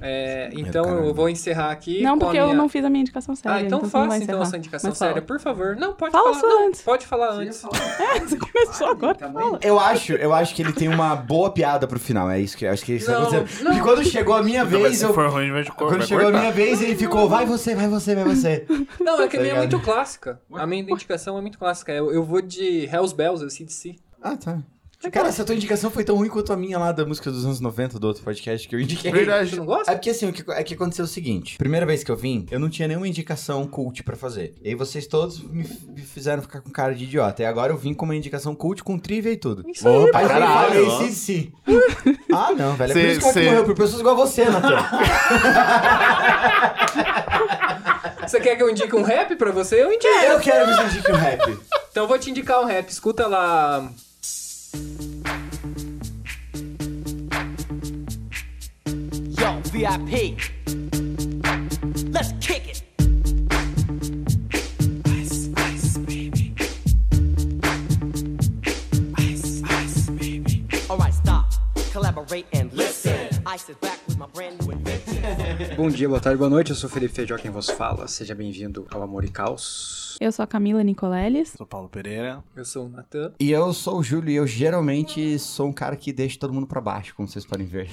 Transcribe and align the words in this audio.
É, 0.00 0.48
então 0.54 0.84
eu 1.04 1.12
vou 1.12 1.28
encerrar 1.28 1.70
aqui. 1.70 2.02
Não, 2.02 2.14
com 2.18 2.20
porque 2.26 2.38
a 2.38 2.40
eu 2.42 2.46
minha... 2.46 2.56
não 2.56 2.68
fiz 2.68 2.84
a 2.84 2.88
minha 2.90 3.02
indicação 3.02 3.34
séria. 3.36 3.58
Ah, 3.58 3.62
então 3.62 3.80
vai 3.80 3.88
faça 3.90 4.04
então 4.06 4.16
encerrar. 4.24 4.42
essa 4.42 4.56
indicação 4.56 4.90
Mas 4.90 4.98
fala. 4.98 5.10
séria, 5.12 5.22
por 5.26 5.38
favor. 5.40 5.76
Não, 5.76 5.92
pode 5.94 6.12
Fala 6.12 6.24
falar. 6.24 6.40
sua 6.40 6.48
Não, 6.48 6.68
antes. 6.68 6.82
pode 6.82 7.06
falar 7.06 7.30
antes. 7.32 7.64
É, 7.64 8.20
você 8.20 8.36
começou 8.38 8.86
agora. 8.88 9.18
Fala. 9.18 9.58
Eu 9.62 9.78
acho, 9.78 10.12
eu 10.14 10.32
acho 10.32 10.54
que 10.54 10.62
ele 10.62 10.72
tem 10.72 10.88
uma 10.88 11.14
boa 11.14 11.50
piada 11.50 11.86
pro 11.86 12.00
final. 12.00 12.30
É 12.30 12.40
isso 12.40 12.56
que 12.56 12.64
eu 12.64 12.70
acho 12.70 12.84
que 12.84 12.94
isso 12.94 13.10
Não, 13.10 13.20
tá 13.30 13.36
acontecendo. 13.36 13.64
não. 13.68 13.76
E 13.76 13.80
quando 13.82 14.04
chegou 14.04 14.34
a 14.34 14.42
minha 14.42 14.64
vez, 14.64 14.96
se 14.98 15.04
eu. 15.04 15.12
for 15.12 15.28
ruim, 15.30 15.50
vai, 15.52 15.62
vai 15.64 15.72
Quando 15.76 16.06
chegou 16.06 16.22
a 16.28 16.30
cortar. 16.30 16.38
minha 16.40 16.52
vez, 16.52 16.80
ele 16.82 16.96
ficou, 16.96 17.28
vai 17.28 17.44
você, 17.44 17.74
vai 17.74 17.88
você, 17.88 18.14
vai 18.14 18.24
você. 18.24 18.66
Não, 19.00 19.20
é 19.20 19.28
que 19.28 19.36
a 19.36 19.40
Tá 19.40 19.44
minha 19.44 19.54
é 19.54 19.58
muito 19.58 19.80
clássica. 19.80 20.40
A 20.54 20.66
minha 20.66 20.82
indicação 20.82 21.36
é 21.38 21.40
muito 21.40 21.58
clássica. 21.58 21.92
Eu, 21.92 22.12
eu 22.12 22.24
vou 22.24 22.40
de 22.40 22.84
Hells 22.86 23.14
Bells, 23.14 23.42
eu 23.42 23.50
CDC. 23.50 23.96
Ah, 24.22 24.36
tá. 24.36 24.58
Cara, 25.10 25.28
essa 25.28 25.44
tua 25.44 25.54
indicação 25.54 25.90
foi 25.90 26.04
tão 26.04 26.14
ruim 26.14 26.28
quanto 26.28 26.52
a 26.52 26.56
minha 26.56 26.78
lá 26.78 26.92
da 26.92 27.06
música 27.06 27.30
dos 27.30 27.44
anos 27.46 27.58
90 27.58 27.98
do 27.98 28.06
outro 28.06 28.22
podcast 28.22 28.68
que 28.68 28.76
eu 28.76 28.80
indiquei. 28.80 29.10
Verdade. 29.10 29.48
Você 29.50 29.56
não 29.56 29.64
gosta? 29.64 29.90
É 29.90 29.94
porque 29.94 30.10
assim, 30.10 30.28
o 30.28 30.32
que, 30.32 30.44
é 30.52 30.62
que 30.62 30.74
aconteceu 30.74 31.04
o 31.06 31.08
seguinte: 31.08 31.56
primeira 31.56 31.86
vez 31.86 32.04
que 32.04 32.10
eu 32.12 32.16
vim, 32.16 32.46
eu 32.50 32.60
não 32.60 32.68
tinha 32.68 32.86
nenhuma 32.86 33.08
indicação 33.08 33.66
cult 33.66 34.02
pra 34.02 34.14
fazer. 34.14 34.54
E 34.62 34.68
aí 34.68 34.74
vocês 34.74 35.06
todos 35.06 35.40
me, 35.42 35.64
me 35.88 36.02
fizeram 36.02 36.42
ficar 36.42 36.60
com 36.60 36.70
cara 36.70 36.94
de 36.94 37.04
idiota. 37.04 37.42
E 37.42 37.46
agora 37.46 37.72
eu 37.72 37.78
vim 37.78 37.94
com 37.94 38.04
uma 38.04 38.14
indicação 38.14 38.54
cult 38.54 38.84
com 38.84 38.98
trivia 38.98 39.32
e 39.32 39.36
tudo. 39.38 39.64
Isso 39.68 39.88
aí. 39.88 39.96
Opa, 39.96 40.18
Aí 40.18 40.24
eu 40.24 40.28
caralho. 40.28 40.68
falei, 40.70 40.86
ó. 40.86 40.98
sim, 40.98 41.12
sim. 41.12 41.52
ah, 42.32 42.52
não, 42.52 42.76
velho. 42.76 42.90
É 42.92 42.94
por 42.94 43.00
Cê- 43.00 43.12
isso 43.12 43.20
que 43.20 43.32
cê- 43.32 43.44
morreu, 43.46 43.64
por 43.64 43.74
pessoas 43.74 44.00
igual 44.00 44.14
a 44.14 44.18
você, 44.26 44.44
Natan. 44.44 44.76
Você 48.26 48.38
quer 48.40 48.54
que 48.54 48.62
eu 48.62 48.70
indique 48.70 48.94
um 48.94 49.02
rap 49.02 49.34
pra 49.34 49.50
você? 49.50 49.82
Eu 49.82 49.92
indico. 49.92 50.06
eu 50.06 50.38
quero 50.38 50.66
que 50.66 50.74
você 50.76 50.82
indique 50.84 51.10
um 51.10 51.16
rap. 51.16 51.58
Então 51.90 52.04
eu 52.04 52.08
vou 52.08 52.16
te 52.18 52.30
indicar 52.30 52.60
um 52.60 52.64
rap. 52.64 52.88
Escuta 52.88 53.26
lá. 53.26 53.90
Yo, 54.72 54.78
VIP. 59.64 60.38
Let's 62.12 62.32
kick 62.40 62.68
it. 62.68 62.82
Ice, 65.08 65.48
ice, 65.56 65.98
baby. 65.98 66.54
Ice, 69.18 69.62
ice, 69.64 70.10
baby. 70.10 70.64
Alright, 70.88 71.14
stop. 71.14 71.52
Collaborate 71.90 72.46
and 72.52 72.72
listen. 72.72 73.28
Ice 73.46 73.68
is 73.68 73.76
back 73.76 73.98
with 74.06 74.18
my 74.18 74.26
brand 74.26 74.64
new. 74.64 74.69
Bom 75.76 75.90
dia, 75.90 76.08
boa 76.08 76.20
tarde, 76.20 76.38
boa 76.38 76.48
noite. 76.48 76.70
Eu 76.70 76.76
sou 76.76 76.88
o 76.88 76.92
Felipe 76.92 77.12
Feijó, 77.14 77.36
quem 77.36 77.50
vos 77.50 77.68
fala. 77.68 78.08
Seja 78.08 78.34
bem-vindo 78.34 78.86
ao 78.90 79.02
Amor 79.02 79.24
e 79.24 79.28
Caos. 79.28 80.16
Eu 80.18 80.32
sou 80.32 80.42
a 80.42 80.46
Camila 80.46 80.82
Nicoleles. 80.82 81.54
Sou 81.56 81.66
Paulo 81.66 81.88
Pereira. 81.88 82.42
Eu 82.56 82.64
sou 82.64 82.86
o 82.86 82.88
Natan. 82.88 83.32
E 83.38 83.50
eu 83.50 83.72
sou 83.72 83.98
o 83.98 84.02
Júlio 84.02 84.30
e 84.30 84.36
eu 84.36 84.46
geralmente 84.46 85.38
sou 85.38 85.68
um 85.68 85.72
cara 85.72 85.96
que 85.96 86.12
deixa 86.12 86.38
todo 86.38 86.52
mundo 86.52 86.66
pra 86.66 86.80
baixo, 86.80 87.14
como 87.14 87.28
vocês 87.28 87.44
podem 87.44 87.66
ver. 87.66 87.90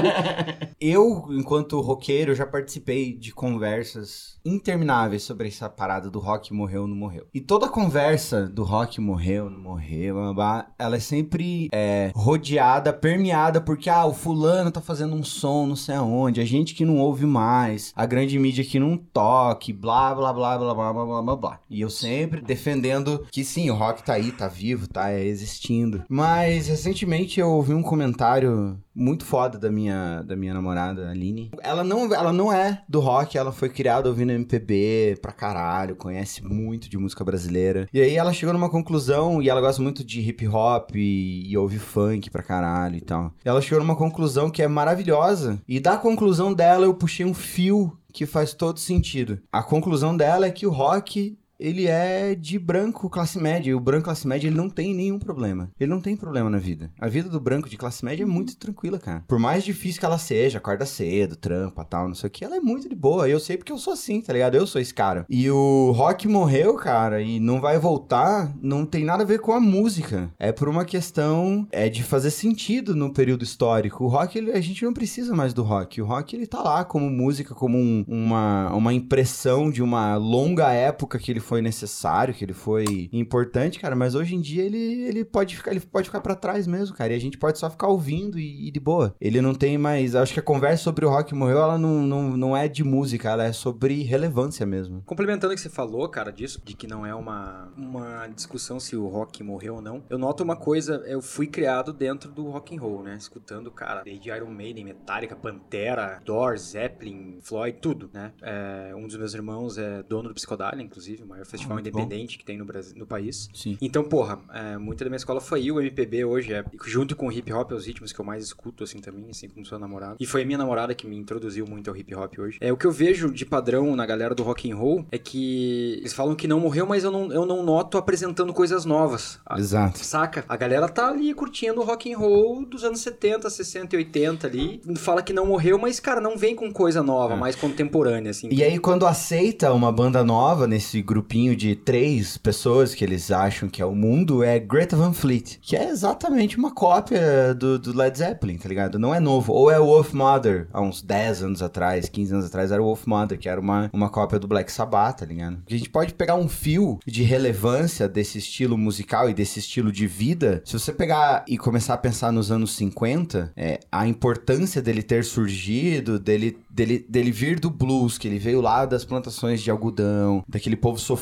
eu, 0.80 1.26
enquanto 1.30 1.80
roqueiro, 1.80 2.34
já 2.34 2.46
participei 2.46 3.14
de 3.14 3.32
conversas 3.32 4.36
intermináveis 4.44 5.22
sobre 5.22 5.48
essa 5.48 5.68
parada 5.68 6.10
do 6.10 6.18
rock 6.18 6.52
morreu 6.52 6.82
ou 6.82 6.88
não 6.88 6.96
morreu. 6.96 7.26
E 7.34 7.40
toda 7.40 7.68
conversa 7.68 8.46
do 8.46 8.62
rock 8.62 9.00
morreu, 9.00 9.50
não 9.50 9.58
morreu, 9.58 10.14
blá, 10.14 10.24
blá, 10.24 10.34
blá, 10.34 10.74
ela 10.78 10.96
é 10.96 11.00
sempre 11.00 11.68
é, 11.72 12.12
rodeada, 12.14 12.92
permeada, 12.92 13.60
porque 13.60 13.90
ah, 13.90 14.06
o 14.06 14.14
fulano 14.14 14.70
tá 14.70 14.80
fazendo 14.80 15.14
um 15.14 15.24
som 15.24 15.66
não 15.66 15.76
sei 15.76 15.96
aonde, 15.96 16.40
a 16.40 16.44
gente 16.44 16.74
que 16.74 16.84
não 16.86 16.98
ouve 16.98 17.26
mais, 17.26 17.92
a 17.94 18.06
grande 18.06 18.38
mídia 18.38 18.64
que 18.64 18.78
não 18.78 18.96
toque, 18.96 19.72
blá 19.72 20.14
blá 20.14 20.32
blá 20.32 20.56
blá 20.56 20.74
blá 20.74 20.92
blá 20.92 21.22
blá 21.22 21.36
blá. 21.36 21.60
E 21.68 21.80
eu 21.80 21.90
sempre 21.90 22.40
defendendo 22.40 23.26
que 23.30 23.44
sim, 23.44 23.68
o 23.70 23.74
rock 23.74 24.02
tá 24.02 24.14
aí, 24.14 24.32
tá 24.32 24.48
vivo, 24.48 24.88
tá 24.88 25.12
existindo. 25.12 26.04
Mas 26.08 26.68
recentemente 26.68 27.40
eu 27.40 27.50
ouvi 27.50 27.74
um 27.74 27.82
comentário 27.82 28.78
muito 28.96 29.24
foda 29.24 29.58
da 29.58 29.70
minha, 29.70 30.22
da 30.22 30.34
minha 30.34 30.54
namorada, 30.54 31.10
Aline. 31.10 31.50
Ela 31.62 31.84
não, 31.84 32.12
ela 32.12 32.32
não 32.32 32.52
é 32.52 32.82
do 32.88 32.98
rock, 32.98 33.36
ela 33.36 33.52
foi 33.52 33.68
criada 33.68 34.08
ouvindo 34.08 34.32
MPB 34.32 35.18
pra 35.20 35.32
caralho, 35.32 35.94
conhece 35.94 36.42
muito 36.42 36.88
de 36.88 36.96
música 36.96 37.22
brasileira. 37.22 37.86
E 37.92 38.00
aí 38.00 38.16
ela 38.16 38.32
chegou 38.32 38.52
numa 38.54 38.70
conclusão, 38.70 39.42
e 39.42 39.50
ela 39.50 39.60
gosta 39.60 39.82
muito 39.82 40.02
de 40.02 40.20
hip 40.20 40.48
hop 40.48 40.96
e, 40.96 41.50
e 41.50 41.56
ouve 41.56 41.78
funk 41.78 42.30
pra 42.30 42.42
caralho 42.42 42.96
e 42.96 43.00
tal. 43.00 43.32
E 43.44 43.48
ela 43.48 43.60
chegou 43.60 43.80
numa 43.80 43.96
conclusão 43.96 44.50
que 44.50 44.62
é 44.62 44.68
maravilhosa. 44.68 45.60
E 45.68 45.78
da 45.78 45.98
conclusão 45.98 46.54
dela 46.54 46.86
eu 46.86 46.94
puxei 46.94 47.26
um 47.26 47.34
fio 47.34 47.96
que 48.12 48.24
faz 48.24 48.54
todo 48.54 48.80
sentido. 48.80 49.38
A 49.52 49.62
conclusão 49.62 50.16
dela 50.16 50.46
é 50.46 50.50
que 50.50 50.66
o 50.66 50.70
rock 50.70 51.38
ele 51.58 51.86
é 51.86 52.34
de 52.34 52.58
branco 52.58 53.08
classe 53.10 53.38
média. 53.38 53.70
E 53.70 53.74
o 53.74 53.80
branco 53.80 54.04
classe 54.04 54.26
média, 54.26 54.46
ele 54.48 54.56
não 54.56 54.68
tem 54.68 54.94
nenhum 54.94 55.18
problema. 55.18 55.70
Ele 55.78 55.90
não 55.90 56.00
tem 56.00 56.16
problema 56.16 56.50
na 56.50 56.58
vida. 56.58 56.90
A 57.00 57.08
vida 57.08 57.28
do 57.28 57.40
branco 57.40 57.68
de 57.68 57.76
classe 57.76 58.04
média 58.04 58.22
é 58.22 58.26
muito 58.26 58.56
tranquila, 58.56 58.98
cara. 58.98 59.24
Por 59.26 59.38
mais 59.38 59.64
difícil 59.64 60.00
que 60.00 60.06
ela 60.06 60.18
seja, 60.18 60.58
acorda 60.58 60.86
cedo, 60.86 61.36
trampa, 61.36 61.84
tal, 61.84 62.08
não 62.08 62.14
sei 62.14 62.28
o 62.28 62.30
que, 62.30 62.44
ela 62.44 62.56
é 62.56 62.60
muito 62.60 62.88
de 62.88 62.94
boa. 62.94 63.28
Eu 63.28 63.40
sei 63.40 63.56
porque 63.56 63.72
eu 63.72 63.78
sou 63.78 63.92
assim, 63.92 64.20
tá 64.20 64.32
ligado? 64.32 64.54
Eu 64.56 64.66
sou 64.66 64.80
esse 64.80 64.92
cara. 64.94 65.24
E 65.28 65.50
o 65.50 65.92
rock 65.92 66.28
morreu, 66.28 66.74
cara, 66.74 67.20
e 67.22 67.40
não 67.40 67.60
vai 67.60 67.78
voltar, 67.78 68.52
não 68.60 68.84
tem 68.84 69.04
nada 69.04 69.22
a 69.22 69.26
ver 69.26 69.40
com 69.40 69.52
a 69.52 69.60
música. 69.60 70.30
É 70.38 70.52
por 70.52 70.68
uma 70.68 70.84
questão 70.84 71.66
é 71.72 71.88
de 71.88 72.02
fazer 72.02 72.30
sentido 72.30 72.94
no 72.94 73.12
período 73.12 73.44
histórico. 73.44 74.04
O 74.04 74.08
rock, 74.08 74.36
ele- 74.38 74.52
a 74.52 74.60
gente 74.60 74.84
não 74.84 74.92
precisa 74.92 75.34
mais 75.34 75.52
do 75.54 75.62
rock. 75.62 76.00
O 76.00 76.06
rock, 76.06 76.34
ele 76.34 76.46
tá 76.46 76.62
lá 76.62 76.84
como 76.84 77.08
música, 77.10 77.54
como 77.54 77.78
um- 77.78 78.04
uma, 78.06 78.72
uma 78.74 78.92
impressão 78.92 79.70
de 79.70 79.82
uma 79.82 80.16
longa 80.16 80.70
época 80.72 81.18
que 81.18 81.30
ele 81.30 81.40
foi 81.46 81.62
necessário, 81.62 82.34
que 82.34 82.44
ele 82.44 82.52
foi 82.52 83.08
importante, 83.12 83.78
cara, 83.78 83.94
mas 83.94 84.14
hoje 84.14 84.34
em 84.34 84.40
dia 84.40 84.64
ele, 84.64 85.02
ele 85.04 85.24
pode 85.24 85.56
ficar, 85.56 85.70
ele 85.70 85.80
pode 85.80 86.08
ficar 86.08 86.20
para 86.20 86.34
trás 86.34 86.66
mesmo, 86.66 86.96
cara, 86.96 87.12
e 87.12 87.16
a 87.16 87.20
gente 87.20 87.38
pode 87.38 87.58
só 87.58 87.70
ficar 87.70 87.86
ouvindo 87.86 88.38
e, 88.38 88.68
e 88.68 88.70
de 88.70 88.80
boa. 88.80 89.14
Ele 89.20 89.40
não 89.40 89.54
tem 89.54 89.78
mais, 89.78 90.14
acho 90.14 90.34
que 90.34 90.40
a 90.40 90.42
conversa 90.42 90.82
sobre 90.82 91.06
o 91.06 91.08
rock 91.08 91.34
morreu, 91.34 91.58
ela 91.58 91.78
não, 91.78 92.02
não, 92.02 92.36
não 92.36 92.56
é 92.56 92.66
de 92.66 92.82
música, 92.82 93.30
ela 93.30 93.44
é 93.44 93.52
sobre 93.52 94.02
relevância 94.02 94.66
mesmo. 94.66 95.02
Complementando 95.06 95.52
o 95.52 95.56
que 95.56 95.62
você 95.62 95.70
falou, 95.70 96.08
cara, 96.08 96.32
disso, 96.32 96.60
de 96.64 96.74
que 96.74 96.86
não 96.86 97.06
é 97.06 97.14
uma, 97.14 97.72
uma 97.76 98.26
discussão 98.26 98.80
se 98.80 98.96
o 98.96 99.06
rock 99.06 99.42
morreu 99.42 99.76
ou 99.76 99.82
não, 99.82 100.02
eu 100.10 100.18
noto 100.18 100.42
uma 100.42 100.56
coisa, 100.56 101.02
eu 101.06 101.22
fui 101.22 101.46
criado 101.46 101.92
dentro 101.92 102.30
do 102.30 102.50
rock 102.50 102.76
and 102.76 102.80
roll, 102.80 103.02
né? 103.02 103.16
Escutando, 103.16 103.70
cara, 103.70 104.02
desde 104.02 104.30
Iron 104.30 104.50
Maiden, 104.50 104.84
Metallica, 104.84 105.36
Pantera, 105.36 106.20
Doors, 106.24 106.72
Zeppelin, 106.72 107.38
Floyd, 107.40 107.78
tudo, 107.80 108.10
né? 108.12 108.32
É, 108.42 108.92
um 108.96 109.06
dos 109.06 109.16
meus 109.16 109.34
irmãos 109.34 109.78
é 109.78 110.02
dono 110.02 110.28
do 110.28 110.34
Psicodália, 110.34 110.82
inclusive, 110.82 111.22
o 111.22 111.26
maior 111.36 111.46
festival 111.46 111.74
muito 111.76 111.90
bom. 111.90 111.98
independente 112.00 112.38
que 112.38 112.44
tem 112.44 112.56
no, 112.58 112.64
Brasil, 112.64 112.94
no 112.96 113.06
país. 113.06 113.48
Sim. 113.54 113.76
Então, 113.80 114.02
porra, 114.04 114.38
é, 114.52 114.76
muita 114.78 115.04
da 115.04 115.10
minha 115.10 115.16
escola 115.16 115.40
foi 115.40 115.70
o 115.70 115.80
MPB 115.80 116.24
hoje, 116.24 116.52
é, 116.52 116.64
junto 116.84 117.14
com 117.14 117.28
o 117.28 117.32
hip 117.32 117.52
hop, 117.52 117.72
é 117.72 117.74
os 117.74 117.86
ritmos 117.86 118.12
que 118.12 118.20
eu 118.20 118.24
mais 118.24 118.44
escuto, 118.44 118.84
assim, 118.84 118.98
também, 119.00 119.26
assim 119.30 119.48
como 119.48 119.64
sua 119.64 119.78
namorada. 119.78 120.16
E 120.18 120.26
foi 120.26 120.42
a 120.42 120.46
minha 120.46 120.58
namorada 120.58 120.94
que 120.94 121.06
me 121.06 121.16
introduziu 121.16 121.66
muito 121.66 121.90
ao 121.90 121.96
hip 121.96 122.14
hop 122.14 122.38
hoje. 122.38 122.58
É, 122.60 122.72
o 122.72 122.76
que 122.76 122.86
eu 122.86 122.92
vejo 122.92 123.30
de 123.30 123.44
padrão 123.44 123.94
na 123.96 124.06
galera 124.06 124.34
do 124.34 124.42
rock 124.42 124.70
and 124.70 124.76
roll 124.76 125.04
é 125.10 125.18
que 125.18 125.96
eles 125.98 126.12
falam 126.12 126.34
que 126.34 126.46
não 126.48 126.60
morreu, 126.60 126.86
mas 126.86 127.04
eu 127.04 127.10
não, 127.10 127.30
eu 127.32 127.44
não 127.46 127.62
noto 127.62 127.98
apresentando 127.98 128.52
coisas 128.52 128.84
novas. 128.84 129.38
A- 129.46 129.58
Exato. 129.58 129.98
Saca? 129.98 130.44
A 130.48 130.56
galera 130.56 130.88
tá 130.88 131.08
ali 131.08 131.32
curtindo 131.34 131.80
o 131.80 131.84
rock 131.84 132.12
and 132.12 132.18
roll 132.18 132.64
dos 132.64 132.84
anos 132.84 133.00
70, 133.00 133.48
60 133.50 133.94
e 133.94 133.98
80 133.98 134.46
ali. 134.46 134.80
Fala 134.96 135.22
que 135.22 135.32
não 135.32 135.46
morreu, 135.46 135.78
mas, 135.78 136.00
cara, 136.00 136.20
não 136.20 136.36
vem 136.36 136.54
com 136.54 136.72
coisa 136.72 137.02
nova, 137.02 137.36
mais 137.36 137.54
contemporânea, 137.56 138.30
assim. 138.30 138.48
E 138.50 138.62
aí, 138.62 138.78
quando 138.78 139.06
aceita 139.06 139.72
uma 139.72 139.90
banda 139.92 140.24
nova 140.24 140.66
nesse 140.66 141.02
grupinho 141.26 141.56
de 141.56 141.74
três 141.74 142.38
pessoas 142.38 142.94
que 142.94 143.02
eles 143.02 143.32
acham 143.32 143.68
que 143.68 143.82
é 143.82 143.84
o 143.84 143.96
mundo, 143.96 144.44
é 144.44 144.60
Greta 144.60 144.96
Van 144.96 145.12
Fleet, 145.12 145.58
que 145.60 145.74
é 145.74 145.88
exatamente 145.88 146.56
uma 146.56 146.72
cópia 146.72 147.52
do, 147.52 147.80
do 147.80 147.96
Led 147.96 148.16
Zeppelin, 148.16 148.56
tá 148.56 148.68
ligado? 148.68 148.96
Não 148.96 149.12
é 149.12 149.18
novo. 149.18 149.52
Ou 149.52 149.68
é 149.68 149.80
o 149.80 149.86
Wolf 149.86 150.12
Mother, 150.12 150.68
há 150.72 150.80
uns 150.80 151.02
10 151.02 151.42
anos 151.42 151.62
atrás, 151.62 152.08
15 152.08 152.32
anos 152.32 152.46
atrás, 152.46 152.70
era 152.70 152.80
o 152.80 152.84
Wolf 152.84 153.06
Mother, 153.06 153.36
que 153.36 153.48
era 153.48 153.60
uma, 153.60 153.90
uma 153.92 154.08
cópia 154.08 154.38
do 154.38 154.46
Black 154.46 154.70
Sabbath, 154.70 155.18
tá 155.18 155.26
ligado? 155.26 155.58
A 155.68 155.72
gente 155.72 155.90
pode 155.90 156.14
pegar 156.14 156.36
um 156.36 156.48
fio 156.48 157.00
de 157.04 157.24
relevância 157.24 158.08
desse 158.08 158.38
estilo 158.38 158.78
musical 158.78 159.28
e 159.28 159.34
desse 159.34 159.58
estilo 159.58 159.90
de 159.90 160.06
vida. 160.06 160.62
Se 160.64 160.74
você 160.74 160.92
pegar 160.92 161.44
e 161.48 161.58
começar 161.58 161.94
a 161.94 161.98
pensar 161.98 162.30
nos 162.30 162.52
anos 162.52 162.76
50, 162.76 163.52
é, 163.56 163.80
a 163.90 164.06
importância 164.06 164.80
dele 164.80 165.02
ter 165.02 165.24
surgido, 165.24 166.20
dele, 166.20 166.56
dele, 166.70 167.04
dele 167.08 167.32
vir 167.32 167.58
do 167.58 167.68
blues, 167.68 168.16
que 168.16 168.28
ele 168.28 168.38
veio 168.38 168.60
lá 168.60 168.86
das 168.86 169.04
plantações 169.04 169.60
de 169.60 169.72
algodão, 169.72 170.44
daquele 170.48 170.76
povo 170.76 170.98
sofrido, 171.00 171.15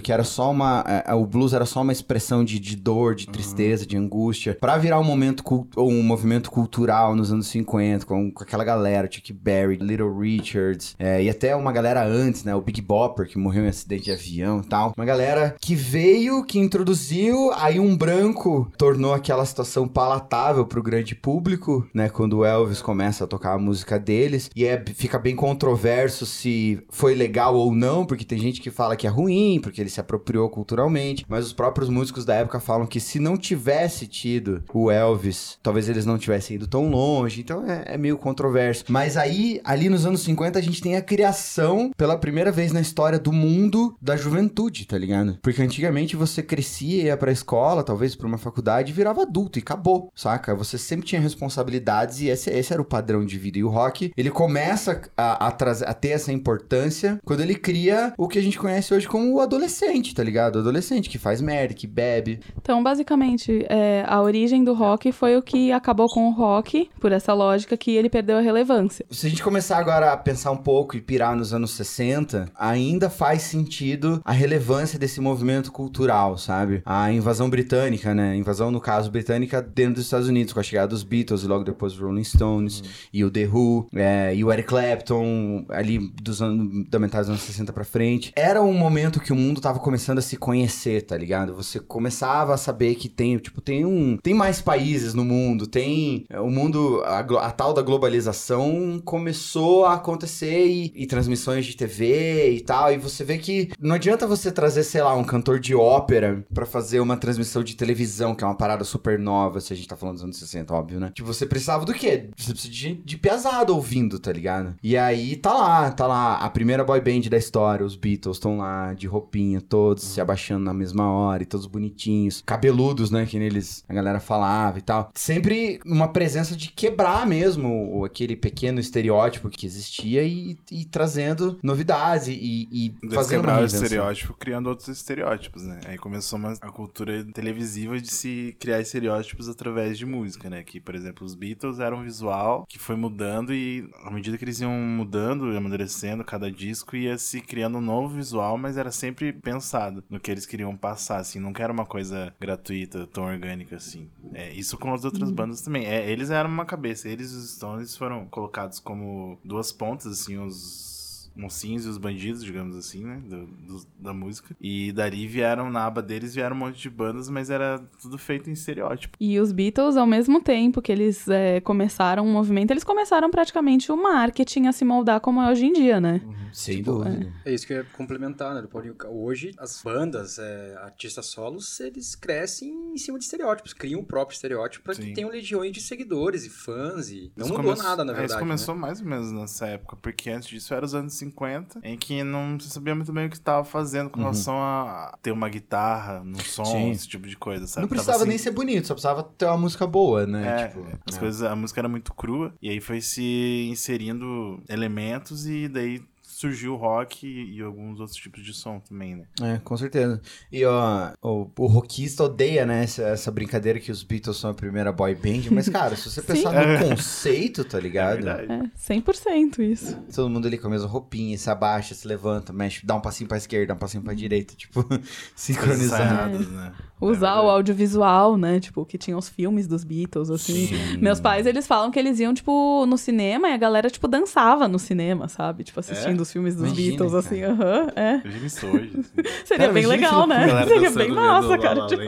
que 0.00 0.12
era 0.12 0.24
só 0.24 0.50
uma. 0.50 0.84
é, 0.86 1.12
é, 1.12 1.14
o 1.14 1.26
blues 1.26 1.52
era 1.52 1.66
só 1.66 1.82
uma 1.82 1.92
expressão 1.92 2.44
de, 2.44 2.58
de 2.58 2.76
dor, 2.76 3.14
de 3.14 3.26
tristeza, 3.26 3.86
de 3.86 3.96
angústia, 3.96 4.56
pra 4.60 4.76
virar 4.76 5.00
um 5.00 5.04
momento 5.04 5.42
ou 5.76 5.90
um 5.90 6.02
movimento 6.02 6.50
cultural 6.50 7.14
nos 7.14 7.32
anos 7.32 7.46
50, 7.48 8.06
com, 8.06 8.30
com 8.30 8.42
aquela 8.42 8.64
galera, 8.64 9.08
Chuck 9.10 9.32
Berry, 9.32 9.76
Little 9.76 10.18
Richards, 10.18 10.94
é, 10.98 11.22
e 11.22 11.30
até 11.30 11.54
uma 11.54 11.72
galera 11.72 12.04
antes, 12.04 12.44
né? 12.44 12.54
O 12.54 12.60
Big 12.60 12.80
Bopper, 12.80 13.28
que 13.28 13.38
morreu 13.38 13.64
em 13.64 13.68
acidente 13.68 14.04
de 14.04 14.12
avião 14.12 14.60
e 14.60 14.66
tal. 14.66 14.92
Uma 14.96 15.04
galera 15.04 15.56
que 15.60 15.74
veio, 15.74 16.44
que 16.44 16.58
introduziu, 16.58 17.52
aí 17.54 17.78
um 17.80 17.96
branco 17.96 18.70
tornou 18.76 19.12
aquela 19.12 19.44
situação 19.44 19.86
palatável 19.86 20.66
pro 20.66 20.82
grande 20.82 21.14
público, 21.14 21.86
né? 21.92 22.08
Quando 22.08 22.38
o 22.38 22.44
Elvis 22.44 22.82
começa 22.82 23.24
a 23.24 23.26
tocar 23.26 23.54
a 23.54 23.58
música 23.58 23.98
deles. 23.98 24.50
E 24.54 24.64
é, 24.64 24.82
fica 24.94 25.18
bem 25.18 25.34
controverso 25.34 26.26
se 26.26 26.82
foi 26.90 27.14
legal 27.14 27.54
ou 27.54 27.74
não, 27.74 28.04
porque 28.04 28.24
tem 28.24 28.38
gente 28.38 28.60
que 28.60 28.70
fala 28.70 28.96
que 28.96 29.06
é 29.06 29.10
ruim, 29.10 29.33
ruim, 29.34 29.60
porque 29.60 29.80
ele 29.80 29.90
se 29.90 30.00
apropriou 30.00 30.48
culturalmente, 30.48 31.24
mas 31.28 31.46
os 31.46 31.52
próprios 31.52 31.88
músicos 31.88 32.24
da 32.24 32.34
época 32.34 32.60
falam 32.60 32.86
que 32.86 33.00
se 33.00 33.18
não 33.18 33.36
tivesse 33.36 34.06
tido 34.06 34.62
o 34.72 34.90
Elvis, 34.90 35.58
talvez 35.62 35.88
eles 35.88 36.06
não 36.06 36.18
tivessem 36.18 36.56
ido 36.56 36.66
tão 36.66 36.88
longe, 36.88 37.40
então 37.40 37.64
é, 37.70 37.94
é 37.94 37.98
meio 37.98 38.16
controverso. 38.16 38.84
Mas 38.88 39.16
aí, 39.16 39.60
ali 39.64 39.88
nos 39.88 40.06
anos 40.06 40.22
50, 40.22 40.58
a 40.58 40.62
gente 40.62 40.80
tem 40.80 40.96
a 40.96 41.02
criação, 41.02 41.90
pela 41.96 42.16
primeira 42.18 42.50
vez 42.52 42.72
na 42.72 42.80
história 42.80 43.18
do 43.18 43.32
mundo, 43.32 43.96
da 44.00 44.16
juventude, 44.16 44.86
tá 44.86 44.96
ligado? 44.98 45.38
Porque 45.42 45.62
antigamente 45.62 46.16
você 46.16 46.42
crescia, 46.42 47.04
ia 47.04 47.16
pra 47.16 47.32
escola, 47.32 47.82
talvez 47.82 48.14
pra 48.14 48.26
uma 48.26 48.38
faculdade, 48.38 48.90
e 48.90 48.94
virava 48.94 49.22
adulto 49.22 49.58
e 49.58 49.62
acabou, 49.62 50.10
saca? 50.14 50.54
Você 50.54 50.78
sempre 50.78 51.06
tinha 51.06 51.20
responsabilidades 51.20 52.20
e 52.20 52.28
esse, 52.28 52.50
esse 52.50 52.72
era 52.72 52.82
o 52.82 52.84
padrão 52.84 53.24
de 53.24 53.38
vida. 53.38 53.58
E 53.58 53.64
o 53.64 53.68
rock, 53.68 54.12
ele 54.16 54.30
começa 54.30 55.00
a, 55.16 55.46
a, 55.48 55.50
trazer- 55.50 55.88
a 55.88 55.94
ter 55.94 56.10
essa 56.10 56.32
importância 56.32 57.18
quando 57.24 57.40
ele 57.40 57.54
cria 57.54 58.12
o 58.18 58.28
que 58.28 58.38
a 58.38 58.42
gente 58.42 58.58
conhece 58.58 58.92
hoje 58.94 59.06
como 59.08 59.23
o 59.32 59.40
adolescente, 59.40 60.14
tá 60.14 60.22
ligado? 60.22 60.56
O 60.56 60.58
adolescente 60.58 61.08
que 61.08 61.18
faz 61.18 61.40
merda, 61.40 61.74
que 61.74 61.86
bebe. 61.86 62.40
Então, 62.60 62.82
basicamente, 62.82 63.64
é, 63.68 64.04
a 64.06 64.20
origem 64.20 64.64
do 64.64 64.74
rock 64.74 65.12
foi 65.12 65.36
o 65.36 65.42
que 65.42 65.72
acabou 65.72 66.08
com 66.08 66.28
o 66.28 66.32
rock, 66.32 66.90
por 67.00 67.12
essa 67.12 67.32
lógica 67.32 67.76
que 67.76 67.92
ele 67.92 68.08
perdeu 68.08 68.38
a 68.38 68.40
relevância. 68.40 69.04
Se 69.10 69.26
a 69.26 69.30
gente 69.30 69.42
começar 69.42 69.78
agora 69.78 70.12
a 70.12 70.16
pensar 70.16 70.50
um 70.50 70.56
pouco 70.56 70.96
e 70.96 71.00
pirar 71.00 71.36
nos 71.36 71.52
anos 71.52 71.72
60, 71.72 72.50
ainda 72.54 73.08
faz 73.08 73.42
sentido 73.42 74.20
a 74.24 74.32
relevância 74.32 74.98
desse 74.98 75.20
movimento 75.20 75.70
cultural, 75.70 76.36
sabe? 76.38 76.82
A 76.84 77.12
invasão 77.12 77.48
britânica, 77.48 78.14
né? 78.14 78.36
Invasão, 78.36 78.70
no 78.70 78.80
caso, 78.80 79.10
britânica 79.10 79.62
dentro 79.62 79.94
dos 79.94 80.04
Estados 80.04 80.28
Unidos, 80.28 80.52
com 80.52 80.60
a 80.60 80.62
chegada 80.62 80.88
dos 80.88 81.02
Beatles 81.02 81.42
e 81.42 81.46
logo 81.46 81.64
depois 81.64 81.92
os 81.92 81.98
Rolling 81.98 82.24
Stones, 82.24 82.82
e 83.12 83.24
o 83.24 83.30
The 83.30 83.46
Who, 83.46 83.88
é, 83.94 84.34
e 84.34 84.44
o 84.44 84.52
Eric 84.52 84.68
Clapton, 84.68 85.64
ali 85.68 85.98
dos 86.22 86.42
anos, 86.42 86.88
da 86.88 86.98
metade 86.98 87.22
dos 87.22 87.30
anos 87.30 87.42
60 87.42 87.72
pra 87.72 87.84
frente. 87.84 88.32
Era 88.34 88.62
um 88.62 88.72
momento 88.72 89.13
que 89.20 89.32
o 89.32 89.36
mundo 89.36 89.60
tava 89.60 89.78
começando 89.78 90.18
a 90.18 90.22
se 90.22 90.36
conhecer, 90.36 91.02
tá 91.02 91.16
ligado? 91.16 91.54
Você 91.54 91.80
começava 91.80 92.54
a 92.54 92.56
saber 92.56 92.94
que 92.94 93.08
tem, 93.08 93.36
tipo, 93.38 93.60
tem 93.60 93.84
um... 93.84 94.16
Tem 94.22 94.34
mais 94.34 94.60
países 94.60 95.14
no 95.14 95.24
mundo, 95.24 95.66
tem... 95.66 96.24
é, 96.30 96.40
O 96.40 96.50
mundo, 96.50 97.02
a, 97.04 97.18
a 97.20 97.50
tal 97.50 97.72
da 97.72 97.82
globalização 97.82 99.00
começou 99.04 99.84
a 99.84 99.94
acontecer 99.94 100.66
e, 100.66 100.92
e 100.94 101.06
transmissões 101.06 101.66
de 101.66 101.76
TV 101.76 102.52
e 102.52 102.60
tal, 102.60 102.92
e 102.92 102.98
você 102.98 103.24
vê 103.24 103.38
que 103.38 103.70
não 103.78 103.94
adianta 103.94 104.26
você 104.26 104.50
trazer, 104.50 104.82
sei 104.84 105.02
lá, 105.02 105.14
um 105.14 105.24
cantor 105.24 105.58
de 105.58 105.74
ópera 105.74 106.44
pra 106.52 106.66
fazer 106.66 107.00
uma 107.00 107.16
transmissão 107.16 107.62
de 107.62 107.76
televisão, 107.76 108.34
que 108.34 108.44
é 108.44 108.46
uma 108.46 108.54
parada 108.56 108.84
super 108.84 109.18
nova, 109.18 109.60
se 109.60 109.72
a 109.72 109.76
gente 109.76 109.88
tá 109.88 109.96
falando 109.96 110.14
dos 110.16 110.24
anos 110.24 110.36
60, 110.38 110.72
óbvio, 110.74 111.00
né? 111.00 111.10
Tipo, 111.14 111.26
você 111.32 111.46
precisava 111.46 111.84
do 111.84 111.92
quê? 111.92 112.30
Você 112.36 112.52
precisa 112.52 112.72
de, 112.72 112.94
de 112.94 113.16
pesado 113.18 113.74
ouvindo, 113.74 114.18
tá 114.18 114.32
ligado? 114.32 114.74
E 114.82 114.96
aí 114.96 115.36
tá 115.36 115.52
lá, 115.52 115.90
tá 115.90 116.06
lá, 116.06 116.36
a 116.38 116.48
primeira 116.50 116.84
boy 116.84 117.00
band 117.00 117.28
da 117.28 117.36
história, 117.36 117.84
os 117.84 117.96
Beatles 117.96 118.36
estão 118.36 118.58
lá, 118.58 118.93
de 118.94 119.06
roupinha, 119.06 119.60
todos 119.60 120.04
se 120.04 120.20
abaixando 120.20 120.64
na 120.64 120.74
mesma 120.74 121.10
hora, 121.10 121.42
e 121.42 121.46
todos 121.46 121.66
bonitinhos, 121.66 122.42
cabeludos, 122.44 123.10
né, 123.10 123.26
que 123.26 123.38
neles 123.38 123.84
a 123.88 123.94
galera 123.94 124.20
falava 124.20 124.78
e 124.78 124.82
tal. 124.82 125.10
Sempre 125.14 125.80
uma 125.84 126.08
presença 126.08 126.56
de 126.56 126.70
quebrar 126.70 127.26
mesmo 127.26 128.04
aquele 128.04 128.36
pequeno 128.36 128.80
estereótipo 128.80 129.48
que 129.48 129.66
existia 129.66 130.22
e, 130.22 130.58
e 130.70 130.84
trazendo 130.84 131.58
novidades 131.62 132.28
e, 132.28 132.68
e 132.70 132.94
fazendo 133.14 133.40
quebrar 133.40 133.62
o 133.62 133.64
estereótipo 133.64 134.34
criando 134.34 134.68
outros 134.68 134.88
estereótipos, 134.88 135.62
né? 135.62 135.80
Aí 135.86 135.98
começou 135.98 136.38
uma, 136.38 136.52
a 136.60 136.70
cultura 136.70 137.24
televisiva 137.32 137.98
de 138.00 138.12
se 138.12 138.56
criar 138.58 138.80
estereótipos 138.80 139.48
através 139.48 139.98
de 139.98 140.06
música, 140.06 140.50
né? 140.50 140.62
Que, 140.62 140.80
por 140.80 140.94
exemplo, 140.94 141.24
os 141.24 141.34
Beatles 141.34 141.78
eram 141.78 141.98
um 141.98 142.02
visual 142.02 142.64
que 142.68 142.78
foi 142.78 142.96
mudando 142.96 143.54
e 143.54 143.88
à 144.04 144.10
medida 144.10 144.36
que 144.36 144.44
eles 144.44 144.60
iam 144.60 144.72
mudando 144.72 145.52
e 145.52 145.56
amadurecendo, 145.56 146.24
cada 146.24 146.50
disco 146.50 146.96
ia 146.96 147.16
se 147.18 147.40
criando 147.40 147.78
um 147.78 147.80
novo 147.80 148.14
visual, 148.14 148.58
mas 148.58 148.76
era 148.76 148.83
sempre 148.90 149.32
pensado 149.32 150.02
no 150.08 150.20
que 150.20 150.30
eles 150.30 150.46
queriam 150.46 150.76
passar, 150.76 151.18
assim. 151.18 151.38
Nunca 151.38 151.62
era 151.62 151.72
uma 151.72 151.86
coisa 151.86 152.34
gratuita, 152.40 153.06
tão 153.06 153.24
orgânica, 153.24 153.76
assim. 153.76 154.08
É, 154.32 154.52
isso 154.52 154.78
com 154.78 154.92
as 154.92 155.04
outras 155.04 155.30
bandas 155.30 155.60
também. 155.60 155.86
É, 155.86 156.10
eles 156.10 156.30
eram 156.30 156.50
uma 156.50 156.64
cabeça. 156.64 157.08
Eles 157.08 157.32
e 157.32 157.36
os 157.36 157.54
Stones 157.54 157.96
foram 157.96 158.26
colocados 158.26 158.78
como 158.78 159.38
duas 159.44 159.72
pontas, 159.72 160.06
assim, 160.06 160.38
os 160.38 160.94
mocinhos 161.36 161.84
e 161.84 161.88
os 161.88 161.98
bandidos, 161.98 162.42
digamos 162.44 162.76
assim, 162.76 163.04
né? 163.04 163.20
do- 163.24 163.46
do- 163.46 163.86
da 163.98 164.12
música. 164.12 164.54
E 164.60 164.92
dali 164.92 165.26
vieram, 165.26 165.70
na 165.70 165.84
aba 165.86 166.02
deles, 166.02 166.34
vieram 166.34 166.54
um 166.54 166.58
monte 166.58 166.80
de 166.80 166.90
bandas, 166.90 167.28
mas 167.28 167.50
era 167.50 167.78
tudo 168.00 168.16
feito 168.18 168.48
em 168.48 168.52
estereótipo. 168.52 169.16
E 169.20 169.38
os 169.40 169.50
Beatles, 169.52 169.96
ao 169.96 170.06
mesmo 170.06 170.40
tempo 170.42 170.80
que 170.82 170.92
eles 170.92 171.26
é, 171.28 171.60
começaram 171.60 172.24
um 172.26 172.32
movimento, 172.32 172.70
eles 172.70 172.84
começaram 172.84 173.30
praticamente 173.30 173.90
o 173.90 173.96
marketing 173.96 174.66
a 174.66 174.72
se 174.72 174.84
moldar 174.84 175.20
como 175.20 175.40
é 175.42 175.50
hoje 175.50 175.66
em 175.66 175.72
dia, 175.72 176.00
né? 176.00 176.20
Sem 176.52 176.82
dúvida. 176.82 177.32
É 177.44 177.52
isso 177.52 177.66
que 177.66 177.72
eu 177.72 177.78
ia 177.78 177.84
complementar, 177.84 178.54
né? 178.54 178.62
Hoje, 179.08 179.50
as 179.58 179.82
bandas, 179.82 180.38
é, 180.38 180.76
artistas 180.82 181.26
solos, 181.26 181.80
eles 181.80 182.14
crescem 182.14 182.92
em 182.92 182.96
cima 182.96 183.18
de 183.18 183.24
estereótipos, 183.24 183.72
criam 183.72 184.00
o 184.00 184.04
próprio 184.04 184.34
estereótipo 184.34 184.84
pra 184.84 184.94
que 184.94 185.12
tenham 185.12 185.30
legiões 185.30 185.72
de 185.72 185.80
seguidores 185.80 186.44
e 186.44 186.50
fãs 186.50 187.10
e... 187.10 187.32
Não 187.36 187.46
Isso 187.46 187.56
mudou 187.56 187.72
come- 187.74 187.82
nada, 187.86 188.04
na 188.04 188.12
é, 188.12 188.14
verdade, 188.16 188.30
Isso 188.32 188.34
né? 188.36 188.40
começou 188.40 188.74
mais 188.76 189.00
ou 189.00 189.06
menos 189.06 189.32
nessa 189.32 189.66
época, 189.66 189.96
porque 189.96 190.30
antes 190.30 190.48
disso 190.48 190.72
era 190.72 190.84
os 190.84 190.94
anos 190.94 191.14
50, 191.24 191.80
em 191.82 191.96
que 191.96 192.22
não 192.22 192.58
se 192.60 192.70
sabia 192.70 192.94
muito 192.94 193.12
bem 193.12 193.26
o 193.26 193.30
que 193.30 193.36
estava 193.36 193.64
fazendo 193.64 194.10
com 194.10 194.20
relação 194.20 194.54
a 194.56 195.16
ter 195.22 195.32
uma 195.32 195.48
guitarra, 195.48 196.22
no 196.24 196.40
som, 196.42 196.62
Uhum. 196.62 196.66
Sim. 196.70 196.90
esse 196.90 197.08
tipo 197.08 197.26
de 197.26 197.36
coisa, 197.36 197.66
sabe? 197.66 197.82
Não 197.82 197.88
precisava 197.88 198.18
assim- 198.18 198.28
nem 198.28 198.38
ser 198.38 198.50
bonito, 198.52 198.86
só 198.86 198.94
precisava 198.94 199.22
ter 199.22 199.46
uma 199.46 199.58
música 199.58 199.86
boa, 199.86 200.26
né? 200.26 200.62
É, 200.64 200.68
Tipo, 200.68 200.86
as 201.08 201.16
é. 201.16 201.18
coisas, 201.20 201.42
a 201.42 201.54
música 201.56 201.80
era 201.80 201.88
muito 201.88 202.12
crua, 202.14 202.54
e 202.62 202.70
aí 202.70 202.80
foi 202.80 203.00
se 203.00 203.68
inserindo 203.70 204.62
elementos 204.68 205.46
e 205.46 205.68
daí 205.68 206.02
surgiu 206.44 206.74
o 206.74 206.76
rock 206.76 207.26
e, 207.26 207.56
e 207.56 207.62
alguns 207.62 207.98
outros 208.00 208.16
tipos 208.16 208.44
de 208.44 208.52
som 208.52 208.78
também, 208.78 209.16
né? 209.16 209.24
É, 209.40 209.58
com 209.58 209.76
certeza. 209.76 210.20
E 210.52 210.64
ó, 210.64 211.12
o, 211.22 211.50
o 211.58 211.66
rockista 211.66 212.24
odeia, 212.24 212.66
né, 212.66 212.84
essa, 212.84 213.02
essa 213.02 213.30
brincadeira 213.30 213.80
que 213.80 213.90
os 213.90 214.02
Beatles 214.02 214.36
são 214.36 214.50
a 214.50 214.54
primeira 214.54 214.92
boy 214.92 215.14
band, 215.14 215.50
mas, 215.50 215.68
cara, 215.68 215.96
se 215.96 216.10
você 216.10 216.20
pensar 216.22 216.52
no 216.52 216.88
conceito, 216.90 217.64
tá 217.64 217.80
ligado? 217.80 218.16
verdade. 218.16 218.52
É 218.52 218.94
100% 218.94 219.58
isso. 219.60 219.96
Todo 220.14 220.28
mundo 220.28 220.46
ali 220.46 220.58
com 220.58 220.66
a 220.66 220.70
mesma 220.70 220.88
roupinha, 220.88 221.36
se 221.38 221.48
abaixa, 221.48 221.94
se 221.94 222.06
levanta, 222.06 222.52
mexe, 222.52 222.84
dá 222.84 222.94
um 222.94 223.00
passinho 223.00 223.28
pra 223.28 223.38
esquerda, 223.38 223.68
dá 223.68 223.74
um 223.74 223.78
passinho 223.78 224.02
pra 224.02 224.12
direita, 224.12 224.54
tipo, 224.54 224.84
Coisas 224.84 225.08
sincronizado. 225.34 226.36
ensaiadas, 226.36 226.48
né? 226.48 226.72
Usar 227.06 227.36
É 227.36 227.40
o 227.40 227.48
audiovisual, 227.50 228.36
né? 228.36 228.60
Tipo, 228.60 228.84
que 228.84 228.96
tinha 228.98 229.16
os 229.16 229.28
filmes 229.28 229.66
dos 229.66 229.84
Beatles, 229.84 230.30
assim. 230.30 230.66
Sim. 230.68 230.96
Meus 230.98 231.20
pais, 231.20 231.46
eles 231.46 231.66
falam 231.66 231.90
que 231.90 231.98
eles 231.98 232.18
iam, 232.20 232.32
tipo, 232.34 232.84
no 232.86 232.96
cinema 232.98 233.48
e 233.48 233.52
a 233.52 233.56
galera, 233.56 233.90
tipo, 233.90 234.06
dançava 234.08 234.66
no 234.68 234.78
cinema, 234.78 235.28
sabe? 235.28 235.64
Tipo, 235.64 235.80
assistindo 235.80 236.20
os 236.20 236.32
filmes 236.32 236.54
dos 236.56 236.66
Imagina, 236.66 236.88
Beatles, 236.88 237.10
cara. 237.12 237.18
assim, 237.20 237.42
aham, 237.42 237.86
é. 237.96 238.20
Imagina 238.24 238.46
isso 238.46 238.66
hoje. 238.66 238.90
assim. 238.98 239.28
Seria 239.44 239.58
Cara, 239.66 239.72
bem 239.72 239.86
legal, 239.86 240.26
né? 240.28 240.64
Seria 240.66 240.90
bem 240.90 241.08
massa, 241.10 241.58
cara. 241.58 241.86
Tipo. 241.86 242.02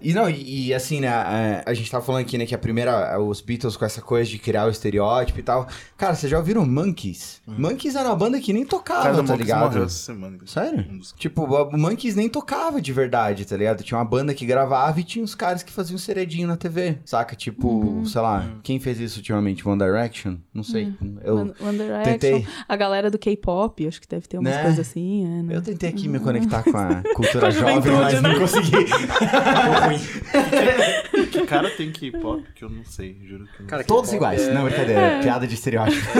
E 0.00 0.14
não, 0.14 0.28
e, 0.30 0.68
e 0.68 0.74
assim, 0.74 1.00
né, 1.00 1.08
a, 1.08 1.62
a 1.66 1.74
gente 1.74 1.90
tava 1.90 2.04
falando 2.04 2.22
aqui, 2.22 2.38
né, 2.38 2.46
que 2.46 2.54
a 2.54 2.58
primeira, 2.58 3.18
os 3.20 3.40
Beatles 3.40 3.76
com 3.76 3.84
essa 3.84 4.00
coisa 4.00 4.30
de 4.30 4.38
criar 4.38 4.66
o 4.66 4.70
estereótipo 4.70 5.38
e 5.40 5.42
tal. 5.42 5.66
Cara, 5.96 6.14
vocês 6.14 6.30
já 6.30 6.38
ouviram 6.38 6.64
Monkeys? 6.66 7.40
Monkeys 7.46 7.94
era 7.96 8.08
uma 8.08 8.16
banda 8.16 8.38
que 8.40 8.52
nem 8.52 8.64
tocava, 8.64 9.02
Cara, 9.02 9.16
tá 9.16 9.22
Monkeys 9.22 9.38
ligado? 9.40 9.60
morreu 9.64 9.84
essa 9.84 9.96
semana. 9.98 10.38
Sério? 10.46 10.86
Um 10.90 10.98
dos- 10.98 11.12
Tipo, 11.18 11.44
o 11.44 11.76
Monkeys 11.78 12.14
nem 12.14 12.28
tocava 12.28 12.80
de 12.80 12.92
verdade, 12.92 13.44
tá 13.44 13.56
ligado? 13.56 13.82
Tinha 13.82 13.98
uma 13.98 14.04
banda 14.04 14.32
que 14.34 14.46
gravava 14.46 15.00
e 15.00 15.04
tinha 15.04 15.24
uns 15.24 15.34
caras 15.34 15.62
que 15.62 15.72
faziam 15.72 15.98
seredinho 15.98 16.46
na 16.46 16.56
TV, 16.56 16.98
saca? 17.04 17.34
Tipo, 17.34 18.02
sei 18.06 18.20
lá, 18.20 18.46
quem 18.62 18.78
fez 18.78 19.00
isso 19.00 19.18
ultimamente? 19.18 19.66
One 19.68 19.78
Direction? 19.78 20.36
Não 20.54 20.62
sei. 20.62 20.92
Eu, 21.24 21.36
One, 21.38 21.54
One 21.60 21.78
Direction, 21.78 22.04
tentei. 22.18 22.46
a 22.68 22.76
galera 22.76 23.10
do 23.10 23.18
K-pop, 23.18 23.86
acho 23.86 24.00
que 24.00 24.06
deve 24.08 24.26
ter 24.28 24.38
umas 24.38 24.52
Né? 24.54 24.62
coisas 24.62 24.78
assim, 24.80 25.24
é, 25.24 25.42
né? 25.42 25.56
eu 25.56 25.62
tentei 25.62 25.88
aqui 25.90 26.08
me 26.08 26.20
conectar 26.20 26.62
com 26.62 26.76
a 26.76 27.02
Com 27.14 27.22
cultura 27.22 27.48
a 27.48 27.50
jovem, 27.50 27.92
mas 27.92 28.22
não 28.22 28.30
né? 28.30 28.34
consegui. 29.90 31.28
Que 31.28 31.46
cara 31.46 31.68
tem 31.70 31.90
K-pop 31.92 32.42
que 32.54 32.64
eu 32.64 32.70
não 32.70 32.84
sei, 32.84 33.16
juro 33.26 33.44
que 33.46 33.54
eu 33.56 33.60
não 33.60 33.66
Cara, 33.66 33.82
sei. 33.82 33.86
Todos 33.88 34.12
iguais. 34.12 34.48
é- 34.48 34.52
Não, 34.54 34.64
brincadeira. 34.64 35.18
Piada 35.22 35.46
de 35.46 35.54
estereótipo. 35.54 36.06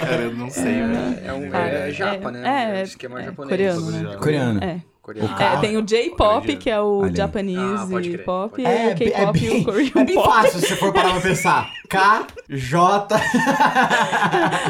Cara, 0.00 0.22
eu 0.22 0.34
não 0.34 0.50
sei, 0.50 0.74
velho. 0.74 1.18
É, 1.24 1.32
um, 1.32 1.50
Cara, 1.50 1.68
é, 1.68 1.90
japa, 1.90 2.28
é- 2.28 2.32
né? 2.32 2.80
é, 2.80 2.82
esquema 2.82 3.20
é, 3.20 3.24
japonês. 3.24 3.50
coreano, 3.50 3.90
né? 3.90 4.16
Coreano. 4.16 4.64
É. 4.64 4.80
Coreano. 5.04 5.34
É, 5.38 5.56
tem 5.60 5.76
o 5.76 5.82
J-pop, 5.82 6.56
que 6.56 6.70
é 6.70 6.80
o. 6.80 7.08
Japanese 7.14 7.60
Ah, 7.94 8.00
crer, 8.00 8.24
pop, 8.24 8.62
e 8.62 8.64
É, 8.64 8.92
o 8.92 8.96
K-pop 8.96 9.38
e 9.44 9.50
o 9.50 9.64
Korean 9.64 9.90
é 9.96 10.04
bem 10.04 10.14
pop. 10.14 10.26
fácil 10.28 10.60
se 10.60 10.66
você 10.68 10.76
for 10.76 10.92
parar 10.94 11.12
pra 11.12 11.20
pensar. 11.20 11.70
K, 11.90 12.26
J. 12.48 13.06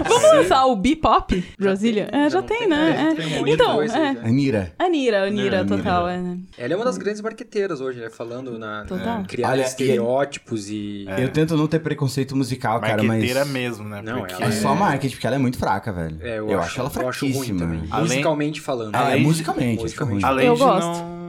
Vamos 0.09 0.23
lançar 0.33 0.67
o 0.67 0.76
B-pop 0.76 1.45
Brasília? 1.59 2.09
É, 2.12 2.29
já, 2.29 2.43
tem, 2.43 2.69
né? 2.69 3.11
É. 3.12 3.14
tem 3.14 3.26
um 3.26 3.31
monte 3.38 3.45
de 3.47 3.53
Então, 3.53 3.75
coisa 3.76 3.97
é. 3.97 4.14
já. 4.14 4.21
Anira. 4.23 4.73
Anira, 4.79 5.25
Anira, 5.26 5.64
total, 5.64 6.09
é. 6.09 6.19
né? 6.19 6.38
Ela 6.59 6.75
é 6.75 6.76
uma 6.76 6.85
das 6.85 6.99
grandes 6.99 7.21
marqueteiras 7.23 7.81
hoje, 7.81 8.00
né? 8.00 8.11
Falando 8.11 8.59
na, 8.59 8.85
Total. 8.85 9.21
na 9.21 9.25
criar 9.25 9.50
Olha, 9.50 9.62
estereótipos 9.62 10.69
e... 10.69 11.07
Eu 11.17 11.29
tento 11.31 11.57
não 11.57 11.67
ter 11.67 11.79
preconceito 11.79 12.35
musical, 12.37 12.81
cara, 12.81 12.97
mas. 13.03 13.07
Marqueteira 13.07 13.45
mesmo, 13.45 13.88
né? 13.88 14.03
Não, 14.03 14.19
Porque 14.19 14.43
É 14.43 14.50
só 14.50 14.75
marketing, 14.75 15.14
porque 15.14 15.26
ela 15.26 15.37
é 15.37 15.38
muito 15.38 15.57
fraca, 15.59 15.93
velho. 15.93 16.19
É, 16.21 16.38
eu, 16.38 16.50
eu 16.50 16.59
acho, 16.59 16.69
acho 16.69 16.81
ela 16.99 17.05
eu 17.05 17.09
acho 17.09 17.25
ruim 17.26 17.33
fraquíssima. 17.35 17.59
também. 17.61 17.83
Além- 17.91 18.05
Musicalmente 18.09 18.61
falando. 18.61 18.95
Ah, 18.95 19.11
é 19.11 19.17
musicalmente, 19.17 19.83
musicalmente. 19.83 20.24
Além 20.26 20.47
Eu 20.47 20.54
de 20.54 20.61
gosto. 20.61 20.87
não 20.87 21.24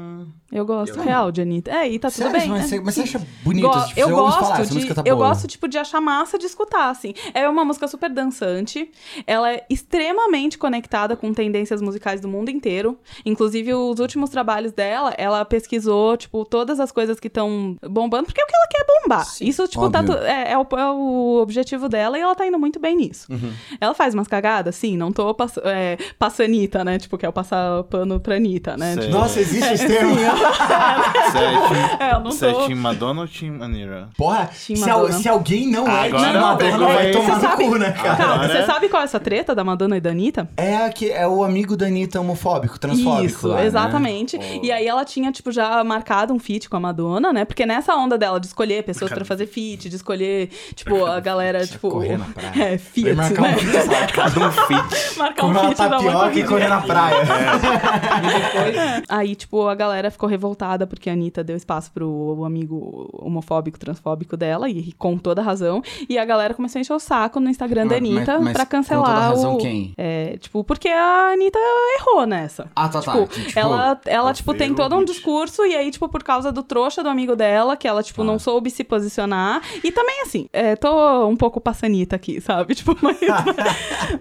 Eu 0.55 0.65
gosto 0.65 0.97
Eu- 0.97 1.03
real 1.03 1.31
de 1.31 1.41
Anitta. 1.41 1.69
É, 1.71 1.89
e 1.89 1.99
tá 1.99 2.09
tudo 2.09 2.17
Sério, 2.23 2.31
bem. 2.39 2.47
mas, 2.49 2.61
né? 2.61 2.67
você, 2.67 2.79
mas 2.79 2.95
você 2.95 3.01
acha 3.01 3.21
bonito? 3.43 3.67
Go- 3.67 3.85
tipo, 3.87 3.99
eu 3.99 4.09
gosto 4.09 4.39
falar, 4.39 4.59
essa 4.61 4.65
de, 4.69 4.73
música 4.75 4.95
tá 4.95 5.01
eu 5.05 5.15
boa. 5.17 5.27
gosto 5.29 5.47
tipo 5.47 5.67
de 5.67 5.77
achar 5.77 5.99
massa 5.99 6.37
de 6.39 6.45
escutar 6.45 6.89
assim. 6.89 7.13
É 7.33 7.47
uma 7.49 7.65
música 7.65 7.87
super 7.87 8.09
dançante. 8.09 8.89
Ela 9.27 9.51
é 9.53 9.65
extremamente 9.69 10.57
conectada 10.57 11.15
com 11.15 11.33
tendências 11.33 11.81
musicais 11.81 12.21
do 12.21 12.27
mundo 12.27 12.49
inteiro. 12.49 12.97
Inclusive 13.25 13.73
os 13.73 13.99
últimos 13.99 14.29
trabalhos 14.29 14.71
dela, 14.71 15.13
ela 15.17 15.43
pesquisou 15.43 16.15
tipo 16.15 16.45
todas 16.45 16.79
as 16.79 16.91
coisas 16.91 17.19
que 17.19 17.27
estão 17.27 17.77
bombando 17.87 18.25
porque 18.25 18.39
é 18.39 18.43
o 18.43 18.47
que 18.47 18.55
ela 18.55 18.67
quer 18.67 18.85
bombar. 19.01 19.25
Sim, 19.25 19.45
Isso 19.45 19.67
tipo 19.67 19.89
tá 19.89 20.03
é, 20.25 20.53
é 20.53 20.57
o, 20.57 20.61
é 20.77 20.91
o 20.91 21.39
objetivo 21.41 21.89
dela 21.89 22.17
e 22.17 22.21
ela 22.21 22.33
tá 22.35 22.45
indo 22.47 22.57
muito 22.57 22.79
bem 22.79 22.95
nisso. 22.95 23.27
Uhum. 23.29 23.51
Ela 23.81 23.93
faz 23.93 24.13
umas 24.13 24.27
cagadas, 24.27 24.75
sim. 24.75 24.95
Não 24.95 25.11
tô 25.11 25.33
pass 25.33 25.57
é, 25.63 25.97
passanita, 26.17 26.83
né? 26.83 26.97
Tipo 26.97 27.17
que 27.17 27.25
é 27.25 27.29
o 27.29 27.33
passar 27.33 27.83
pano 27.83 28.19
pra 28.19 28.35
Anitta, 28.35 28.77
né? 28.77 28.95
Tipo, 28.95 29.11
Nossa, 29.11 29.39
existe 29.39 29.73
esse 29.73 29.87
termo? 29.87 30.15
Você 30.45 31.37
é 31.37 31.51
Team- 31.51 31.97
é, 31.99 32.13
eu 32.13 32.19
não 32.19 32.31
você 32.31 32.47
é. 32.47 32.53
Team 32.53 32.75
Madonna 32.77 33.21
ou 33.21 33.27
Team 33.27 33.61
Anira? 33.61 34.09
Porra, 34.17 34.49
Team 34.65 34.77
se, 34.77 34.89
al- 34.89 34.99
Madonna. 35.01 35.19
se 35.19 35.29
alguém 35.29 35.67
não 35.67 35.87
é 35.87 36.07
Agora 36.07 36.27
de 36.27 36.33
Madonna, 36.37 36.57
pegou 36.57 36.87
vai 36.87 37.11
tomar 37.11 37.25
Você 37.25 37.31
no 37.35 37.41
sabe- 37.41 37.63
cu, 37.65 37.75
né, 37.77 37.91
cara? 37.91 38.15
Calma, 38.15 38.33
Agora- 38.35 38.47
você 38.59 38.65
sabe 38.65 38.89
qual 38.89 39.01
é 39.01 39.05
essa 39.05 39.19
treta 39.19 39.55
da 39.55 39.63
Madonna 39.63 39.97
e 39.97 40.01
da 40.01 40.09
Anitta? 40.11 40.49
É, 40.57 40.77
a 40.77 40.89
que, 40.89 41.09
é 41.11 41.27
o 41.27 41.43
amigo 41.43 41.75
da 41.75 41.85
Anitta 41.87 42.19
homofóbico, 42.19 42.79
transfóbico 42.79 43.25
Isso, 43.25 43.47
lá, 43.47 43.57
né? 43.57 43.65
exatamente. 43.65 44.39
E 44.61 44.71
aí 44.71 44.87
ela 44.87 45.03
tinha, 45.05 45.31
tipo, 45.31 45.51
já 45.51 45.83
marcado 45.83 46.33
um 46.33 46.39
feat 46.39 46.69
com 46.69 46.77
a 46.77 46.79
Madonna, 46.79 47.31
né? 47.33 47.45
Porque 47.45 47.65
nessa 47.65 47.95
onda 47.95 48.17
dela 48.17 48.39
de 48.39 48.47
escolher 48.47 48.83
pessoas 48.83 49.11
pra 49.11 49.25
fazer 49.25 49.47
feat, 49.47 49.89
de 49.89 49.95
escolher, 49.95 50.49
tipo, 50.75 51.05
a 51.05 51.19
galera, 51.19 51.65
tipo... 51.65 51.89
correr 51.89 52.17
na 52.17 52.25
praia. 52.33 52.73
É, 52.73 52.77
feat, 52.77 53.13
Vai 53.13 53.29
marcar 53.29 53.41
né? 53.41 53.55
um 53.55 53.91
sabe? 53.91 54.13
Cada 54.13 54.47
um 54.47 54.51
fit. 54.51 55.15
marcar 55.17 55.41
Comer 55.41 55.57
um 55.57 55.61
uma 55.61 55.67
feat 55.67 55.77
da 55.77 55.89
tapioca 55.89 56.11
e 56.11 56.13
Madonna. 56.13 56.47
correr 56.47 56.67
na 56.67 56.81
praia. 56.81 57.15
Aí, 59.09 59.35
tipo, 59.35 59.67
a 59.67 59.75
galera 59.75 60.11
ficou 60.11 60.27
revoltada 60.35 60.85
porque 60.85 61.09
a 61.09 61.13
Anitta 61.13 61.43
deu 61.43 61.55
espaço 61.55 61.91
pro 61.91 62.43
amigo 62.45 63.09
homofóbico, 63.13 63.79
transfóbico 63.79 64.35
dela, 64.37 64.69
e 64.69 64.91
com 64.93 65.17
toda 65.17 65.41
razão. 65.41 65.81
E 66.09 66.17
a 66.17 66.25
galera 66.25 66.53
começou 66.53 66.79
a 66.79 66.81
encher 66.81 66.93
o 66.93 66.99
saco 66.99 67.39
no 67.39 67.49
Instagram 67.49 67.87
da 67.87 67.95
Mas- 67.99 68.09
Anitta 68.09 68.33
mas- 68.35 68.43
mas 68.43 68.53
pra 68.53 68.65
com 68.65 68.71
cancelar 68.71 69.05
toda 69.05 69.19
razão 69.19 69.55
o... 69.55 69.57
quem? 69.57 69.93
É, 69.97 70.37
tipo, 70.37 70.63
porque 70.63 70.89
a 70.89 71.31
Anitta 71.33 71.59
errou 71.99 72.25
nessa. 72.25 72.69
Ah, 72.75 72.87
tá, 72.89 73.01
tá. 73.01 73.11
Tipo, 73.13 73.27
Que, 73.27 73.45
tipo, 73.45 73.59
ela, 73.59 73.99
ela 74.05 74.27
tá 74.29 74.33
tipo, 74.33 74.53
tem 74.53 74.73
todo 74.73 74.95
um 74.95 75.03
discurso, 75.03 75.65
e 75.65 75.75
aí, 75.75 75.89
tipo, 75.91 76.07
por 76.09 76.23
causa 76.23 76.51
do 76.51 76.61
trouxa 76.63 77.01
do 77.01 77.09
amigo 77.09 77.35
dela, 77.35 77.75
que 77.77 77.87
ela, 77.87 78.03
tipo, 78.03 78.21
Tá. 78.21 78.27
não 78.27 78.37
soube 78.39 78.69
se 78.69 78.83
posicionar. 78.83 79.61
E 79.83 79.91
também, 79.91 80.21
assim, 80.21 80.47
é, 80.51 80.75
tô 80.75 81.27
um 81.27 81.35
pouco 81.35 81.59
passanita 81.61 82.15
aqui, 82.15 82.39
sabe? 82.41 82.75
Tipo, 82.85 82.95
mas, 83.01 83.17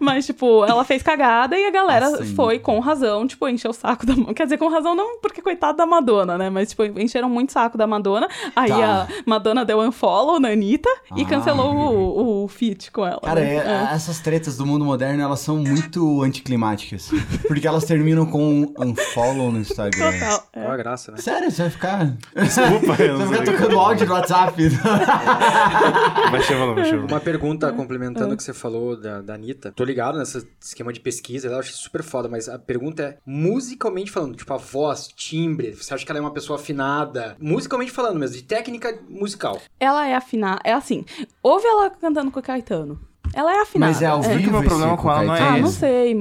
mas, 0.01 0.27
tipo, 0.27 0.65
ela 0.65 0.85
fez 0.85 1.03
cagada 1.03 1.57
e 1.59 1.67
a 1.67 1.71
galera 1.71 2.11
Passanita. 2.11 2.35
foi 2.37 2.59
com 2.59 2.79
razão, 2.79 3.27
tipo, 3.27 3.49
encher 3.49 3.69
o 3.69 3.73
saco 3.73 4.07
da. 4.07 4.15
Quer 4.35 4.45
dizer, 4.45 4.59
com 4.59 4.69
razão 4.69 4.95
não 4.95 5.19
porque 5.21 5.43
coitada 5.43 5.79
da 5.79 5.87
Madonna, 5.95 6.37
né? 6.39 6.51
Mas, 6.51 6.71
tipo, 6.71 6.85
encheram 6.85 7.29
muito 7.29 7.53
saco 7.53 7.77
da 7.79 7.87
Madonna. 7.87 8.29
Aí 8.55 8.69
Tá. 8.71 9.03
a 9.03 9.09
Madonna 9.27 9.65
deu 9.65 9.81
unfollow 9.81 10.39
na 10.41 10.49
Anitta 10.49 10.89
e 11.17 11.23
Ah. 11.23 11.27
cancelou 11.27 11.75
o, 11.75 12.45
o 12.45 12.49
feat 12.49 12.91
com 12.91 13.07
ela. 13.07 13.21
Cara, 13.21 13.41
né? 13.41 13.57
é- 13.57 13.95
essas 13.95 14.21
tretas 14.21 14.57
do 14.57 14.67
mundo 14.67 14.85
moderno, 14.85 15.23
elas 15.23 15.41
são 15.41 15.57
muito 15.59 16.23
anticlimáticas. 16.23 17.11
Porque 17.47 17.67
elas 17.67 17.85
terminam 17.85 18.27
com 18.27 18.43
um 18.45 18.75
unfollow 18.79 19.51
no 19.53 19.59
Instagram. 19.59 20.13
Total. 20.13 20.49
Qual 20.53 20.71
a 20.71 20.77
graça, 20.77 21.13
né? 21.13 21.19
Sério, 21.19 21.51
você 21.51 21.63
vai 21.63 21.71
ficar... 21.71 22.07
Desculpa, 22.35 23.03
eu 23.03 23.17
Você 23.19 23.25
não 23.25 23.27
vai 23.27 23.29
sei. 23.29 23.47
ficar 23.47 23.53
tocando 23.59 23.79
áudio 23.79 24.07
no 24.07 24.13
WhatsApp. 24.15 24.63
Vai 26.31 26.43
chamando, 26.43 26.75
vai 26.75 26.85
chamando. 26.85 27.11
Uma 27.11 27.21
pergunta 27.21 27.69
É. 27.69 27.73
complementando 27.73 28.35
o 28.35 28.37
que 28.37 28.43
você 28.43 28.53
falou 28.53 28.97
da, 29.01 29.21
da 29.21 29.35
Anitta. 29.35 29.73
Tô 29.75 29.85
ligado 29.85 30.19
nesse 30.19 30.47
esquema 30.61 30.93
de 30.93 31.01
pesquisa, 31.01 31.49
eu 31.49 31.59
acho 31.59 31.73
super 31.73 32.03
foda, 32.03 32.29
mas 32.29 32.49
a 32.49 32.59
pergunta 32.59 33.03
é, 33.03 33.17
musicalmente 33.27 34.11
falando, 34.11 34.35
tipo, 34.37 34.53
a 34.53 34.57
voz, 34.57 35.09
timbre, 35.09 35.73
você 35.85 35.95
acha 35.95 36.05
que 36.05 36.11
ela 36.11 36.19
é 36.19 36.23
uma 36.23 36.33
pessoa 36.33 36.59
afinada? 36.59 37.37
Musicalmente 37.39 37.91
falando 37.91 38.19
mesmo, 38.19 38.37
de 38.37 38.43
técnica 38.43 38.99
musical. 39.09 39.61
Ela 39.79 40.07
é 40.07 40.15
afinada. 40.15 40.61
É 40.65 40.73
assim, 40.73 41.05
ouve 41.43 41.67
ela 41.67 41.91
cantando 41.91 42.31
com 42.31 42.41
o 42.41 42.43
Caetano. 42.43 43.01
Ela 43.35 43.53
é 43.57 43.61
afinada. 43.63 43.93
Mas 43.93 44.03
é 44.03 44.07
ao 44.07 44.21
que 44.21 44.29
vivo 44.29 44.49
o 44.49 44.53
meu 44.53 44.61
esse 44.61 44.69
problema 44.69 44.97
com 44.97 45.11
ela 45.11 45.23
não 45.25 45.35
é 45.35 45.37
Ah, 45.37 45.41
Caetano? 45.41 45.61
não 45.63 45.69
esse. 45.69 45.79
sei, 45.79 46.13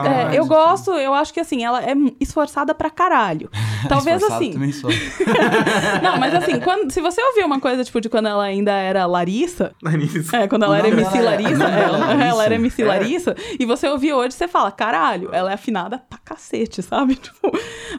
ela 0.00 0.08
É, 0.08 0.22
é 0.22 0.38
eu 0.38 0.40
esse. 0.40 0.48
gosto, 0.48 0.90
eu 0.92 1.12
acho 1.14 1.34
que 1.34 1.40
assim, 1.40 1.64
ela 1.64 1.82
é 1.82 1.94
esforçada 2.18 2.74
pra 2.74 2.88
caralho. 2.90 3.50
Talvez 3.88 4.22
assim. 4.22 4.52
Também 4.52 4.72
sou. 4.72 4.90
Não, 6.02 6.18
mas 6.18 6.34
assim, 6.34 6.58
quando, 6.60 6.90
se 6.90 7.00
você 7.00 7.20
ouvir 7.22 7.44
uma 7.44 7.60
coisa, 7.60 7.84
tipo, 7.84 8.00
de 8.00 8.08
quando 8.08 8.26
ela 8.26 8.42
ainda 8.44 8.72
era 8.72 9.06
Larissa. 9.06 9.72
Larissa. 9.82 10.36
É, 10.36 10.48
quando 10.48 10.64
ela 10.64 10.78
era 10.78 10.88
MC 10.88 11.10
dela 11.10 11.18
é- 11.18 11.30
Larissa. 11.42 11.64
é, 11.64 11.66
é 11.78 11.82
ela, 11.82 11.98
Larissa? 11.98 12.24
ela 12.24 12.44
era 12.44 12.54
MC 12.54 12.82
É. 12.82 12.86
Larissa. 12.86 13.36
E 13.58 13.64
você 13.66 13.88
ouvir 13.88 14.12
hoje, 14.12 14.34
você 14.34 14.48
fala, 14.48 14.70
caralho, 14.70 15.28
ela 15.32 15.50
é 15.50 15.54
afinada 15.54 15.98
pra 16.08 16.18
cacete, 16.24 16.82
sabe? 16.82 17.16
Tipo, 17.30 17.50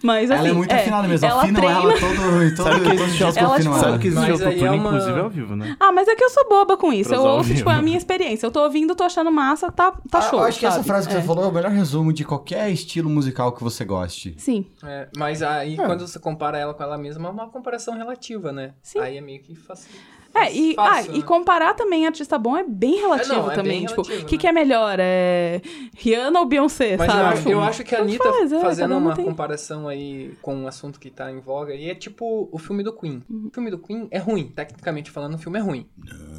mas 0.03 0.31
assim. 0.31 0.39
ela 0.39 0.49
é 0.49 0.53
muito 0.53 0.71
afinada 0.73 1.07
mesmo. 1.07 1.27
Ela 1.27 1.41
Afinam 1.43 1.61
treina. 1.61 1.79
ela 1.81 1.93
todo, 1.93 2.55
todo, 2.55 2.63
Sabe 2.69 2.79
que 2.81 2.95
esse 2.95 3.11
dia 3.17 3.25
ela, 3.25 3.59
tipo, 3.59 3.71
ela. 3.73 3.79
Sabe 3.79 3.99
que 3.99 4.07
existe 4.07 4.29
Mas 4.29 4.41
aí 4.41 4.47
autotune, 4.47 4.65
é 4.67 4.71
uma- 4.71 4.89
inclusive, 4.89 5.19
ao 5.19 5.29
vivo, 5.29 5.55
né? 5.55 5.75
Ah, 5.79 5.91
mas 5.91 6.07
é 6.07 6.15
que 6.15 6.23
eu 6.23 6.29
sou 6.29 6.47
boba 6.49 6.77
com 6.77 6.91
isso. 6.93 7.13
Eu 7.13 7.21
ouço, 7.23 7.53
tipo, 7.53 7.69
a 7.69 7.81
minha 7.81 7.97
experiência. 7.97 8.30
Eu 8.45 8.51
tô 8.51 8.61
ouvindo, 8.63 8.95
tô 8.95 9.03
achando 9.03 9.31
massa, 9.31 9.71
tá, 9.71 9.91
tá 10.09 10.17
Ah, 10.19 10.21
show. 10.21 10.39
Eu 10.39 10.45
acho 10.45 10.59
que 10.59 10.65
essa 10.65 10.83
frase 10.83 11.07
que 11.07 11.13
É. 11.13 11.19
você 11.21 11.25
falou 11.27 11.43
é 11.45 11.47
o 11.47 11.51
melhor 11.51 11.71
resumo 11.71 12.11
de 12.13 12.23
qualquer 12.23 12.69
estilo 12.71 13.09
musical 13.09 13.51
que 13.51 13.63
você 13.63 13.83
goste. 13.85 14.33
Sim. 14.37 14.65
É, 14.83 15.07
mas 15.17 15.41
aí, 15.41 15.73
É. 15.73 15.85
quando 15.85 16.07
você 16.07 16.19
compara 16.19 16.57
ela 16.57 16.73
com 16.73 16.83
ela 16.83 16.97
mesma, 16.97 17.27
é 17.29 17.31
uma 17.31 17.49
comparação 17.49 17.95
relativa, 17.95 18.51
né? 18.51 18.73
Sim. 18.81 18.99
Aí 18.99 19.17
é 19.17 19.21
meio 19.21 19.41
que 19.41 19.55
fácil. 19.55 19.89
É, 20.33 20.51
e, 20.51 20.73
fácil, 20.75 21.11
ah, 21.11 21.15
e 21.15 21.19
né? 21.19 21.25
comparar 21.25 21.73
também 21.73 22.05
artista 22.05 22.37
bom 22.37 22.55
é 22.57 22.63
bem 22.63 23.01
relativo 23.01 23.33
É, 23.33 23.37
não, 23.37 23.51
é 23.51 23.55
também. 23.55 23.79
bem 23.79 23.85
tipo, 23.87 24.01
o 24.01 24.03
relativo, 24.03 24.27
que, 24.27 24.35
né? 24.35 24.41
que 24.41 24.47
é 24.47 24.51
melhor? 24.51 24.97
É 24.99 25.61
Rihanna 25.97 26.39
ou 26.39 26.45
Beyoncé, 26.45 26.95
Mas 26.97 27.07
eu 27.07 27.13
sabe? 27.13 27.33
acho, 27.37 27.49
eu 27.49 27.61
acho 27.61 27.83
que 27.83 27.95
a 27.95 27.99
Anitta 27.99 28.31
faz, 28.31 28.51
é, 28.51 28.59
fazendo 28.59 28.93
um 28.95 28.97
uma 28.97 29.13
tem- 29.15 29.25
comparação 29.25 29.87
aí 29.87 30.33
com 30.41 30.55
um 30.55 30.67
assunto 30.67 30.99
que 30.99 31.09
tá 31.09 31.29
em 31.31 31.39
voga, 31.39 31.73
e 31.75 31.89
é 31.89 31.95
tipo 31.95 32.47
o 32.51 32.57
filme 32.57 32.81
do 32.83 32.93
Queen. 32.93 33.21
Uhum. 33.29 33.47
O 33.47 33.53
filme 33.53 33.69
do 33.71 33.77
Queen 33.77 34.07
é 34.09 34.19
ruim, 34.19 34.45
tecnicamente 34.47 35.11
falando, 35.11 35.35
o 35.35 35.37
filme 35.37 35.59
é 35.59 35.61
ruim. 35.61 35.85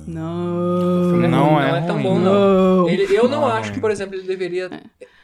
O 0.06 0.10
Não. 0.10 1.10
filme 1.10 1.24
é 1.26 1.28
Não 1.28 1.44
ruim, 1.54 1.62
é 1.64 1.68
não 1.70 1.76
é 1.76 1.80
tão 1.82 1.94
ruim. 1.94 2.02
bom, 2.04 2.18
não. 2.18 2.88
Ele- 2.88 3.14
eu 3.16 3.28
não 3.28 3.42
Não 3.42 3.48
é 3.50 3.52
acho 3.58 3.72
que, 3.72 3.80
por 3.80 3.90
exemplo, 3.90 4.14
ele 4.14 4.26
deveria 4.26 4.70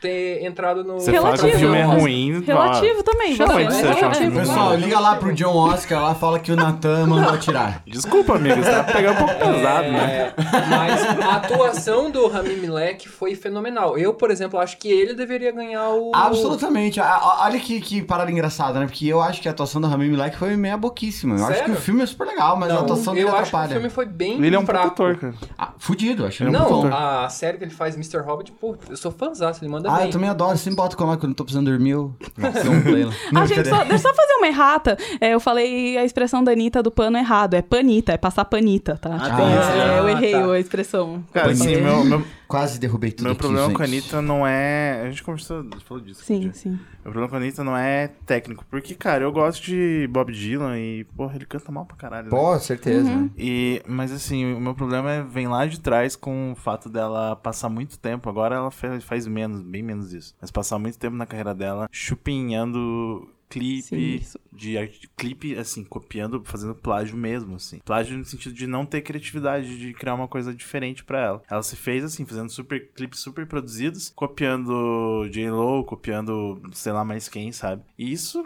ter 0.01 0.45
entrado 0.45 0.83
no. 0.85 0.95
Você 1.01 1.13
fala 1.13 1.37
que 1.37 1.45
o 1.45 1.47
Relativo, 1.47 1.59
filme 1.59 1.77
é 1.79 1.83
ruim. 1.83 2.41
Relativo 2.43 3.03
também. 3.03 3.33
É 3.33 3.37
relativo. 3.37 4.39
Pessoal, 4.39 4.75
liga 4.77 4.99
lá 5.01 5.17
pro 5.17 5.33
John 5.35 5.55
Oscar 5.57 6.03
lá, 6.03 6.15
fala 6.15 6.39
que 6.39 6.51
o 6.53 6.57
Natan 6.57 7.07
mandou 7.07 7.35
atirar. 7.35 7.83
Desculpa, 7.87 8.37
amigo, 8.37 8.58
você 8.63 8.71
tá 8.71 8.85
pegando 8.85 9.15
um 9.15 9.27
pouco 9.27 9.35
pesado, 9.35 9.89
né? 9.93 10.33
É, 10.37 10.67
mas 10.69 11.05
a 11.25 11.37
atuação 11.37 12.11
do 12.11 12.27
Rami 12.29 12.57
Malek 12.57 13.09
foi 13.09 13.35
fenomenal. 13.35 13.97
Eu, 13.99 14.15
por 14.15 14.31
exemplo, 14.31 14.59
acho 14.59 14.77
que 14.79 14.89
ele 14.89 15.15
deveria 15.15 15.53
ganhar 15.53 15.89
o. 15.91 16.13
Absolutamente. 16.15 17.01
A- 17.01 17.07
a- 17.15 17.45
Olha 17.47 17.59
que, 17.61 17.81
que 17.81 18.03
parada 18.03 18.31
engraçada, 18.31 18.79
né? 18.81 18.87
Porque 18.87 19.07
eu 19.07 19.21
acho 19.21 19.41
que 19.41 19.49
a 19.49 19.51
atuação 19.53 19.81
do 19.81 19.87
Rami 19.87 20.09
Malek 20.11 20.37
foi 20.37 20.57
meia 20.57 20.77
boquíssima. 20.77 21.37
Eu 21.37 21.45
acho 21.47 21.55
Sério? 21.59 21.75
que 21.75 21.79
o 21.79 21.83
filme 21.83 22.03
é 22.03 22.07
super 22.07 22.27
legal, 22.27 22.57
mas 22.57 22.71
a 22.71 22.75
Não, 22.75 22.83
atuação 22.83 23.15
dele 23.15 23.27
eu 23.27 23.31
acho 23.37 23.37
que 23.51 23.57
o 23.57 23.59
atrapalha. 23.59 23.73
filme 23.75 23.89
foi 23.91 24.07
bem 24.07 24.43
Ele 24.43 24.55
é 24.55 24.59
um 24.59 24.67
fraco. 24.67 24.95
cara. 24.97 25.35
Ah, 25.57 25.73
fudido, 25.79 26.27
acho 26.27 26.43
ele 26.43 26.51
um 26.51 26.53
Não, 26.53 26.67
produtor. 26.67 26.93
a 26.93 27.29
série 27.29 27.59
que 27.59 27.65
ele 27.65 27.71
faz, 27.73 27.95
Mr. 27.95 28.19
Hobbit, 28.19 28.53
pô, 28.53 28.77
eu 28.89 28.97
sou 28.97 29.11
fãzaço, 29.11 29.63
ele 29.65 29.71
manda 29.71 29.91
Ah, 29.91 29.97
bem. 29.99 30.07
eu 30.07 30.11
também 30.13 30.29
adoro. 30.29 30.57
Sempre 30.59 30.77
boto 30.77 30.97
com 30.97 31.05
lá 31.05 31.17
quando 31.17 31.31
eu 31.33 31.37
tô 31.37 31.45
precisando 31.45 31.67
dormir. 31.71 31.91
Eu... 31.91 32.15
Um 32.39 33.07
lá. 33.07 33.43
Ah, 33.43 33.47
gente, 33.47 33.69
só, 33.69 33.79
deixa 33.79 33.95
eu 33.95 33.99
só 33.99 34.15
fazer 34.15 34.35
uma 34.35 34.47
errata. 34.47 34.97
É, 35.21 35.31
eu 35.35 35.41
falei 35.41 35.97
a 35.99 36.05
expressão 36.05 36.43
da 36.43 36.53
Anitta 36.53 36.83
do 36.83 36.91
pano 36.91 37.17
errado. 37.17 37.55
É 37.55 37.63
panita, 37.63 38.13
é 38.13 38.17
passar 38.17 38.45
panita, 38.49 38.97
tá? 38.97 39.11
Tipo, 39.19 39.37
tá. 39.37 39.43
é, 39.43 39.99
eu 40.01 40.07
Ah, 40.07 40.11
errei 40.13 40.33
tá. 40.33 40.53
a 40.53 40.59
expressão. 40.59 41.25
Cara, 41.33 41.51
assim, 41.53 41.77
meu, 41.77 42.05
meu, 42.05 42.25
Quase 42.49 42.81
derrubei 42.81 43.11
tudo 43.13 43.25
meu 43.25 43.33
aqui, 43.33 43.41
problema 43.43 43.67
gente. 43.67 43.77
com 43.77 43.83
a 43.83 43.85
Anitta 43.85 44.23
não 44.23 44.47
é. 44.47 45.03
A 45.05 45.11
gente 45.11 45.23
conversou, 45.23 45.67
falou 45.87 46.03
disso. 46.03 46.25
Sim, 46.25 46.41
dia. 46.41 46.55
sim. 46.55 46.71
Meu 46.71 47.13
problema 47.13 47.29
com 47.29 47.35
a 47.37 47.39
Anitta 47.39 47.63
não 47.63 47.77
é 47.77 48.09
técnico. 48.25 48.65
Porque, 48.71 48.95
cara, 48.95 49.23
eu 49.23 49.31
gosto 49.31 49.63
de 49.65 50.09
Bob 50.11 50.33
Dylan 50.33 50.79
e, 50.79 51.05
porra, 51.15 51.37
ele 51.37 51.45
canta 51.45 51.71
mal 51.71 51.85
pra 51.85 51.95
caralho. 51.97 52.25
né? 52.25 52.31
Pô, 52.31 52.59
certeza. 52.59 53.11
Uhum. 53.11 53.29
E, 53.37 53.83
mas 53.87 54.11
assim, 54.11 54.55
o 54.55 54.61
meu 54.61 54.75
problema 54.75 55.11
é, 55.13 55.23
vem 55.23 55.47
lá 55.47 55.67
de 55.67 55.79
trás 55.79 56.17
com 56.17 56.53
o 56.53 56.55
fato 56.55 56.89
dela 56.89 57.37
passar 57.37 57.69
muito 57.69 57.99
tempo. 57.99 58.31
Agora 58.31 58.57
ela 58.57 58.71
faz, 58.71 59.05
faz 59.05 59.27
menos, 59.27 59.61
bem 59.61 59.83
menos 59.83 60.15
isso. 60.15 60.35
Mas 60.41 60.51
passar 60.51 60.79
muito 60.79 60.99
tempo 60.99 61.17
na 61.17 61.27
carreira 61.27 61.55
dela 61.55 61.87
chupinhando 61.93 63.29
clipe 63.49 63.83
Sim, 63.83 64.39
de 64.53 64.77
clipe 65.17 65.57
assim 65.57 65.85
copiando 65.85 66.43
fazendo 66.45 66.75
plágio 66.75 67.17
mesmo 67.17 67.57
assim. 67.57 67.79
Plágio 67.85 68.17
no 68.17 68.25
sentido 68.25 68.55
de 68.55 68.67
não 68.67 68.85
ter 68.85 69.03
criatividade 69.03 69.79
de 69.79 69.93
criar 69.95 70.15
uma 70.15 70.29
coisa 70.29 70.55
diferente 70.55 71.05
pra 71.05 71.21
ela. 71.21 71.43
Ela 71.51 71.63
se 71.63 71.77
fez 71.77 72.05
assim 72.05 72.25
fazendo 72.25 72.51
super 72.51 72.89
clipes 72.93 73.21
super 73.21 73.47
produzidos 73.47 74.13
copiando 74.15 75.29
J 75.31 75.51
Lo 75.51 75.85
copiando 75.85 76.61
sei 76.73 76.93
lá 76.93 77.05
mais 77.05 77.29
quem 77.29 77.53
sabe? 77.53 77.83
E 77.99 78.13
isso 78.13 78.43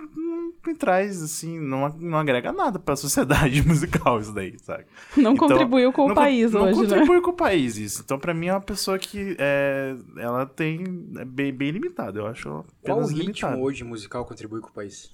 me 0.67 0.75
traz 0.75 1.23
assim 1.23 1.59
não, 1.59 1.89
não 1.99 2.19
agrega 2.19 2.53
nada 2.53 2.79
pra 2.79 2.95
sociedade 2.97 3.63
musical 3.67 4.21
isso 4.21 4.33
daí 4.33 4.57
sabe 4.63 4.85
Não 5.17 5.33
Então, 5.33 5.49
contribuiu 5.49 5.93
com 5.93 6.07
não 6.07 6.13
o 6.13 6.15
país 6.15 6.53
não 6.53 6.63
hoje, 6.63 6.81
né? 6.83 6.89
contribui 6.89 7.21
com 7.21 7.31
o 7.31 7.35
país 7.35 7.77
isso. 7.77 8.03
Então, 8.05 8.19
pra 8.19 8.33
mim, 8.35 8.47
é 8.47 8.53
uma 8.55 8.61
pessoa 8.61 8.99
que 8.99 9.37
é, 9.39 9.95
ela 10.17 10.47
tem 10.47 10.85
é 11.19 11.25
bem, 11.25 11.53
bem 11.53 11.71
limitada. 11.71 12.19
Eu 12.21 12.27
acho 12.27 12.65
Qual 12.83 12.99
o 12.99 13.03
ritmo 13.07 13.19
limitada. 13.23 13.57
hoje 13.57 13.85
musical 13.85 14.25
contribui 14.25 14.61
com 14.61 14.69
o 14.69 14.73
país? 14.73 15.11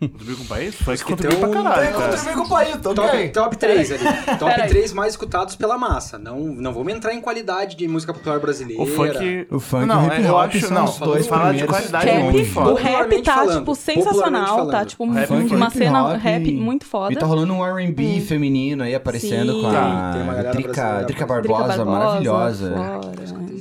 Contribui 0.00 0.36
com 0.36 0.42
o 0.42 0.46
país? 0.46 0.74
Foi 0.74 0.96
que 0.96 1.04
que 1.04 1.10
contribui 1.10 1.36
pra 1.38 1.48
caralho, 1.50 1.92
cara. 1.92 2.08
Contribui 2.16 2.34
com 2.34 2.42
o 2.42 2.48
país, 2.48 2.76
tô 2.80 2.94
Top, 2.94 3.10
bem. 3.16 3.32
top 3.32 3.56
3 3.56 3.92
ali. 3.92 4.04
Top 4.38 4.52
Peraí. 4.54 4.68
3 4.68 4.92
mais 4.92 5.12
escutados 5.14 5.56
pela 5.56 5.76
massa. 5.78 6.18
Não, 6.18 6.38
não 6.40 6.72
vamos 6.72 6.92
entrar 6.92 7.14
em 7.14 7.20
qualidade 7.20 7.76
de 7.76 7.86
música 7.88 8.12
popular 8.12 8.40
brasileira. 8.40 8.82
O 8.82 8.86
funk... 8.86 9.46
O 9.50 9.60
funk 9.60 9.86
não, 9.86 10.04
o 10.08 10.12
hip 10.12 10.22
eu 10.24 10.34
hop 10.34 10.44
acho, 10.46 10.60
são 10.66 10.70
não, 10.76 10.84
os 10.84 10.98
dois 10.98 11.26
falar 11.26 11.52
de 11.54 11.66
qualidade 11.66 12.04
de 12.04 12.10
é 12.10 12.18
Rap, 12.18 12.32
muito 12.32 12.50
foda. 12.50 12.70
o 12.72 12.74
rap 12.74 13.22
tá, 13.22 13.34
falando, 13.34 13.58
tipo, 13.58 13.74
sensacional. 13.74 14.71
Tá, 14.78 14.84
tipo, 14.84 15.08
Rap 15.10 15.30
um- 15.32 15.40
funk, 15.42 15.54
uma 15.54 15.66
hip 15.68 15.78
cena 15.78 16.04
hop. 16.04 16.16
rap 16.20 16.52
muito 16.52 16.84
foda. 16.86 17.12
E 17.12 17.16
tá 17.16 17.26
rolando 17.26 17.52
um 17.52 17.64
R&B 17.64 18.20
feminino 18.20 18.82
aí 18.82 18.94
aparecendo 18.94 19.52
Sim. 19.54 19.60
com 19.62 19.68
a 19.68 20.24
galera 20.24 20.50
Drica. 20.52 21.02
Drica 21.04 21.26
Barbosa, 21.26 21.84
maravilhosa. 21.84 22.74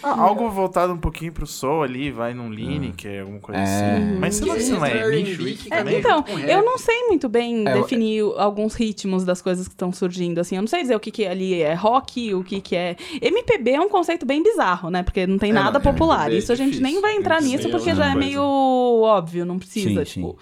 Ah, 0.04 0.22
algo 0.22 0.50
voltado 0.50 0.94
um 0.94 0.98
pouquinho 0.98 1.32
pro 1.32 1.46
soul 1.46 1.84
ali, 1.84 2.12
vai 2.12 2.34
num 2.34 2.50
Line, 2.50 2.92
que 2.96 3.08
é 3.08 3.20
alguma 3.22 3.40
coisa 3.40 3.62
É. 3.62 3.64
assim. 3.98 4.18
Mas 4.20 4.36
sei 4.36 4.48
lá 4.48 4.60
se 4.60 4.72
não 4.72 4.86
é 4.86 5.10
nicho 5.12 5.48
isso 5.48 5.68
É, 5.72 5.78
também. 5.78 6.00
então, 6.00 6.24
com 6.24 6.36
rap. 6.36 6.50
eu 6.50 6.64
não 6.66 6.78
sei 6.78 7.08
muito 7.08 7.30
bem 7.30 7.68
É, 7.68 7.74
eu- 7.78 7.82
definir 7.82 8.24
alguns 8.38 8.74
ritmos 8.74 9.24
das 9.24 9.42
coisas 9.42 9.68
que 9.68 9.74
estão 9.74 9.92
surgindo, 9.92 10.40
assim. 10.40 10.56
Eu 10.56 10.62
não 10.62 10.68
sei 10.68 10.82
dizer 10.82 10.96
o 10.96 11.00
que, 11.00 11.12
que 11.12 11.26
ali 11.26 11.62
é 11.62 11.74
rock, 11.74 12.34
o 12.34 12.44
que, 12.44 12.62
que 12.62 12.76
é... 12.76 12.96
MPB 13.22 13.72
é 13.72 13.82
um 13.82 13.90
conceito 13.90 14.26
bem 14.26 14.42
bizarro, 14.42 14.90
né? 14.90 15.04
Porque 15.04 15.28
não 15.28 15.38
tem 15.38 15.52
É, 15.52 15.54
nada 15.54 15.72
não, 15.80 15.80
é, 15.80 15.84
popular. 15.94 16.32
É 16.32 16.36
Isso 16.36 16.52
a 16.52 16.56
gente 16.56 16.80
nem 16.82 17.00
vai 17.02 17.16
entrar 17.16 17.42
nisso, 17.42 17.70
porque 17.70 17.94
já 17.94 18.12
é 18.12 18.16
meio 18.16 18.42
óbvio, 18.42 19.46
não 19.46 19.58
precisa, 19.60 20.04
Sim, 20.06 20.12
tipo. 20.22 20.30
sim. 20.32 20.36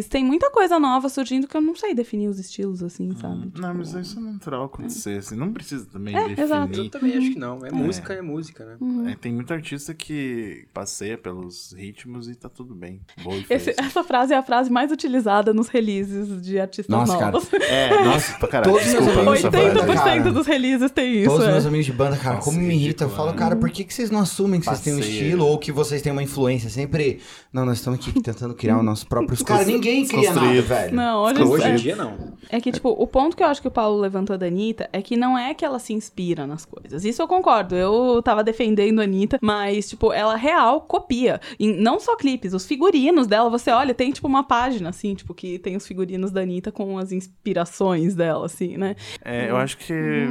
Mas 0.00 0.08
tem 0.08 0.24
muita 0.24 0.50
coisa 0.50 0.78
nova 0.80 1.10
surgindo 1.10 1.46
que 1.46 1.54
eu 1.54 1.60
não 1.60 1.76
sei 1.76 1.94
definir 1.94 2.26
os 2.28 2.38
estilos, 2.38 2.82
assim, 2.82 3.14
sabe? 3.20 3.52
Não, 3.54 3.74
mas 3.74 3.92
isso 3.92 4.18
é 4.18 4.22
natural 4.22 4.64
acontecer, 4.64 5.18
assim. 5.18 5.36
Não 5.36 5.52
precisa 5.52 5.84
também 5.84 6.16
É, 6.16 6.40
exato. 6.40 6.68
definir. 6.68 6.86
Eu 6.86 6.90
também 6.90 7.18
acho 7.18 7.30
que 7.32 7.38
não. 7.38 7.66
É 7.66 7.70
música, 7.70 8.14
é 8.14 8.22
música, 8.22 8.64
né? 8.64 8.76
Uhum. 8.80 9.06
É, 9.10 9.14
tem 9.14 9.30
muito 9.34 9.52
artista 9.52 9.92
que 9.92 10.66
passeia 10.72 11.18
pelos 11.18 11.74
ritmos 11.76 12.30
e 12.30 12.34
tá 12.34 12.48
tudo 12.48 12.74
bem. 12.74 13.02
Boa 13.22 13.36
e 13.36 13.44
Esse- 13.50 13.74
essa 13.76 14.02
frase 14.02 14.32
é 14.32 14.38
a 14.38 14.42
frase 14.42 14.70
mais 14.70 14.90
utilizada 14.90 15.52
nos 15.52 15.68
releases 15.68 16.40
de 16.40 16.58
artistas 16.58 16.88
Nossa, 16.96 17.18
cara. 17.18 17.32
novos. 17.32 17.52
É, 17.52 17.90
nossa, 18.02 18.38
pra 18.38 18.48
caralho. 18.48 18.72
Todos 18.72 18.86
meus 18.90 19.04
Desculpa, 19.04 19.24
banda, 19.30 19.86
80% 19.86 19.94
cara. 19.96 20.32
dos 20.32 20.46
releases 20.46 20.90
tem 20.92 21.16
isso, 21.18 21.26
Todos 21.30 21.42
os 21.42 21.48
é. 21.48 21.52
meus 21.52 21.66
amigos 21.66 21.84
de 21.86 21.92
banda, 21.92 22.16
cara, 22.16 22.36
Nossa, 22.36 22.50
como 22.50 22.58
me 22.62 22.74
irrita. 22.74 23.04
Eu 23.04 23.10
falo, 23.10 23.32
né? 23.32 23.36
cara, 23.36 23.54
por 23.54 23.68
que, 23.68 23.84
que 23.84 23.92
vocês 23.92 24.10
não 24.10 24.20
assumem 24.20 24.60
que 24.60 24.66
vocês 24.66 24.80
têm 24.80 24.94
um 24.94 24.98
estilo 24.98 25.44
ou 25.44 25.58
que 25.58 25.70
vocês 25.70 26.00
têm 26.00 26.10
uma 26.10 26.22
influência? 26.22 26.70
Sempre. 26.70 27.20
Não, 27.52 27.66
nós 27.66 27.76
estamos 27.76 27.98
aqui 28.00 28.18
tentando 28.22 28.54
criar 28.54 28.78
o 28.78 28.82
nosso 28.82 29.06
próprio. 29.06 29.36
Cara, 29.44 29.64
ninguém 29.64 29.89
cria 30.06 30.32
nada, 30.32 30.40
Desconstruído. 30.40 30.66
velho. 30.66 30.94
Não, 30.94 31.22
hoje, 31.22 31.42
Hoje 31.42 31.64
é, 31.64 31.70
em 31.70 31.76
dia, 31.76 31.96
não. 31.96 32.14
é 32.48 32.60
que, 32.60 32.72
tipo, 32.72 32.88
o 32.90 33.06
ponto 33.06 33.36
que 33.36 33.42
eu 33.42 33.46
acho 33.46 33.60
que 33.60 33.68
o 33.68 33.70
Paulo 33.70 34.00
levantou 34.00 34.36
da 34.38 34.46
Anitta 34.46 34.88
é 34.92 35.00
que 35.02 35.16
não 35.16 35.36
é 35.36 35.54
que 35.54 35.64
ela 35.64 35.78
se 35.78 35.92
inspira 35.92 36.46
nas 36.46 36.64
coisas. 36.64 37.04
Isso 37.04 37.20
eu 37.22 37.28
concordo. 37.28 37.74
Eu 37.74 38.22
tava 38.22 38.42
defendendo 38.44 39.00
a 39.00 39.04
Anitta, 39.04 39.38
mas, 39.42 39.88
tipo, 39.88 40.12
ela 40.12 40.36
real 40.36 40.82
copia. 40.82 41.40
E 41.58 41.72
não 41.72 41.98
só 42.00 42.16
clipes, 42.16 42.52
os 42.54 42.66
figurinos 42.66 43.26
dela, 43.26 43.48
você 43.50 43.70
olha, 43.70 43.94
tem, 43.94 44.10
tipo, 44.10 44.26
uma 44.26 44.42
página, 44.44 44.90
assim, 44.90 45.14
tipo, 45.14 45.34
que 45.34 45.58
tem 45.58 45.76
os 45.76 45.86
figurinos 45.86 46.30
da 46.30 46.40
Anitta 46.42 46.70
com 46.72 46.98
as 46.98 47.12
inspirações 47.12 48.14
dela, 48.14 48.46
assim, 48.46 48.76
né? 48.76 48.96
É, 49.24 49.50
eu 49.50 49.56
acho 49.56 49.76
que 49.78 50.28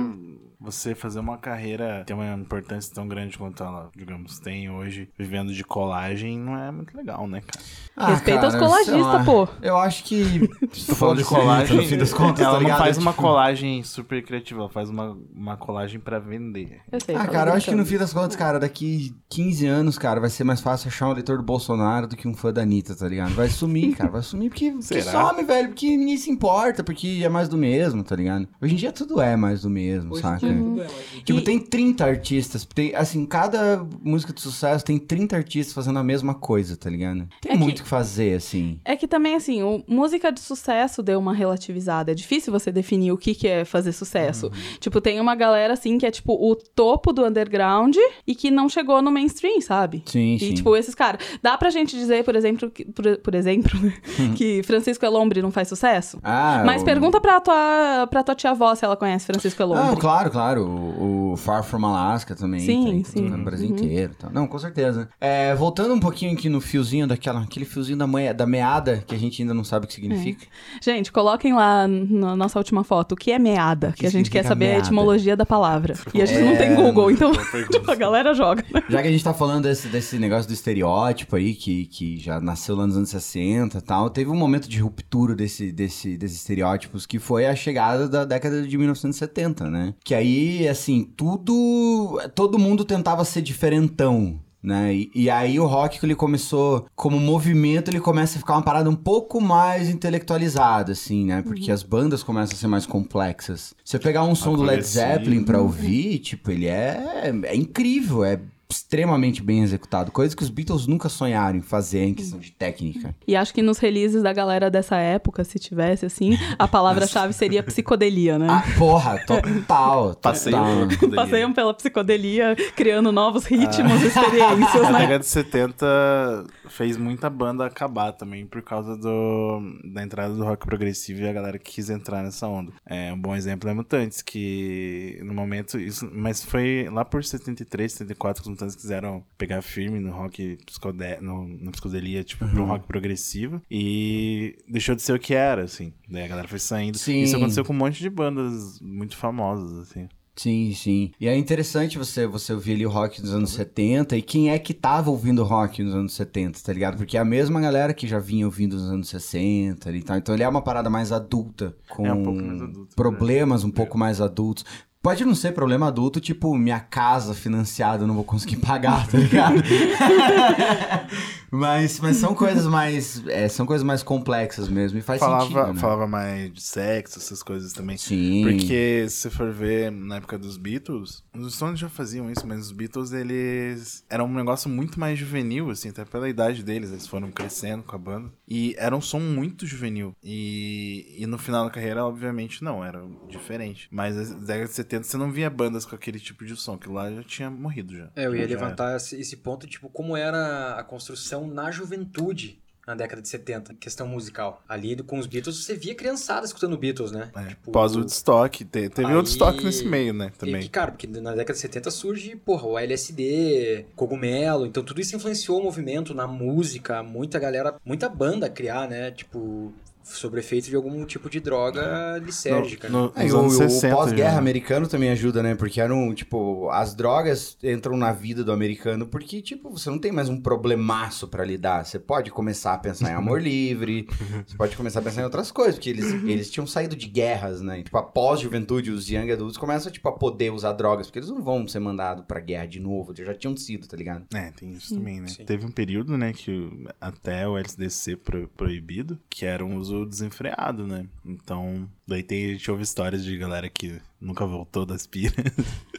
você 0.60 0.94
fazer 0.94 1.20
uma 1.20 1.38
carreira 1.38 2.04
ter 2.06 2.14
uma 2.14 2.34
importância 2.34 2.94
tão 2.94 3.08
grande 3.08 3.38
quanto 3.38 3.64
ela, 3.64 3.90
digamos, 3.96 4.40
tem 4.40 4.70
hoje, 4.70 5.10
vivendo 5.18 5.54
de 5.54 5.64
colagem, 5.64 6.38
não 6.38 6.58
é 6.58 6.70
muito 6.72 6.96
legal, 6.96 7.28
né, 7.28 7.42
cara? 7.42 7.66
Ah, 7.96 8.08
Respeita 8.14 8.48
os 8.48 8.54
cara, 8.54 8.66
colagistas, 8.66 8.96
sei 8.96 9.04
lá. 9.04 9.24
pô. 9.24 9.48
Eu 9.62 9.78
acho 9.78 10.04
que. 10.04 10.48
Tô 10.88 10.96
falando 10.96 11.18
de 11.18 11.24
colagem, 11.26 11.78
no 11.78 11.84
fim 11.84 11.98
das 11.98 12.14
contas, 12.14 12.40
ela 12.46 12.58
tá 12.62 12.68
não 12.68 12.78
faz 12.78 12.98
uma 12.98 13.12
Tipo, 13.12 13.24
colagem 13.24 13.84
super 13.84 14.24
criativa, 14.24 14.62
ela 14.62 14.70
faz 14.70 14.90
uma, 14.90 15.18
uma 15.34 15.58
colagem 15.58 16.00
pra 16.00 16.20
vender. 16.20 16.82
Eu 16.92 17.00
sei. 17.02 17.16
Ah, 17.16 17.28
cara, 17.28 17.52
eu 17.52 17.56
acho 17.56 17.70
que 17.70 17.76
no 17.76 17.86
fim 17.86 17.98
das 17.98 18.14
contas, 18.14 18.36
cara, 18.36 18.60
daqui 18.60 19.14
15 19.30 19.66
anos, 19.66 19.98
cara, 19.98 20.20
vai 20.20 20.30
ser 20.30 20.44
mais 20.44 20.62
fácil 20.62 20.88
achar 20.88 21.08
um 21.08 21.14
leitor 21.14 21.38
do 21.38 21.44
Bolsonaro 21.44 22.08
do 22.08 22.16
que 22.16 22.28
um 22.28 22.34
fã 22.34 22.52
da 22.54 22.62
Anitta, 22.62 22.96
tá 22.96 23.08
ligado? 23.08 23.34
Vai 23.34 23.50
sumir, 23.50 23.96
cara, 23.96 24.10
vai 24.10 24.22
sumir 24.22 24.50
porque, 24.50 24.72
porque 24.72 25.02
some, 25.02 25.44
velho, 25.44 25.70
porque 25.70 25.98
ninguém 25.98 26.18
se 26.18 26.30
importa, 26.30 26.84
porque 26.84 27.22
é 27.24 27.30
mais 27.30 27.50
do 27.50 27.58
mesmo, 27.58 28.04
tá 28.04 28.16
ligado? 28.16 28.48
Hoje 28.62 28.74
em 28.74 28.78
dia 28.78 28.92
tudo 28.92 29.22
é 29.22 29.36
mais 29.36 29.62
do 29.62 29.70
mesmo, 29.70 30.14
Hoje 30.14 30.22
saca? 30.22 30.49
Mais- 30.54 30.92
Tipo, 31.24 31.40
E- 31.40 31.44
tem 31.44 31.60
30 31.60 32.06
artistas, 32.06 32.66
tem, 32.66 32.96
assim, 32.96 33.26
cada 33.26 33.86
música 34.02 34.32
de 34.34 34.42
sucesso 34.42 34.84
tem 34.86 34.98
30 34.98 35.36
artistas 35.36 35.74
fazendo 35.74 36.00
a 36.00 36.04
mesma 36.04 36.34
coisa, 36.34 36.76
tá 36.78 36.90
ligado? 36.90 37.28
Tem 37.42 37.52
É 37.52 37.56
que- 37.56 37.58
muito 37.60 37.80
o 37.80 37.84
que 37.84 37.90
fazer, 37.90 38.36
assim. 38.36 38.80
É 38.86 38.96
que 38.96 39.08
também, 39.08 39.36
assim, 39.36 39.62
o, 39.62 39.84
música 39.88 40.32
de 40.32 40.40
sucesso 40.40 41.04
deu 41.04 41.20
uma 41.20 41.34
relativizada. 41.34 42.12
É 42.12 42.16
difícil 42.16 42.52
você 42.52 42.72
definir 42.72 43.12
o 43.12 43.18
que, 43.18 43.36
que 43.36 43.48
é 43.48 43.66
fazer 43.66 43.92
sucesso. 43.92 44.48
Uhum. 44.48 44.52
Tipo, 44.80 45.02
tem 45.02 45.20
uma 45.20 45.36
galera, 45.36 45.74
assim, 45.74 45.98
que 45.98 46.06
é, 46.06 46.12
tipo, 46.12 46.34
o 46.34 46.56
topo 46.56 47.12
do 47.12 47.26
underground 47.26 47.96
e 48.26 48.34
que 48.36 48.50
não 48.50 48.70
chegou 48.70 49.02
no 49.02 49.12
mainstream, 49.12 49.60
sabe? 49.62 50.04
Sim, 50.06 50.36
E, 50.36 50.40
sim. 50.40 50.54
tipo, 50.54 50.76
esses 50.76 50.96
caras. 50.96 51.22
Dá 51.42 51.58
pra 51.58 51.70
gente 51.70 51.96
dizer, 51.98 52.24
por 52.24 52.36
exemplo, 52.36 52.70
que, 52.70 52.86
por, 52.86 53.18
por 53.18 53.36
exemplo, 53.36 53.72
que 54.38 54.64
Francisco 54.64 55.06
Elombre 55.06 55.42
não 55.42 55.52
faz 55.52 55.68
sucesso? 55.68 56.18
Uhum. 56.18 56.22
ah, 56.24 56.64
Mas 56.66 56.82
o- 56.82 56.86
pergunta 56.86 57.20
pra 57.22 57.40
tua, 57.42 58.08
pra 58.10 58.24
tua 58.24 58.36
tia-avó 58.36 58.74
se 58.76 58.86
ela 58.86 58.96
conhece 58.96 59.26
Francisco 59.26 59.62
Ah, 59.62 59.66
Elombre. 59.66 60.00
claro, 60.00 60.30
claro. 60.40 60.66
O, 60.66 61.34
o 61.34 61.38
Far 61.38 61.64
From 61.64 61.86
Alaska 61.86 62.36
também. 62.36 62.62
Sim, 62.62 63.02
tá 63.02 63.10
sim. 63.12 63.22
No 63.30 63.44
Brasil 63.44 63.70
inteiro. 63.70 64.14
e 64.14 64.16
tal. 64.16 64.32
Não, 64.32 64.48
com 64.48 64.58
certeza. 64.58 65.10
É, 65.20 65.54
voltando 65.56 65.94
um 65.94 66.00
pouquinho 66.00 66.34
aqui 66.34 66.50
no 66.50 66.62
fiozinho 66.62 67.08
daquela, 67.08 67.42
aquele 67.42 67.66
fiozinho 67.66 67.98
da, 67.98 68.08
manha, 68.08 68.34
da 68.34 68.46
meada, 68.46 69.04
que 69.06 69.14
a 69.14 69.18
gente 69.18 69.42
ainda 69.42 69.54
não 69.54 69.64
sabe 69.64 69.86
o 69.86 69.88
que 69.88 69.94
significa. 69.94 70.46
Gente, 70.82 71.12
coloquem 71.12 71.54
lá 71.54 71.88
na 71.88 72.36
nossa 72.36 72.58
última 72.58 72.84
foto 72.84 73.14
o 73.14 73.16
que 73.16 73.32
é 73.32 73.40
meada, 73.40 73.92
que, 73.92 74.00
que 74.00 74.08
a 74.08 74.12
gente 74.12 74.30
quer 74.30 74.44
saber 74.44 74.76
a 74.76 74.78
etimologia 74.80 75.36
da 75.36 75.46
palavra. 75.46 75.94
E 76.14 76.22
a 76.22 76.26
gente 76.26 76.40
É, 76.40 76.44
não 76.44 76.58
tem 76.58 76.76
Google, 76.76 77.12
então 77.12 77.32
tipo, 77.72 77.90
a 77.92 77.96
galera 77.96 78.34
joga. 78.34 78.64
Já 78.90 79.02
que 79.02 79.08
a 79.08 79.12
gente 79.12 79.24
tá 79.24 79.34
falando 79.34 79.64
desse, 79.64 79.88
desse 79.88 80.18
negócio 80.18 80.48
do 80.48 80.54
estereótipo 80.54 81.36
aí, 81.36 81.54
que, 81.54 81.86
que 81.86 82.18
já 82.18 82.40
nasceu 82.40 82.76
lá 82.76 82.88
nos 82.88 82.96
anos 82.96 83.10
60 83.10 83.78
e 83.78 83.82
tal, 83.82 84.10
teve 84.10 84.30
um 84.30 84.36
momento 84.36 84.70
de 84.70 84.80
ruptura 84.80 85.36
desse, 85.36 85.72
desse, 85.72 86.18
desses 86.18 86.38
estereótipos, 86.38 87.06
que 87.06 87.20
foi 87.20 87.46
a 87.46 87.56
chegada 87.56 88.08
da 88.08 88.26
década 88.26 88.62
de 88.62 88.78
1970, 88.78 89.70
né? 89.70 89.94
Que 90.04 90.16
aí, 90.16 90.29
assim, 90.70 91.04
tudo... 91.16 92.20
Todo 92.36 92.60
mundo 92.60 92.86
tentava 92.86 93.24
ser 93.26 93.42
diferentão, 93.42 94.40
né? 94.62 94.94
E, 94.94 95.12
e 95.16 95.30
aí 95.30 95.60
o 95.60 95.66
rock, 95.66 96.04
ele 96.04 96.16
começou, 96.16 96.86
como 96.96 97.20
movimento, 97.20 97.90
ele 97.90 98.00
começa 98.00 98.38
a 98.38 98.40
ficar 98.40 98.54
uma 98.54 98.62
parada 98.62 98.90
um 98.90 98.96
pouco 98.96 99.40
mais 99.40 99.90
intelectualizada, 99.90 100.92
assim, 100.92 101.26
né? 101.26 101.42
Porque 101.42 101.72
as 101.72 101.84
bandas 101.84 102.24
começam 102.24 102.56
a 102.56 102.60
ser 102.60 102.68
mais 102.68 102.86
complexas. 102.86 103.74
Você 103.84 103.98
pegar 103.98 104.24
um 104.24 104.36
som 104.36 104.56
do 104.56 104.64
Led. 104.64 104.84
Zeppelin 104.84 105.44
pra 105.44 105.62
ouvir, 105.62 106.20
tipo, 106.20 106.52
ele 106.52 106.68
é, 106.68 107.32
é 107.44 107.56
incrível, 107.56 108.24
é 108.24 108.40
extremamente 108.72 109.42
bem 109.42 109.64
executado. 109.64 110.12
Coisa 110.12 110.36
que 110.36 110.44
os 110.44 110.50
Beatles 110.50 110.86
nunca 110.86 111.10
sonharam 111.10 111.58
em 111.58 111.62
fazer 111.62 112.04
em 112.04 112.14
questão 112.14 112.38
de 112.40 112.52
técnica. 112.52 113.16
E 113.28 113.36
acho 113.36 113.52
que 113.54 113.64
nos 113.64 113.80
releases 113.80 114.22
da 114.22 114.32
galera 114.32 114.70
dessa 114.70 114.96
época, 114.98 115.44
se 115.44 115.58
tivesse 115.58 116.06
assim, 116.06 116.38
a 116.58 116.68
palavra-chave 116.68 117.34
seria 117.34 117.64
psicodelia, 117.64 118.38
né? 118.38 118.48
Ah, 118.50 118.64
porra, 118.78 119.18
total, 119.26 120.16
Passeio 120.22 120.56
total. 120.56 120.74
pela 120.76 120.88
psicodelia. 120.88 121.16
Passeiam 121.26 121.54
pela 121.54 121.74
psicodelia, 121.74 122.56
criando 122.76 123.12
novos 123.12 123.46
ritmos, 123.46 123.92
Ah. 123.92 124.06
experiências, 124.06 124.84
A 124.84 124.92
né? 124.92 125.00
década 125.00 125.20
de 125.20 125.26
70 125.26 126.46
fez 126.68 126.96
muita 126.96 127.28
banda 127.30 127.66
acabar 127.66 128.12
também 128.12 128.46
por 128.46 128.62
causa 128.62 128.96
do, 128.96 129.62
da 129.92 130.04
entrada 130.04 130.36
do 130.36 130.44
rock 130.44 130.66
progressivo 130.68 131.22
e 131.22 131.28
a 131.28 131.34
galera 131.34 131.58
que 131.58 131.72
quis 131.72 131.90
entrar 131.90 132.22
nessa 132.24 132.48
onda. 132.48 132.72
É, 132.86 133.12
um 133.12 133.20
bom 133.20 133.36
exemplo 133.36 133.68
é 133.68 133.74
Mutantes, 133.74 134.22
que 134.22 135.20
no 135.24 135.34
momento, 135.34 135.80
isso, 135.80 136.08
mas 136.14 136.44
foi 136.44 136.88
lá 136.92 137.04
por 137.04 137.24
73, 137.24 137.92
74 137.92 138.44
que 138.44 138.50
Mutantes 138.60 138.76
quiseram 138.76 139.24
pegar 139.38 139.62
firme 139.62 140.00
no 140.00 140.12
rock 140.12 140.58
psicodé, 140.66 141.20
no, 141.22 141.48
na 141.48 141.72
psicodelia, 141.72 142.24
tipo, 142.24 142.46
pro 142.50 142.66
rock 142.66 142.86
progressivo 142.86 143.62
e 143.72 144.58
deixou 144.68 144.96
de 144.96 145.02
ser 145.02 145.14
o 145.14 145.20
que 145.20 145.34
era, 145.34 145.64
assim. 145.64 145.94
Daí 146.10 146.26
a 146.26 146.28
galera 146.28 146.48
foi 146.48 146.60
saindo. 146.60 146.98
Sim. 146.98 147.22
Isso 147.22 147.38
aconteceu 147.38 147.64
com 147.64 147.72
um 147.72 147.78
monte 147.78 148.02
de 148.02 148.10
bandas 148.10 148.80
muito 148.82 149.16
famosas, 149.16 149.78
assim. 149.80 150.10
Sim, 150.36 150.74
sim. 150.74 151.12
E 151.20 151.28
é 151.28 151.38
interessante 151.38 151.98
você, 151.98 152.26
você 152.26 152.54
ouvir 152.54 152.74
ali 152.74 152.86
o 152.86 152.90
rock 152.90 153.22
dos 153.22 153.34
anos 153.34 153.52
70 153.52 154.16
e 154.16 154.22
quem 154.22 154.50
é 154.50 154.58
que 154.58 154.74
tava 154.74 155.10
ouvindo 155.10 155.44
rock 155.44 155.84
nos 155.84 155.94
anos 155.94 156.14
70, 156.14 156.62
tá 156.64 156.72
ligado? 156.72 156.96
Porque 156.96 157.18
é 157.18 157.20
a 157.20 157.26
mesma 157.26 157.60
galera 157.60 157.94
que 157.94 158.08
já 158.08 158.20
vinha 158.20 158.46
ouvindo 158.46 158.78
nos 158.78 158.90
anos 158.90 159.10
60 159.10 159.92
e 159.92 160.02
tal. 160.02 160.18
Então 160.18 160.34
ele 160.34 160.44
é 160.44 160.48
uma 160.48 160.62
parada 160.62 160.90
mais 160.90 161.12
adulta, 161.12 161.76
com 161.90 162.06
É 162.06 162.14
um 162.14 162.34
mais 162.34 162.62
adulto, 162.62 162.96
problemas 162.96 163.66
um 163.66 163.72
pouco 163.72 163.98
mais 163.98 164.22
adultos. 164.22 164.64
Pode 165.10 165.26
não 165.26 165.34
ser 165.34 165.54
problema 165.54 165.88
adulto, 165.88 166.20
tipo, 166.20 166.56
minha 166.56 166.80
casa 166.80 167.34
financiada, 167.34 168.04
eu 168.04 168.08
não 168.08 168.14
vou 168.14 168.24
conseguir 168.24 168.58
pagar, 168.62 169.08
tá 169.08 169.18
ligado? 169.18 169.56
mas, 171.52 172.00
mas 172.00 172.18
são 172.18 172.34
coisas 172.34 172.66
mais. 172.66 173.26
é, 173.28 173.48
são 173.48 173.66
coisas 173.66 173.86
mais 173.86 174.04
complexas 174.04 174.68
mesmo. 174.68 175.00
E 175.00 175.02
faz 175.02 175.20
falava, 175.20 175.42
sentido. 175.42 175.74
Né? 175.74 175.80
falava 175.80 176.08
mais 176.08 176.52
de 176.54 176.62
sexo, 176.62 177.20
essas 177.20 177.44
coisas 177.44 177.74
também. 177.74 177.98
Sim. 177.98 178.44
Porque 178.44 179.06
se 179.10 179.16
você 179.18 179.30
for 179.30 179.52
ver 179.52 179.92
na 179.92 180.18
época 180.18 180.38
dos 180.38 180.58
Beatles, 180.58 181.24
os 181.34 181.56
Stones 181.56 181.80
já 181.80 181.90
faziam 181.90 182.32
isso, 182.32 182.46
mas 182.48 182.60
os 182.60 182.72
Beatles, 182.72 183.12
eles 183.12 184.04
eram 184.10 184.26
um 184.26 184.34
negócio 184.34 184.70
muito 184.70 185.00
mais 185.00 185.18
juvenil, 185.18 185.70
assim, 185.70 185.90
até 185.90 186.06
pela 186.06 186.30
idade 186.30 186.64
deles, 186.64 186.92
eles 186.92 187.08
foram 187.08 187.32
crescendo 187.32 187.84
com 187.84 187.96
a 187.96 188.00
banda. 188.00 188.32
E 188.48 188.76
era 188.78 188.96
um 188.96 189.02
som 189.02 189.20
muito 189.20 189.66
juvenil. 189.66 190.16
E, 190.24 191.16
e 191.18 191.26
no 191.26 191.38
final 191.38 191.66
da 191.66 191.72
carreira, 191.72 192.06
obviamente, 192.06 192.64
não, 192.64 192.84
era 192.84 193.02
diferente. 193.28 193.88
Mas 193.92 194.16
na 194.32 194.40
década 194.40 194.66
de 194.66 194.74
70 194.74 195.04
você 195.04 195.18
não 195.18 195.32
via 195.32 195.50
bandas 195.50 195.86
com 195.86 195.96
aquele 195.96 196.20
tipo 196.20 196.46
de 196.46 196.56
som, 196.56 196.78
que 196.78 196.90
lá 196.90 197.12
já 197.12 197.24
tinha 197.24 197.50
morrido 197.50 197.96
já. 197.96 198.10
É, 198.16 198.26
eu 198.26 198.36
ia 198.36 198.48
Já 198.48 198.56
era. 198.56 198.62
levantar 198.62 198.98
esse, 198.98 199.16
esse 199.20 199.38
ponto, 199.38 199.68
tipo, 199.68 199.90
como 199.90 200.16
era 200.16 200.76
a 200.76 200.84
construção 200.84 201.39
na 201.48 201.72
juventude 201.72 202.58
na 202.88 202.96
década 202.96 203.22
de 203.22 203.28
70, 203.30 203.76
questão 203.76 204.08
musical. 204.08 204.64
Ali 204.68 204.96
com 205.04 205.20
os 205.20 205.28
Beatles, 205.28 205.64
você 205.64 205.76
via 205.76 205.94
criançada 205.94 206.44
escutando 206.48 206.76
Beatles, 206.76 207.12
né? 207.12 207.30
É, 207.36 207.50
Tipo, 207.50 207.72
Pós-Woodstock. 207.72 208.66
te- 208.66 208.90
Teve 208.90 209.08
aí- 209.08 209.14
Woodstock 209.14 209.64
nesse 209.64 209.86
meio, 209.86 210.12
né? 210.12 210.32
Que, 210.32 210.40
Também. 210.40 210.62
que, 210.64 210.70
cara, 210.70 210.90
porque 210.92 211.06
na 211.06 211.36
década 211.36 211.54
de 211.54 211.60
70 211.60 211.92
surge, 211.92 212.36
porra, 212.38 212.66
o 212.66 212.80
LSD, 212.80 213.86
cogumelo, 213.96 214.66
então 214.66 214.82
tudo 214.84 215.00
isso 215.00 215.16
influenciou 215.16 215.60
o 215.60 215.64
movimento 215.64 216.16
na 216.16 216.26
música, 216.26 217.04
muita 217.04 217.38
galera, 217.38 217.76
muita 217.86 218.10
banda 218.10 218.50
criar, 218.50 218.88
né? 218.90 219.12
Tipo, 219.12 219.72
sobre 220.10 220.40
efeito 220.40 220.70
de 220.70 220.76
algum 220.76 221.06
tipo 221.06 221.30
de 221.30 221.40
droga 221.40 222.18
lisérgica. 222.24 222.90
No- 222.90 223.08
né? 223.08 223.12
É, 223.16 223.28
e 223.28 223.32
o, 223.32 223.46
o 223.46 223.50
60 223.50 223.96
pós-guerra 223.96 224.38
americano 224.38 224.88
também 224.88 225.10
ajuda, 225.10 225.42
né? 225.44 225.56
Porque 225.56 225.80
eram, 225.82 226.14
tipo, 226.14 226.70
as 226.72 226.94
drogas 226.94 227.58
entram 227.64 227.96
na 227.98 228.12
vida 228.12 228.44
do 228.44 228.52
americano 228.52 229.08
porque, 229.08 229.42
tipo, 229.42 229.70
você 229.70 229.90
não 229.90 230.00
tem 230.00 230.12
mais 230.12 230.30
um 230.30 230.40
problemaço 230.40 231.28
pra 231.28 231.44
lidar. 231.46 231.86
Você 231.86 232.00
pode 232.00 232.32
começar 232.32 232.74
a 232.74 232.78
pensar 232.78 233.12
em 233.12 233.16
amor 233.16 233.42
livre, 233.42 234.08
você 234.46 234.56
pode 234.58 234.76
começar 234.76 235.00
a 235.00 235.04
pensar 235.04 235.22
em 235.22 235.26
outras 235.26 235.52
coisas, 235.52 235.76
porque 235.76 235.90
eles, 235.90 236.06
eles 236.26 236.50
tinham 236.50 236.66
saído 236.68 236.96
de 236.96 237.08
guerras, 237.08 237.62
né? 237.62 237.84
Tipo, 237.84 237.98
após 237.98 238.40
juventude, 238.40 238.92
os 238.92 239.10
young 239.10 239.32
adults 239.32 239.58
começam, 239.58 239.92
tipo, 239.92 240.08
a 240.08 240.12
poder 240.12 240.52
usar 240.52 240.74
drogas, 240.74 241.08
porque 241.08 241.20
eles 241.20 241.30
não 241.30 241.42
vão 241.42 241.68
ser 241.68 241.80
mandados 241.80 242.26
pra 242.26 242.40
guerra 242.40 242.66
de 242.66 242.80
novo, 242.80 243.12
eles 243.12 243.26
já 243.26 243.34
tinham 243.34 243.56
sido, 243.56 243.88
tá 243.88 243.96
ligado? 243.98 244.26
É, 244.34 244.52
tem 244.52 244.72
isso 244.72 244.94
também, 244.96 245.20
né? 245.22 245.28
Sim. 245.28 245.46
Teve 245.46 245.66
um 245.66 245.72
período, 245.72 246.18
né, 246.18 246.34
que 246.34 246.70
até 247.00 247.48
o 247.48 247.58
LSD 247.58 247.90
ser 247.90 248.18
pro- 248.18 248.48
proibido, 248.56 249.20
que 249.30 249.46
era 249.46 249.64
um 249.66 249.78
uso 249.78 249.99
desenfreado, 250.06 250.86
né? 250.88 251.06
Então, 251.26 251.88
daí 252.08 252.24
tem, 252.24 252.46
a 252.46 252.52
gente 252.54 252.70
ouve 252.72 252.84
histórias 252.84 253.24
de 253.24 253.38
galera 253.38 253.70
que 253.70 254.00
nunca 254.20 254.46
voltou 254.46 254.86
das 254.86 255.06
piras. 255.08 255.34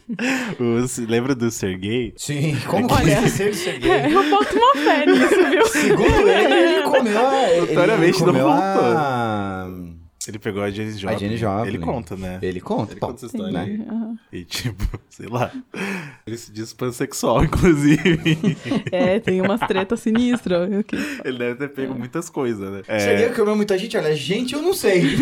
O- 0.59 0.89
se 0.89 1.07
lembra 1.07 1.37
do 1.37 1.49
Sergei? 1.53 2.13
Sim, 2.17 2.59
como 2.67 2.89
que 2.89 2.95
Olha, 2.95 3.19
ele 3.19 3.29
ser 3.31 3.55
Serguei? 3.55 3.91
É, 3.93 4.07
eu 4.13 4.29
boto 4.29 4.57
uma 4.57 4.75
fé 4.75 5.07
nisso, 5.07 5.51
viu? 5.51 5.67
Segundo 5.69 6.29
ele, 6.29 6.53
ele 6.53 6.83
comeu 6.83 7.61
Notoriamente 7.61 8.19
não 8.19 8.27
comeu 8.27 8.47
voltou. 8.49 8.61
a... 8.61 9.71
Ele 10.29 10.39
pegou 10.39 10.63
a 10.63 10.71
Janis 10.71 10.99
Joplin. 10.99 11.19
Janis 11.19 11.41
Joplin. 11.41 11.69
Ele 11.69 11.79
conta, 11.79 12.15
né? 12.15 12.39
Ele 12.43 12.61
conta, 12.61 12.93
Ele 12.93 13.01
pô, 13.01 13.07
conta 13.07 13.19
essa 13.25 13.27
história 13.27 13.53
né? 13.53 13.63
aí. 13.63 13.81
Aham. 13.89 14.19
E 14.31 14.45
tipo, 14.45 14.85
sei 15.09 15.27
lá. 15.27 15.51
Ele 16.27 16.37
se 16.37 16.53
diz 16.53 16.75
pansexual, 16.75 17.43
inclusive. 17.45 18.21
É, 18.93 19.19
tem 19.19 19.41
umas 19.41 19.61
tretas 19.61 20.01
sinistras. 20.01 20.69
Ele 21.25 21.39
deve 21.39 21.55
ter 21.55 21.69
pego 21.69 21.95
muitas 21.95 22.29
coisas, 22.29 22.71
né? 22.71 22.83
Serguei 22.99 23.31
comeu 23.31 23.57
muita 23.57 23.79
gente? 23.79 23.97
Olha, 23.97 24.15
gente, 24.15 24.53
eu 24.53 24.61
não 24.61 24.75
sei. 24.75 25.17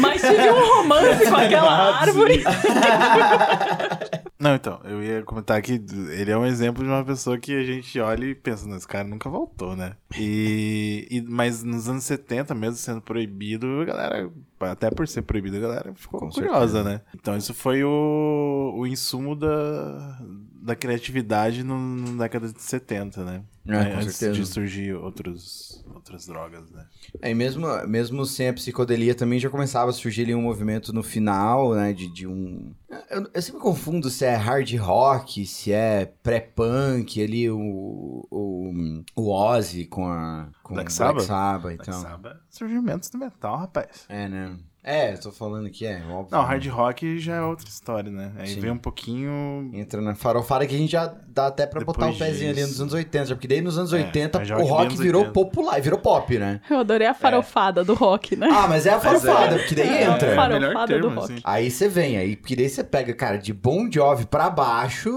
Mas 0.00 0.22
tive 0.22 0.50
um 0.50 0.76
romance 0.76 1.28
com 1.28 1.36
aquela 1.36 2.00
árvore. 2.00 2.44
Não, 4.42 4.56
então, 4.56 4.80
eu 4.82 5.00
ia 5.00 5.22
comentar 5.22 5.62
que 5.62 5.74
ele 6.10 6.32
é 6.32 6.36
um 6.36 6.44
exemplo 6.44 6.82
de 6.82 6.90
uma 6.90 7.04
pessoa 7.04 7.38
que 7.38 7.54
a 7.54 7.62
gente 7.62 8.00
olha 8.00 8.24
e 8.24 8.34
pensa, 8.34 8.66
não, 8.66 8.76
esse 8.76 8.88
cara 8.88 9.06
nunca 9.06 9.30
voltou, 9.30 9.76
né? 9.76 9.92
E, 10.18 11.06
e- 11.08 11.22
mas 11.22 11.62
nos 11.62 11.88
anos 11.88 12.02
70, 12.02 12.52
mesmo 12.52 12.74
sendo 12.76 13.00
proibido, 13.00 13.82
a 13.82 13.84
galera, 13.84 14.30
até 14.58 14.90
por 14.90 15.06
ser 15.06 15.22
proibido, 15.22 15.58
a 15.58 15.60
galera 15.60 15.94
ficou 15.94 16.18
Com 16.18 16.28
curiosa, 16.28 16.82
né? 16.82 17.02
Então 17.14 17.36
isso 17.36 17.54
foi 17.54 17.84
o, 17.84 18.74
o 18.76 18.84
insumo 18.84 19.36
da, 19.36 20.18
da 20.60 20.74
criatividade 20.74 21.62
no, 21.62 21.78
na 21.78 22.24
década 22.24 22.52
de 22.52 22.60
70, 22.60 23.24
né? 23.24 23.44
É, 23.68 23.94
Antes 23.94 24.16
certeza. 24.16 24.40
de 24.40 24.44
surgir 24.48 24.92
outros, 24.94 25.84
outras 26.02 26.26
drogas, 26.26 26.70
né? 26.70 26.86
É, 27.20 27.30
e 27.30 27.34
mesmo, 27.34 27.66
mesmo 27.86 28.26
sem 28.26 28.48
a 28.48 28.52
psicodelia 28.52 29.14
também 29.14 29.38
já 29.38 29.48
começava 29.48 29.90
a 29.90 29.92
surgir 29.92 30.22
ali 30.22 30.34
um 30.34 30.42
movimento 30.42 30.92
no 30.92 31.02
final, 31.02 31.74
né, 31.74 31.92
de, 31.92 32.12
de 32.12 32.26
um... 32.26 32.74
Eu, 33.08 33.30
eu 33.32 33.42
sempre 33.42 33.60
confundo 33.60 34.10
se 34.10 34.24
é 34.24 34.34
hard 34.34 34.70
rock, 34.76 35.46
se 35.46 35.72
é 35.72 36.06
pré-punk, 36.22 37.22
ali 37.22 37.48
o, 37.48 38.26
o, 38.30 39.02
o 39.14 39.30
Ozzy 39.30 39.86
com 39.86 40.06
a... 40.06 40.48
Com 40.62 40.74
Black 40.74 40.90
o 40.90 40.94
Sabbath? 40.94 41.24
Sabbath, 41.24 41.74
então. 41.74 42.00
Sabe? 42.00 42.30
Surgimentos 42.50 43.08
do 43.08 43.18
metal, 43.18 43.56
rapaz. 43.58 44.04
É, 44.08 44.28
né? 44.28 44.56
É, 44.84 45.12
eu 45.12 45.20
tô 45.20 45.30
falando 45.30 45.70
que 45.70 45.86
é, 45.86 46.02
óbvio. 46.10 46.26
Não, 46.32 46.42
né? 46.42 46.48
hard 46.48 46.66
rock 46.66 47.18
já 47.20 47.36
é 47.36 47.40
outra 47.40 47.68
história, 47.68 48.10
né? 48.10 48.32
Aí 48.36 48.48
Sim. 48.48 48.60
vem 48.60 48.70
um 48.72 48.76
pouquinho 48.78 49.70
Entra 49.72 50.00
na 50.00 50.16
farofada 50.16 50.66
que 50.66 50.74
a 50.74 50.78
gente 50.78 50.90
já 50.90 51.14
dá 51.28 51.46
até 51.46 51.66
pra 51.68 51.84
botar 51.84 52.06
o 52.08 52.10
Depois 52.12 52.18
pezinho 52.30 52.50
ali 52.50 52.58
disso. 52.60 52.70
nos 52.70 52.80
anos 52.80 52.92
80, 52.94 53.26
porque 53.36 53.46
daí 53.46 53.60
nos 53.60 53.78
anos 53.78 53.92
É, 53.92 53.98
80 53.98 54.38
mas 54.40 54.48
já 54.48 54.58
o 54.58 54.64
rock 54.64 54.96
virou 54.96 55.20
80. 55.22 55.32
popular, 55.32 55.80
virou 55.80 56.00
pop, 56.00 56.36
né? 56.36 56.60
Eu 56.68 56.80
adorei 56.80 57.06
a 57.06 57.14
farofada 57.14 57.84
do 57.84 57.94
rock, 57.94 58.34
né? 58.34 58.48
Ah, 58.50 58.66
mas 58.66 58.84
é 58.84 58.90
a 58.90 58.98
farofada, 58.98 59.56
porque 59.56 59.74
daí 59.76 59.88
É, 59.88 60.02
entra. 60.02 60.28
é, 60.28 60.34
melhor 60.48 60.60
farofada 60.60 60.86
termo, 60.88 61.08
do 61.10 61.14
rock. 61.14 61.32
assim. 61.32 61.42
Aí 61.44 61.70
você 61.70 61.88
vem, 61.88 62.16
aí, 62.16 62.34
porque 62.34 62.56
daí 62.56 62.68
você 62.68 62.82
pega, 62.82 63.14
cara, 63.14 63.36
de 63.38 63.52
Bon 63.52 63.88
Jovi 63.88 64.26
pra 64.26 64.50
baixo. 64.50 65.10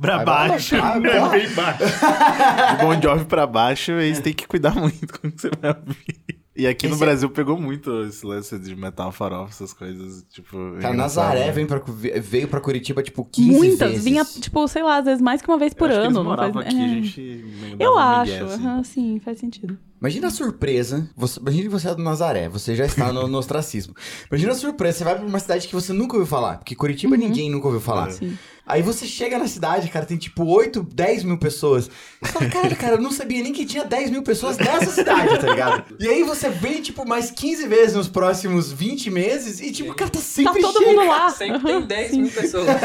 Pra 0.00 0.16
Vai 0.16 0.24
baixo. 0.24 0.76
é 0.80 0.98
bem 0.98 1.50
baixo. 1.54 1.84
De 1.84 2.84
Bon 2.84 3.02
Jovi 3.02 3.24
pra 3.26 3.46
baixo, 3.46 3.92
aí 3.92 4.14
você 4.14 4.22
tem 4.22 4.32
que 4.32 4.46
cuidar 4.48 4.74
muito 4.74 5.06
com 5.20 5.28
o 5.28 5.30
que 5.30 5.42
você 5.42 5.50
vai 5.60 5.72
ouvir. 5.72 6.39
E 6.60 6.66
aqui 6.66 6.86
no 6.86 6.94
Esse 6.94 7.02
é- 7.02 7.06
Brasil 7.06 7.30
pegou 7.30 7.58
muito 7.58 8.02
esse 8.02 8.24
lance 8.26 8.58
de 8.58 8.76
metal 8.76 9.10
farofa, 9.10 9.50
essas 9.50 9.72
coisas, 9.72 10.24
tipo... 10.30 10.56
Cara, 10.56 10.92
engraçado, 10.94 10.96
Nazaré 10.96 11.46
né? 11.46 11.52
vem 11.52 11.66
pra, 11.66 11.80
veio 12.20 12.48
pra 12.48 12.60
Curitiba, 12.60 13.02
tipo, 13.02 13.24
15 13.24 13.50
Muitas. 13.50 13.88
vezes. 13.90 14.04
Vinha, 14.04 14.24
tipo, 14.24 14.68
sei 14.68 14.82
lá, 14.82 14.98
às 14.98 15.04
vezes 15.06 15.22
mais 15.22 15.40
que 15.40 15.48
uma 15.48 15.58
vez 15.58 15.72
por 15.72 15.90
Eu 15.90 15.96
acho 15.96 16.00
que 16.02 16.06
ano. 16.08 16.18
eles 16.20 16.26
não 16.28 16.36
faz... 16.36 16.52
moravam 16.52 16.60
aqui, 16.62 16.76
é. 16.76 16.84
a 16.84 16.88
gente 16.88 17.20
meio 17.20 17.76
Eu 17.80 17.98
acho, 17.98 18.32
migué, 18.32 18.44
assim. 18.44 18.62
aham, 18.66 18.84
sim, 18.84 19.20
faz 19.24 19.38
sentido. 19.38 19.78
Imagina 20.00 20.28
a 20.28 20.30
surpresa. 20.30 21.08
Você, 21.16 21.38
imagina 21.40 21.62
que 21.64 21.68
você 21.68 21.88
é 21.88 21.94
do 21.94 22.02
Nazaré, 22.02 22.48
você 22.48 22.74
já 22.74 22.86
está 22.86 23.12
no, 23.12 23.28
no 23.28 23.36
ostracismo. 23.38 23.94
Imagina 24.30 24.52
a 24.52 24.54
surpresa, 24.54 24.98
você 24.98 25.04
vai 25.04 25.14
pra 25.16 25.26
uma 25.26 25.38
cidade 25.38 25.68
que 25.68 25.74
você 25.74 25.92
nunca 25.92 26.14
ouviu 26.16 26.26
falar. 26.26 26.58
Porque 26.58 26.74
Curitiba 26.74 27.16
ninguém 27.16 27.50
nunca 27.50 27.66
ouviu 27.66 27.80
falar. 27.80 28.08
É. 28.08 28.12
Sim. 28.12 28.38
Aí 28.66 28.82
você 28.82 29.04
chega 29.04 29.36
na 29.36 29.48
cidade, 29.48 29.88
cara, 29.88 30.06
tem 30.06 30.16
tipo 30.16 30.44
8, 30.44 30.82
10 30.94 31.24
mil 31.24 31.36
pessoas. 31.38 31.90
Você 32.22 32.32
fala, 32.32 32.46
cara, 32.50 32.76
cara, 32.76 32.94
eu 32.94 33.00
não 33.00 33.10
sabia 33.10 33.42
nem 33.42 33.52
que 33.52 33.66
tinha 33.66 33.84
10 33.84 34.10
mil 34.10 34.22
pessoas 34.22 34.56
nessa 34.58 34.90
cidade, 34.92 35.38
tá 35.40 35.48
ligado? 35.48 35.96
E 35.98 36.06
aí 36.08 36.22
você 36.22 36.48
vem, 36.48 36.80
tipo, 36.80 37.06
mais 37.06 37.30
15 37.32 37.66
vezes 37.66 37.94
nos 37.96 38.06
próximos 38.08 38.70
20 38.72 39.10
meses 39.10 39.60
e, 39.60 39.72
tipo, 39.72 39.92
cara, 39.94 40.10
tá 40.10 40.20
Tá 40.20 40.24
sempre 40.24 40.62
todo 40.62 40.78
cheio. 40.78 40.96
mundo 40.98 41.08
lá. 41.08 41.30
Sempre 41.30 41.60
tem 41.62 41.74
aham, 41.76 41.86
10 41.86 42.10
sim. 42.10 42.22
mil 42.22 42.30
pessoas. 42.30 42.66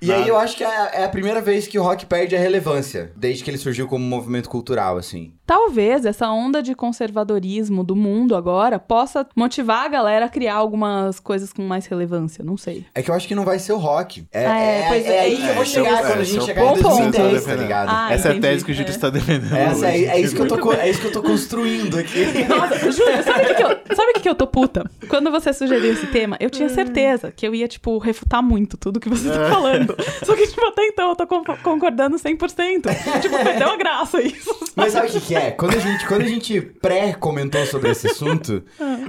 E 0.00 0.12
aí 0.12 0.28
eu 0.28 0.36
acho 0.38 0.56
que 0.56 0.62
é, 0.62 0.90
é 1.00 1.04
a 1.04 1.08
primeira 1.08 1.40
vez 1.40 1.66
que 1.66 1.76
o 1.76 1.82
rock 1.82 2.06
perde 2.06 2.36
a 2.36 2.38
relevância, 2.38 3.12
desde 3.16 3.42
que 3.42 3.50
ele 3.50 3.58
surgiu 3.58 3.88
como 3.88 4.04
movimento 4.04 4.48
cultural, 4.48 4.96
assim. 4.96 5.32
Talvez 5.48 6.04
essa 6.04 6.28
onda 6.30 6.62
de 6.62 6.74
conservadorismo 6.74 7.82
do 7.82 7.96
mundo 7.96 8.36
agora 8.36 8.78
possa 8.78 9.26
motivar 9.34 9.86
a 9.86 9.88
galera 9.88 10.26
a 10.26 10.28
criar 10.28 10.56
algumas 10.56 11.18
coisas 11.18 11.54
com 11.54 11.62
mais 11.62 11.86
relevância, 11.86 12.44
não 12.44 12.58
sei. 12.58 12.84
É 12.94 13.00
que 13.02 13.10
eu 13.10 13.14
acho 13.14 13.26
que 13.26 13.34
não 13.34 13.46
vai 13.46 13.58
ser 13.58 13.72
o 13.72 13.78
rock. 13.78 14.26
É, 14.30 14.46
Ah, 14.46 14.58
é, 14.60 14.80
é, 14.82 14.88
pois 14.88 15.06
é 15.06 15.16
é, 15.16 15.20
aí 15.20 15.36
que 15.38 15.46
eu 15.48 15.54
vou 15.54 15.62
é, 15.62 15.66
chegar 15.66 15.98
é 16.00 16.06
quando 16.06 16.20
a 16.20 16.24
gente 16.24 16.38
é 16.38 16.44
chegar 16.44 16.62
em 16.62 16.66
ponto 16.66 16.80
que 16.80 16.84
eu 16.86 16.90
tô 16.90 16.96
2010, 16.98 17.14
tá 17.22 17.28
defendendo. 17.38 17.62
ligado? 17.62 17.88
Ah, 17.90 18.12
Essa 18.12 18.28
é 18.28 18.30
a 18.30 18.34
entendi. 18.34 18.52
tese 18.52 18.64
que 18.66 18.70
o 18.72 18.74
Júlio 18.74 18.88
É. 18.88 18.90
está 18.90 19.08
defendendo 19.08 19.56
Essa 19.56 19.86
é, 19.88 20.04
é 20.04 20.20
isso 20.20 20.34
que 20.36 20.42
eu 20.42 20.48
tô, 20.48 20.72
é 20.74 20.90
isso 20.90 21.00
que 21.00 21.06
eu 21.06 21.12
tô 21.12 21.22
construindo 21.22 21.98
aqui. 21.98 22.26
Nossa, 22.46 22.92
Júlio, 22.92 23.22
sabe 23.24 23.42
o 23.42 23.46
que, 23.46 23.54
que 23.54 23.62
eu, 23.62 23.68
sabe 23.96 24.10
o 24.10 24.14
que, 24.14 24.20
que 24.20 24.28
eu 24.28 24.34
tô 24.34 24.46
puta? 24.46 24.84
Quando 25.08 25.30
você 25.30 25.54
sugeriu 25.54 25.94
esse 25.94 26.06
tema, 26.08 26.36
eu 26.40 26.48
Hum. 26.48 26.50
tinha 26.50 26.68
certeza 26.68 27.32
que 27.34 27.46
eu 27.48 27.54
ia, 27.54 27.66
tipo, 27.66 27.96
refutar 27.96 28.42
muito 28.42 28.76
tudo 28.76 29.00
que 29.00 29.08
você 29.08 29.30
tá 29.30 29.48
falando. 29.48 29.96
Só 30.24 30.36
que, 30.36 30.46
tipo, 30.46 30.62
até 30.66 30.84
então 30.88 31.08
eu 31.08 31.16
tô 31.16 31.26
con- 31.26 31.42
concordando 31.62 32.18
100%. 32.18 32.90
tipo, 33.22 33.36
perdeu 33.42 33.70
a 33.70 33.76
graça 33.78 34.20
isso. 34.20 34.54
Mas 34.76 34.92
sabe 34.92 35.08
o 35.08 35.10
que, 35.10 35.20
que 35.20 35.34
é? 35.34 35.37
Quando 35.56 35.74
a 35.76 35.78
gente, 35.78 36.06
quando 36.06 36.22
a 36.22 36.28
gente 36.28 36.60
pré-comentou 36.60 37.64
sobre 37.66 37.90
esse 37.90 38.06
assunto, 38.08 38.62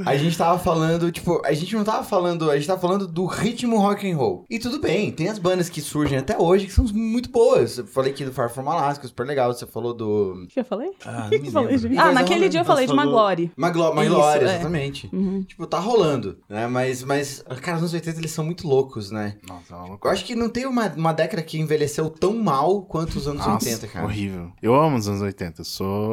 a 0.05 0.15
gente 0.17 0.37
tava 0.37 0.59
falando, 0.59 1.11
tipo, 1.11 1.41
a 1.45 1.53
gente 1.53 1.75
não 1.75 1.83
tava 1.83 2.03
falando, 2.03 2.49
a 2.49 2.55
gente 2.55 2.67
tava 2.67 2.79
falando 2.79 3.07
do 3.07 3.25
ritmo 3.25 3.77
rock 3.77 4.09
and 4.09 4.15
roll. 4.15 4.45
E 4.49 4.59
tudo 4.59 4.79
bem, 4.79 5.11
tem 5.11 5.27
as 5.29 5.39
bandas 5.39 5.69
que 5.69 5.81
surgem 5.81 6.17
até 6.17 6.37
hoje 6.37 6.65
que 6.65 6.71
são 6.71 6.85
muito 6.85 7.29
boas. 7.29 7.77
Eu 7.77 7.87
falei 7.87 8.11
aqui 8.11 8.25
do 8.25 8.31
Far 8.31 8.49
From 8.49 8.69
Alaska, 8.69 9.07
super 9.07 9.25
legal. 9.25 9.53
Você 9.53 9.65
falou 9.65 9.93
do... 9.93 10.43
O 10.43 10.47
que 10.47 10.59
eu 10.59 10.65
falei? 10.65 10.91
Ah, 11.05 11.27
O 11.27 11.29
que 11.29 11.47
eu 11.47 11.51
falei? 11.51 11.77
Ah, 11.97 12.11
naquele 12.11 12.49
dia 12.49 12.61
eu 12.61 12.65
falei 12.65 12.85
de 12.87 12.93
Maglore. 12.93 13.51
Maglore, 13.55 14.43
é. 14.43 14.55
exatamente. 14.55 15.09
Uhum. 15.13 15.43
Tipo, 15.43 15.65
tá 15.65 15.79
rolando, 15.79 16.37
né? 16.47 16.67
Mas, 16.67 17.03
mas, 17.03 17.43
cara, 17.61 17.77
os 17.77 17.83
anos 17.83 17.93
80 17.93 18.19
eles 18.19 18.31
são 18.31 18.43
muito 18.45 18.67
loucos, 18.67 19.11
né? 19.11 19.35
Nossa, 19.47 19.73
é 19.73 19.77
uma 19.77 19.99
Eu 20.03 20.11
acho 20.11 20.25
que 20.25 20.35
não 20.35 20.49
tem 20.49 20.65
uma, 20.65 20.87
uma 20.95 21.13
década 21.13 21.41
que 21.41 21.59
envelheceu 21.59 22.09
tão 22.09 22.37
mal 22.37 22.81
quanto 22.83 23.15
os 23.17 23.27
anos 23.27 23.45
Nossa, 23.45 23.65
80, 23.65 23.87
cara. 23.87 24.05
horrível. 24.05 24.51
Eu 24.61 24.75
amo 24.75 24.97
os 24.97 25.07
anos 25.07 25.21
80. 25.21 25.61
Eu 25.61 25.65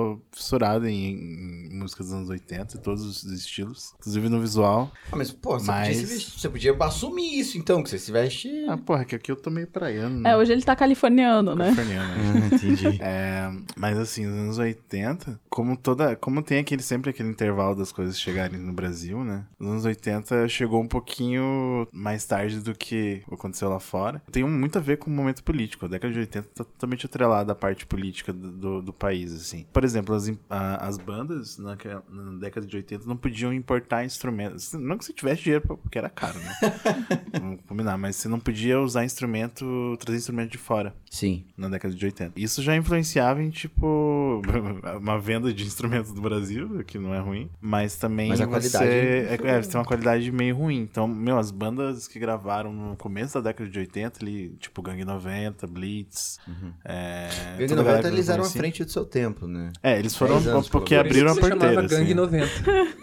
sou 0.06 0.22
fissurado 0.32 0.86
em, 0.86 1.68
em 1.70 1.78
músicas 1.78 2.06
dos 2.06 2.14
anos 2.14 2.28
80, 2.28 2.78
todos 2.78 3.02
os 3.04 3.24
estilos. 3.32 3.94
Inclusive 3.98 4.28
no 4.28 4.40
visual. 4.40 4.90
Ah, 5.10 5.16
mas, 5.16 5.30
pô, 5.32 5.58
você, 5.58 5.66
Mas- 5.66 5.88
podia 5.96 6.06
vestir- 6.06 6.40
você 6.40 6.48
podia 6.48 6.76
assumir 6.80 7.38
isso, 7.38 7.58
então, 7.58 7.82
que 7.82 7.90
você 7.90 7.98
se 7.98 8.12
veste... 8.12 8.48
Ah, 8.68 8.76
porra, 8.76 9.04
que 9.04 9.14
aqui 9.14 9.30
eu 9.32 9.36
tô 9.36 9.50
meio 9.50 9.66
praiano, 9.66 10.20
né? 10.20 10.30
É, 10.30 10.36
hoje 10.36 10.52
ele 10.52 10.62
tá 10.62 10.76
californiano, 10.76 11.54
né? 11.54 11.64
Californiano, 11.74 12.14
né? 12.14 12.48
Ah, 12.52 12.54
entendi. 12.54 12.86
É, 13.06 13.50
mas 13.76 13.98
assim, 13.98 14.26
nos 14.26 14.36
anos 14.36 14.58
80, 14.58 15.40
como 15.48 15.76
toda. 15.76 16.16
Como 16.16 16.42
tem 16.42 16.58
aquele, 16.58 16.82
sempre 16.82 17.10
aquele 17.10 17.28
intervalo 17.28 17.74
das 17.74 17.92
coisas 17.92 18.18
chegarem 18.18 18.58
no 18.58 18.72
Brasil, 18.72 19.22
né? 19.24 19.44
Nos 19.58 19.70
anos 19.70 19.84
80 19.84 20.48
chegou 20.48 20.82
um 20.82 20.88
pouquinho 20.88 21.86
mais 21.92 22.24
tarde 22.24 22.60
do 22.60 22.74
que 22.74 23.22
aconteceu 23.30 23.68
lá 23.68 23.78
fora. 23.80 24.22
Tem 24.30 24.44
muito 24.44 24.78
a 24.78 24.80
ver 24.80 24.98
com 24.98 25.10
o 25.10 25.12
momento 25.14 25.42
político. 25.44 25.84
A 25.86 25.88
década 25.88 26.12
de 26.12 26.20
80 26.20 26.48
tá 26.54 26.64
totalmente 26.64 27.06
atrelada 27.06 27.52
à 27.52 27.54
parte 27.54 27.86
política 27.86 28.32
do, 28.32 28.50
do, 28.50 28.82
do 28.82 28.92
país, 28.92 29.32
assim. 29.32 29.66
Por 29.72 29.84
exemplo, 29.84 29.95
as, 30.14 30.28
im- 30.28 30.38
a- 30.48 30.86
as 30.86 30.96
bandas 30.98 31.58
naquela- 31.58 32.02
na 32.10 32.38
década 32.38 32.66
de 32.66 32.76
80 32.76 33.06
não 33.06 33.16
podiam 33.16 33.52
importar 33.52 34.04
instrumentos. 34.04 34.72
Não 34.74 34.96
que 34.98 35.04
você 35.04 35.12
tivesse 35.12 35.42
dinheiro, 35.42 35.66
pra- 35.66 35.76
porque 35.76 35.98
era 35.98 36.08
caro, 36.08 36.38
né? 36.38 36.52
Vamos 37.40 37.60
combinar, 37.66 37.96
mas 37.98 38.16
você 38.16 38.28
não 38.28 38.38
podia 38.40 38.80
usar 38.80 39.04
instrumento, 39.04 39.96
trazer 40.00 40.18
instrumento 40.18 40.50
de 40.52 40.58
fora 40.58 40.94
Sim. 41.10 41.44
na 41.56 41.68
década 41.68 41.94
de 41.94 42.04
80. 42.04 42.32
Isso 42.40 42.62
já 42.62 42.74
influenciava 42.76 43.42
em, 43.42 43.50
tipo, 43.50 44.42
uma 45.00 45.18
venda 45.18 45.52
de 45.52 45.64
instrumentos 45.64 46.12
do 46.12 46.20
Brasil, 46.20 46.82
que 46.84 46.98
não 46.98 47.14
é 47.14 47.18
ruim, 47.20 47.50
mas 47.60 47.96
também 47.96 48.28
Mas 48.30 48.40
a 48.40 48.46
você... 48.46 48.70
qualidade- 48.70 48.86
É, 48.90 49.38
é, 49.56 49.62
você 49.62 49.70
tem 49.70 49.78
uma 49.80 49.86
qualidade 49.86 50.30
meio 50.32 50.56
ruim. 50.56 50.80
Então, 50.80 51.06
meu, 51.08 51.38
as 51.38 51.50
bandas 51.50 52.06
que 52.08 52.18
gravaram 52.18 52.72
no 52.72 52.96
começo 52.96 53.34
da 53.34 53.50
década 53.50 53.68
de 53.68 53.78
80, 53.78 54.22
ali, 54.24 54.56
tipo 54.58 54.82
Gangue 54.82 55.04
90, 55.04 55.66
Blitz... 55.66 56.38
É, 56.84 57.28
toda 57.68 57.80
a 57.80 57.84
galera 57.84 57.96
90 58.02 58.08
que 58.08 58.14
eles 58.14 58.28
eram 58.28 58.44
à 58.44 58.48
frente 58.48 58.84
do 58.84 58.90
seu 58.90 59.04
tempo, 59.04 59.46
né? 59.46 59.72
É, 59.86 60.00
eles 60.00 60.16
foram 60.16 60.40
10 60.40 60.48
anos, 60.48 60.68
porque 60.68 60.96
abriram 60.96 61.30
a 61.30 61.34
porteira, 61.36 61.58
chamava 61.58 61.86
Gangue 61.86 62.02
assim. 62.02 62.14
90. 62.14 62.48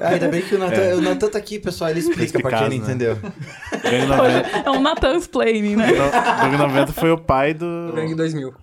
Ah, 0.01 0.09
ainda 0.09 0.27
bem 0.27 0.41
que 0.41 0.53
o 0.53 0.59
Natan, 0.59 0.95
o 0.97 1.01
Natan 1.01 1.29
tá 1.29 1.37
aqui, 1.37 1.57
pessoal, 1.57 1.89
ele 1.89 2.01
explica 2.01 2.41
pra 2.41 2.57
quem 2.57 2.61
não 2.61 2.69
né? 2.69 2.75
entendeu. 2.75 3.15
Gangue 3.15 4.05
90, 4.05 4.49
É 4.65 4.69
um 4.69 4.81
Natan's 4.81 5.25
Planning, 5.25 5.77
né? 5.77 5.87
Gangue 6.41 6.57
90 6.57 6.91
foi 6.91 7.09
o 7.09 7.17
pai 7.17 7.53
do... 7.53 7.93
Gangue 7.95 8.15
2000. 8.15 8.53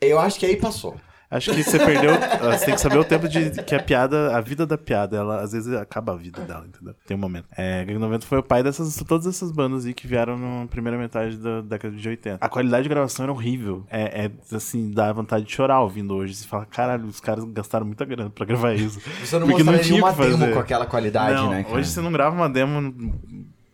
Eu 0.00 0.18
acho 0.18 0.40
que 0.40 0.46
aí 0.46 0.56
passou. 0.56 0.96
Acho 1.30 1.52
que 1.52 1.62
você 1.62 1.78
perdeu. 1.78 2.12
Você 2.52 2.66
tem 2.66 2.74
que 2.74 2.80
saber 2.80 2.98
o 2.98 3.04
tempo 3.04 3.28
de 3.28 3.50
que 3.62 3.74
a 3.74 3.82
piada, 3.82 4.36
a 4.36 4.40
vida 4.40 4.66
da 4.66 4.78
piada, 4.78 5.16
ela 5.16 5.40
às 5.40 5.52
vezes 5.52 5.72
acaba 5.74 6.12
a 6.12 6.16
vida 6.16 6.42
dela, 6.42 6.64
entendeu? 6.66 6.94
Tem 7.06 7.16
um 7.16 7.20
momento. 7.20 7.46
É, 7.56 7.84
Gang 7.84 7.98
90 7.98 8.26
foi 8.26 8.38
o 8.38 8.42
pai 8.42 8.62
dessas 8.62 8.94
todas 9.06 9.26
essas 9.26 9.50
bandas 9.50 9.86
aí 9.86 9.94
que 9.94 10.06
vieram 10.06 10.36
na 10.38 10.66
primeira 10.66 10.98
metade 10.98 11.36
da 11.36 11.60
década 11.60 11.96
de 11.96 12.08
80. 12.08 12.38
A 12.40 12.48
qualidade 12.48 12.84
de 12.84 12.88
gravação 12.88 13.24
era 13.24 13.32
horrível. 13.32 13.84
É, 13.90 14.26
é, 14.26 14.56
assim, 14.56 14.90
dá 14.90 15.12
vontade 15.12 15.44
de 15.44 15.52
chorar 15.52 15.80
ouvindo 15.80 16.14
hoje. 16.14 16.34
Você 16.34 16.46
fala, 16.46 16.66
caralho, 16.66 17.06
os 17.06 17.20
caras 17.20 17.44
gastaram 17.44 17.86
muita 17.86 18.04
grana 18.04 18.30
pra 18.30 18.44
gravar 18.44 18.74
isso. 18.74 19.00
Você 19.24 19.38
não 19.38 19.46
Porque 19.46 19.62
mostraria 19.62 19.82
tinha 19.82 20.12
fazer. 20.12 20.36
demo 20.36 20.52
com 20.52 20.58
aquela 20.58 20.86
qualidade, 20.86 21.34
Não, 21.34 21.50
né, 21.50 21.64
cara? 21.64 21.76
Hoje 21.76 21.88
você 21.88 22.00
não 22.00 22.12
grava 22.12 22.34
uma 22.34 22.48
demo 22.48 22.94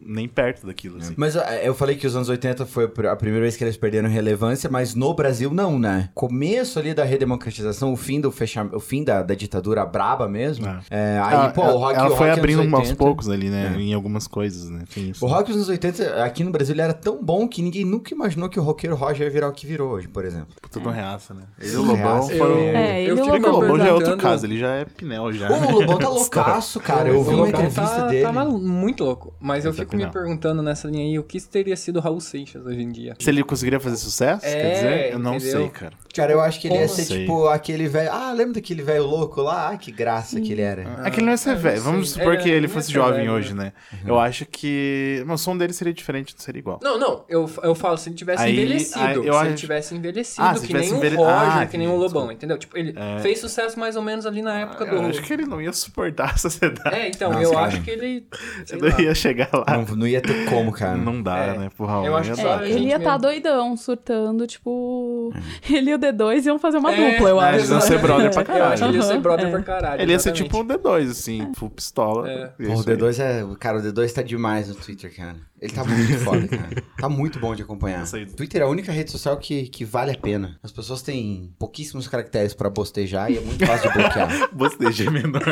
nem 0.00 0.28
perto 0.28 0.66
daquilo, 0.66 0.98
assim. 0.98 1.14
Mas 1.16 1.36
eu 1.62 1.74
falei 1.74 1.96
que 1.96 2.06
os 2.06 2.16
anos 2.16 2.28
80 2.28 2.66
foi 2.66 2.90
a 3.10 3.16
primeira 3.16 3.42
vez 3.42 3.56
que 3.56 3.64
eles 3.64 3.76
perderam 3.76 4.08
relevância, 4.08 4.70
mas 4.70 4.94
no 4.94 5.12
Brasil 5.14 5.52
não, 5.52 5.78
né? 5.78 6.08
Começo 6.14 6.78
ali 6.78 6.94
da 6.94 7.04
redemocratização, 7.04 7.92
o 7.92 7.96
fim 7.96 8.20
do 8.20 8.30
fecha... 8.30 8.64
o 8.72 8.80
fim 8.80 9.04
da, 9.04 9.22
da 9.22 9.34
ditadura 9.34 9.84
braba 9.84 10.28
mesmo. 10.28 10.66
É. 10.66 10.80
É, 10.90 11.20
aí, 11.22 11.34
ela, 11.34 11.50
pô, 11.50 11.62
o 11.62 11.78
rock, 11.78 11.98
ela 11.98 12.10
o 12.10 12.16
foi 12.16 12.28
rock 12.28 12.38
abrindo 12.38 12.60
aos 12.62 12.72
80, 12.72 12.96
poucos 12.96 13.28
ali, 13.28 13.48
né? 13.50 13.74
É. 13.76 13.80
Em 13.80 13.94
algumas 13.94 14.26
coisas, 14.26 14.70
né? 14.70 14.84
O 15.20 15.26
rock 15.26 15.48
dos 15.48 15.56
anos 15.56 15.68
80 15.68 16.24
aqui 16.24 16.44
no 16.44 16.50
Brasil 16.50 16.74
ele 16.74 16.82
era 16.82 16.94
tão 16.94 17.22
bom 17.22 17.46
que 17.46 17.62
ninguém 17.62 17.84
nunca 17.84 18.14
imaginou 18.14 18.48
que 18.48 18.58
o 18.58 18.62
roqueiro 18.62 18.96
Roger 18.96 19.26
ia 19.26 19.30
virar 19.30 19.48
o 19.48 19.52
que 19.52 19.66
virou 19.66 19.90
hoje, 19.90 20.08
por 20.08 20.24
exemplo. 20.24 20.48
Tudo 20.70 20.88
reaça, 20.90 21.34
né? 21.34 21.42
Ele 21.58 21.72
e 21.72 21.76
o 21.76 21.82
Lobão 21.82 21.96
reaça. 21.96 22.36
foram. 22.36 22.56
É, 22.58 23.02
ele 23.02 23.10
eu 23.10 23.14
o 23.14 23.24
fico 23.24 23.36
É 23.36 23.40
que 23.40 23.48
o 23.48 23.52
Lobão 23.52 23.78
já 23.78 23.86
é 23.86 23.92
outro 23.92 24.16
caso, 24.16 24.46
ele 24.46 24.58
já 24.58 24.74
é 24.74 24.84
Pinel 24.84 25.32
já. 25.32 25.48
Pô, 25.48 25.54
o 25.54 25.80
Lobão 25.80 25.98
tá 25.98 26.08
loucaço, 26.08 26.80
cara. 26.80 27.08
Eu 27.08 27.22
vi 27.22 27.30
uma 27.30 27.46
Lobão 27.46 27.48
entrevista 27.48 27.96
tá, 27.96 28.06
dele. 28.06 28.22
Tá 28.22 28.32
muito 28.44 29.04
louco. 29.04 29.34
Mas 29.40 29.64
eu 29.64 29.72
Tá 29.80 29.86
fico 29.90 29.96
me 29.96 30.04
não. 30.04 30.10
perguntando 30.10 30.62
nessa 30.62 30.88
linha 30.88 31.04
aí, 31.04 31.18
o 31.18 31.22
que 31.22 31.40
teria 31.40 31.76
sido 31.76 31.96
o 31.96 32.00
Raul 32.00 32.20
Seixas 32.20 32.64
hoje 32.64 32.80
em 32.82 32.90
dia? 32.90 33.14
Se 33.18 33.28
ele 33.30 33.42
conseguiria 33.44 33.80
fazer 33.80 33.96
sucesso, 33.96 34.44
É, 34.46 34.54
quer 34.60 34.72
dizer, 34.74 35.12
eu 35.12 35.18
não 35.18 35.36
entendeu? 35.36 35.60
sei, 35.60 35.68
cara. 35.68 35.92
Cara, 36.14 36.32
eu 36.32 36.40
acho 36.40 36.60
que 36.60 36.66
ele 36.68 36.76
ia 36.76 36.88
ser 36.88 37.04
tipo 37.06 37.46
aquele 37.48 37.86
velho. 37.88 38.10
Ah, 38.12 38.32
lembra 38.32 38.54
daquele 38.54 38.82
velho 38.82 39.04
louco 39.04 39.40
lá? 39.42 39.70
Ah, 39.70 39.76
que 39.76 39.92
graça 39.92 40.40
que 40.40 40.52
ele 40.52 40.60
era. 40.62 40.82
é 41.04 41.10
que 41.10 41.18
ele 41.18 41.26
não 41.26 41.32
ia 41.32 41.36
ser 41.36 41.50
não 41.50 41.58
velho. 41.58 41.76
sei. 41.80 41.84
Vamos 41.92 42.10
supor 42.10 42.34
É, 42.34 42.36
que 42.38 42.48
ele 42.48 42.60
não 42.60 42.68
ia 42.68 42.74
fosse 42.74 42.92
jovem 42.92 43.20
velho, 43.20 43.32
hoje, 43.32 43.54
né? 43.54 43.72
Eu 44.04 44.18
acho 44.18 44.44
que. 44.44 45.24
O 45.28 45.36
som 45.38 45.56
dele 45.56 45.72
seria 45.72 45.92
diferente, 45.94 46.34
não 46.36 46.44
seria 46.44 46.58
igual. 46.58 46.80
Não, 46.82 46.98
não, 46.98 47.24
eu, 47.28 47.48
eu 47.62 47.74
falo, 47.76 47.96
se 47.96 48.08
ele 48.08 48.16
tivesse 48.16 48.42
Aí- 48.42 48.52
envelhecido, 48.52 49.00
aí 49.04 49.14
eu 49.14 49.22
se 49.22 49.28
ele 49.28 49.36
acho- 49.36 49.54
tivesse 49.54 49.94
envelhecido, 49.94 50.42
Ah, 50.46 50.54
se 50.54 50.60
que 50.62 50.66
tivesse 50.66 50.88
nem 50.90 50.98
envelhe- 50.98 51.16
o 51.16 51.20
Roger, 51.22 51.58
Ah, 51.58 51.66
que 51.66 51.78
nem 51.78 51.86
o 51.88 51.94
Lobão, 51.96 52.30
entendeu? 52.32 52.58
Tipo, 52.58 52.76
ele 52.76 52.92
É. 52.98 53.20
fez 53.20 53.38
sucesso 53.38 53.78
mais 53.78 53.94
ou 53.96 54.02
menos 54.02 54.26
ali 54.26 54.42
na 54.42 54.58
época 54.60 54.84
do... 54.84 54.96
Eu 54.96 55.06
acho 55.06 55.22
que 55.22 55.32
ele 55.32 55.46
não 55.46 55.60
ia 55.62 55.72
suportar 55.72 56.34
a 56.34 56.36
sociedade. 56.36 56.94
É, 56.94 57.08
então, 57.08 57.30
Nossa, 57.30 57.44
eu 57.44 57.52
cara. 57.52 57.66
acho 57.66 57.82
que 57.82 57.90
ele... 57.90 58.26
Ele 58.70 59.02
ia 59.04 59.14
chegar 59.14 59.48
lá. 59.52 59.64
Não, 59.88 59.96
não 59.96 60.06
ia 60.06 60.20
ter 60.20 60.44
como, 60.48 60.72
cara. 60.72 60.96
Não 60.96 61.22
dá, 61.22 61.38
É. 61.38 61.58
né? 61.58 61.70
Raul. 61.78 62.04
Eu 62.06 62.16
acho 62.16 62.30
ia 62.30 62.34
que 62.36 62.42
só- 62.42 62.60
É, 62.62 62.70
ele 62.70 62.86
ia 62.88 62.96
estar 62.96 63.10
mesmo. 63.10 63.22
doidão, 63.22 63.76
surtando, 63.76 64.46
tipo. 64.46 65.32
Ele 65.70 65.90
e 65.90 65.94
o 65.94 65.98
D2 65.98 66.46
iam 66.46 66.58
fazer 66.58 66.78
uma 66.78 66.92
É, 66.92 67.12
dupla, 67.12 67.28
eu 67.30 67.40
é, 67.40 67.44
acho. 67.48 67.56
Eles 67.58 67.70
iam 67.70 67.80
ser 67.80 67.98
brother 67.98 68.30
pra 68.32 68.42
Eu 68.56 68.64
acho 68.64 68.82
que 68.82 68.88
ele 68.88 68.96
ia 68.98 69.02
ser 69.02 69.18
brother 69.20 69.46
é. 69.46 69.50
pra 69.50 69.62
caralho. 69.62 70.02
Ele 70.02 70.12
ia 70.12 70.18
ser 70.18 70.32
tipo 70.32 70.58
um 70.58 70.64
D2, 70.66 71.10
assim, 71.10 71.52
full 71.54 71.70
pistola. 71.70 72.28
É. 72.30 72.42
É 72.42 72.46
Pô, 72.66 72.70
o 72.70 72.74
isso 72.74 72.90
aí. 72.90 72.96
D2 72.96 73.18
é. 73.20 73.46
Cara, 73.58 73.78
o 73.78 73.82
D2 73.82 74.12
tá 74.12 74.22
demais 74.22 74.68
no 74.68 74.74
Twitter, 74.74 75.14
cara. 75.14 75.36
Ele 75.60 75.72
tá 75.72 75.84
muito 75.84 76.18
foda, 76.24 76.48
cara. 76.48 76.82
Tá 76.98 77.08
muito 77.08 77.38
bom 77.38 77.54
de 77.54 77.62
acompanhar. 77.62 78.06
Twitter 78.36 78.62
é 78.62 78.64
a 78.64 78.68
única 78.68 78.90
rede 78.90 79.10
social 79.10 79.36
que, 79.36 79.68
que 79.68 79.84
vale 79.84 80.12
a 80.12 80.16
pena. 80.16 80.58
As 80.62 80.72
pessoas 80.72 81.02
têm 81.02 81.52
pouquíssimos 81.58 82.08
caracteres 82.08 82.54
pra 82.54 82.70
bostejar 82.70 83.30
e 83.30 83.36
é 83.36 83.40
muito 83.40 83.66
fácil 83.66 83.90
de 83.90 83.98
bloquear. 83.98 84.48
Bosteja 84.52 85.10
menor. 85.10 85.42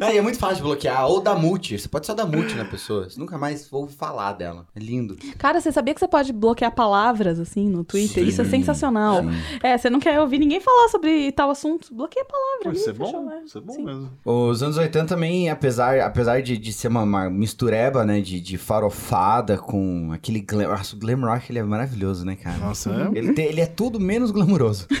é, 0.00 0.14
e 0.14 0.18
é 0.18 0.22
muito 0.22 0.38
fácil 0.38 0.56
de 0.56 0.62
bloquear. 0.62 1.06
Ou 1.06 1.20
dar 1.20 1.34
mute. 1.34 1.78
Você 1.78 1.88
pode 1.88 2.06
só 2.06 2.14
dar 2.14 2.26
mute 2.26 2.54
na 2.54 2.64
pessoa. 2.64 3.08
Você 3.10 3.18
nunca 3.18 3.36
mais 3.36 3.72
ouve 3.72 3.94
falar 3.94 4.32
dela. 4.32 4.66
É 4.74 4.80
lindo. 4.80 5.16
Cara, 5.36 5.60
você 5.60 5.72
sabia 5.72 5.92
que 5.92 6.00
você 6.00 6.08
pode 6.08 6.32
bloquear 6.32 6.72
palavras, 6.72 7.40
assim, 7.40 7.68
no 7.68 7.84
Twitter? 7.84 8.26
Isso 8.26 8.40
é 8.40 8.44
Sim, 8.44 8.50
sensacional. 8.50 9.22
É, 9.62 9.76
você 9.76 9.90
não 9.90 9.98
quer 9.98 10.20
ouvir 10.20 10.38
ninguém 10.38 10.60
falar 10.60 10.88
sobre 10.88 11.32
tal 11.32 11.50
assunto, 11.50 11.92
bloqueia 11.94 12.24
a 12.24 12.28
palavra. 12.28 12.78
Isso 12.78 12.90
é 12.90 12.92
bom, 12.92 13.24
né? 13.24 13.42
isso 13.44 13.58
é 13.58 13.60
bom 13.60 13.72
Sim. 13.72 13.84
mesmo. 13.84 14.10
Os 14.24 14.62
anos 14.62 14.76
80 14.76 15.06
também, 15.06 15.50
apesar, 15.50 16.00
apesar 16.00 16.40
de, 16.42 16.56
de 16.56 16.72
ser 16.72 16.88
uma, 16.88 17.02
uma 17.02 17.30
mistureba, 17.30 18.03
né? 18.04 18.20
De, 18.20 18.40
de 18.40 18.56
farofada 18.58 19.56
com 19.58 20.10
aquele 20.12 20.40
glam... 20.40 20.68
Nossa, 20.68 20.94
o 20.96 20.98
glam 20.98 21.20
rock, 21.20 21.50
ele 21.50 21.58
é 21.58 21.62
maravilhoso, 21.62 22.24
né, 22.24 22.36
cara? 22.36 22.58
Nossa, 22.58 22.90
é 23.14 23.18
Ele, 23.18 23.32
tem- 23.32 23.46
ele 23.46 23.60
é 23.60 23.66
tudo 23.66 23.98
menos 24.00 24.30
glamuroso. 24.30 24.86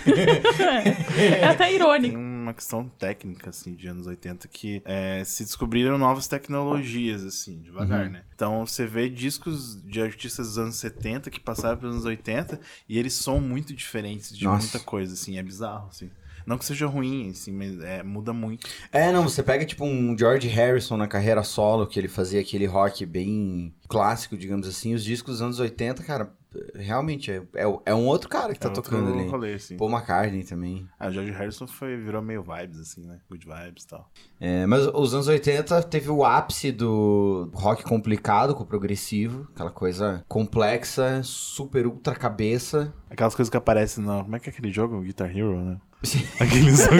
É 1.16 1.46
até 1.46 1.72
irônico. 1.72 2.14
Tem 2.14 2.24
uma 2.24 2.52
questão 2.52 2.88
técnica, 2.98 3.50
assim, 3.50 3.74
de 3.74 3.86
anos 3.88 4.06
80, 4.06 4.48
que 4.48 4.82
é, 4.84 5.22
se 5.24 5.44
descobriram 5.44 5.96
novas 5.96 6.26
tecnologias, 6.26 7.24
assim, 7.24 7.60
devagar, 7.62 8.10
né? 8.10 8.22
Então, 8.34 8.66
você 8.66 8.86
vê 8.86 9.08
discos 9.08 9.80
de 9.84 10.00
artistas 10.02 10.48
dos 10.48 10.58
anos 10.58 10.76
70 10.76 11.30
que 11.30 11.40
passaram 11.40 11.76
pelos 11.76 11.94
anos 11.94 12.04
80 12.06 12.60
e 12.88 12.98
eles 12.98 13.14
são 13.14 13.40
muito 13.40 13.72
diferentes 13.74 14.36
de 14.36 14.44
Nossa. 14.44 14.62
muita 14.62 14.80
coisa, 14.80 15.14
assim, 15.14 15.38
é 15.38 15.42
bizarro, 15.42 15.88
assim. 15.88 16.10
Não 16.46 16.58
que 16.58 16.64
seja 16.64 16.86
ruim, 16.86 17.30
assim, 17.30 17.52
mas 17.52 17.80
é, 17.80 18.02
muda 18.02 18.32
muito. 18.32 18.66
É, 18.92 19.10
não, 19.10 19.22
você 19.22 19.42
pega 19.42 19.64
tipo 19.64 19.84
um 19.84 20.16
George 20.16 20.48
Harrison 20.48 20.96
na 20.96 21.08
carreira 21.08 21.42
solo, 21.42 21.86
que 21.86 21.98
ele 21.98 22.08
fazia 22.08 22.40
aquele 22.40 22.66
rock 22.66 23.06
bem 23.06 23.74
clássico, 23.88 24.36
digamos 24.36 24.66
assim. 24.68 24.94
Os 24.94 25.04
discos 25.04 25.34
dos 25.34 25.42
anos 25.42 25.58
80, 25.58 26.02
cara, 26.02 26.32
realmente 26.74 27.30
é, 27.30 27.42
é, 27.54 27.78
é 27.86 27.94
um 27.94 28.06
outro 28.06 28.28
cara 28.28 28.52
que 28.52 28.58
tá 28.58 28.68
é 28.68 28.70
outro 28.70 28.82
tocando 28.82 29.12
ali. 29.12 29.28
rolê, 29.28 29.54
assim. 29.54 29.76
Paul 29.76 29.90
McCartney 29.90 30.44
também. 30.44 30.88
Ah, 30.98 31.10
George 31.10 31.32
Harrison 31.32 31.66
foi, 31.66 31.96
virou 31.96 32.22
meio 32.22 32.42
vibes, 32.42 32.78
assim, 32.78 33.06
né? 33.06 33.18
Good 33.28 33.46
vibes 33.46 33.84
e 33.84 33.86
tal. 33.86 34.10
É, 34.40 34.66
mas 34.66 34.86
os 34.86 35.14
anos 35.14 35.28
80 35.28 35.82
teve 35.84 36.10
o 36.10 36.24
ápice 36.24 36.70
do 36.72 37.50
rock 37.54 37.82
complicado 37.82 38.54
com 38.54 38.62
o 38.62 38.66
progressivo, 38.66 39.48
aquela 39.54 39.70
coisa 39.70 40.24
complexa, 40.28 41.22
super 41.22 41.86
ultra 41.86 42.14
cabeça. 42.14 42.92
Aquelas 43.10 43.34
coisas 43.34 43.50
que 43.50 43.56
aparecem 43.56 44.02
no... 44.04 44.24
Como 44.24 44.36
é 44.36 44.40
que 44.40 44.48
é 44.48 44.52
aquele 44.52 44.72
jogo? 44.72 45.00
Guitar 45.00 45.30
Hero, 45.30 45.60
né? 45.60 45.80
Aquele 46.40 46.70
jogo. 46.74 46.94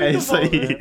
é 0.00 0.12
isso 0.12 0.34
aí. 0.34 0.78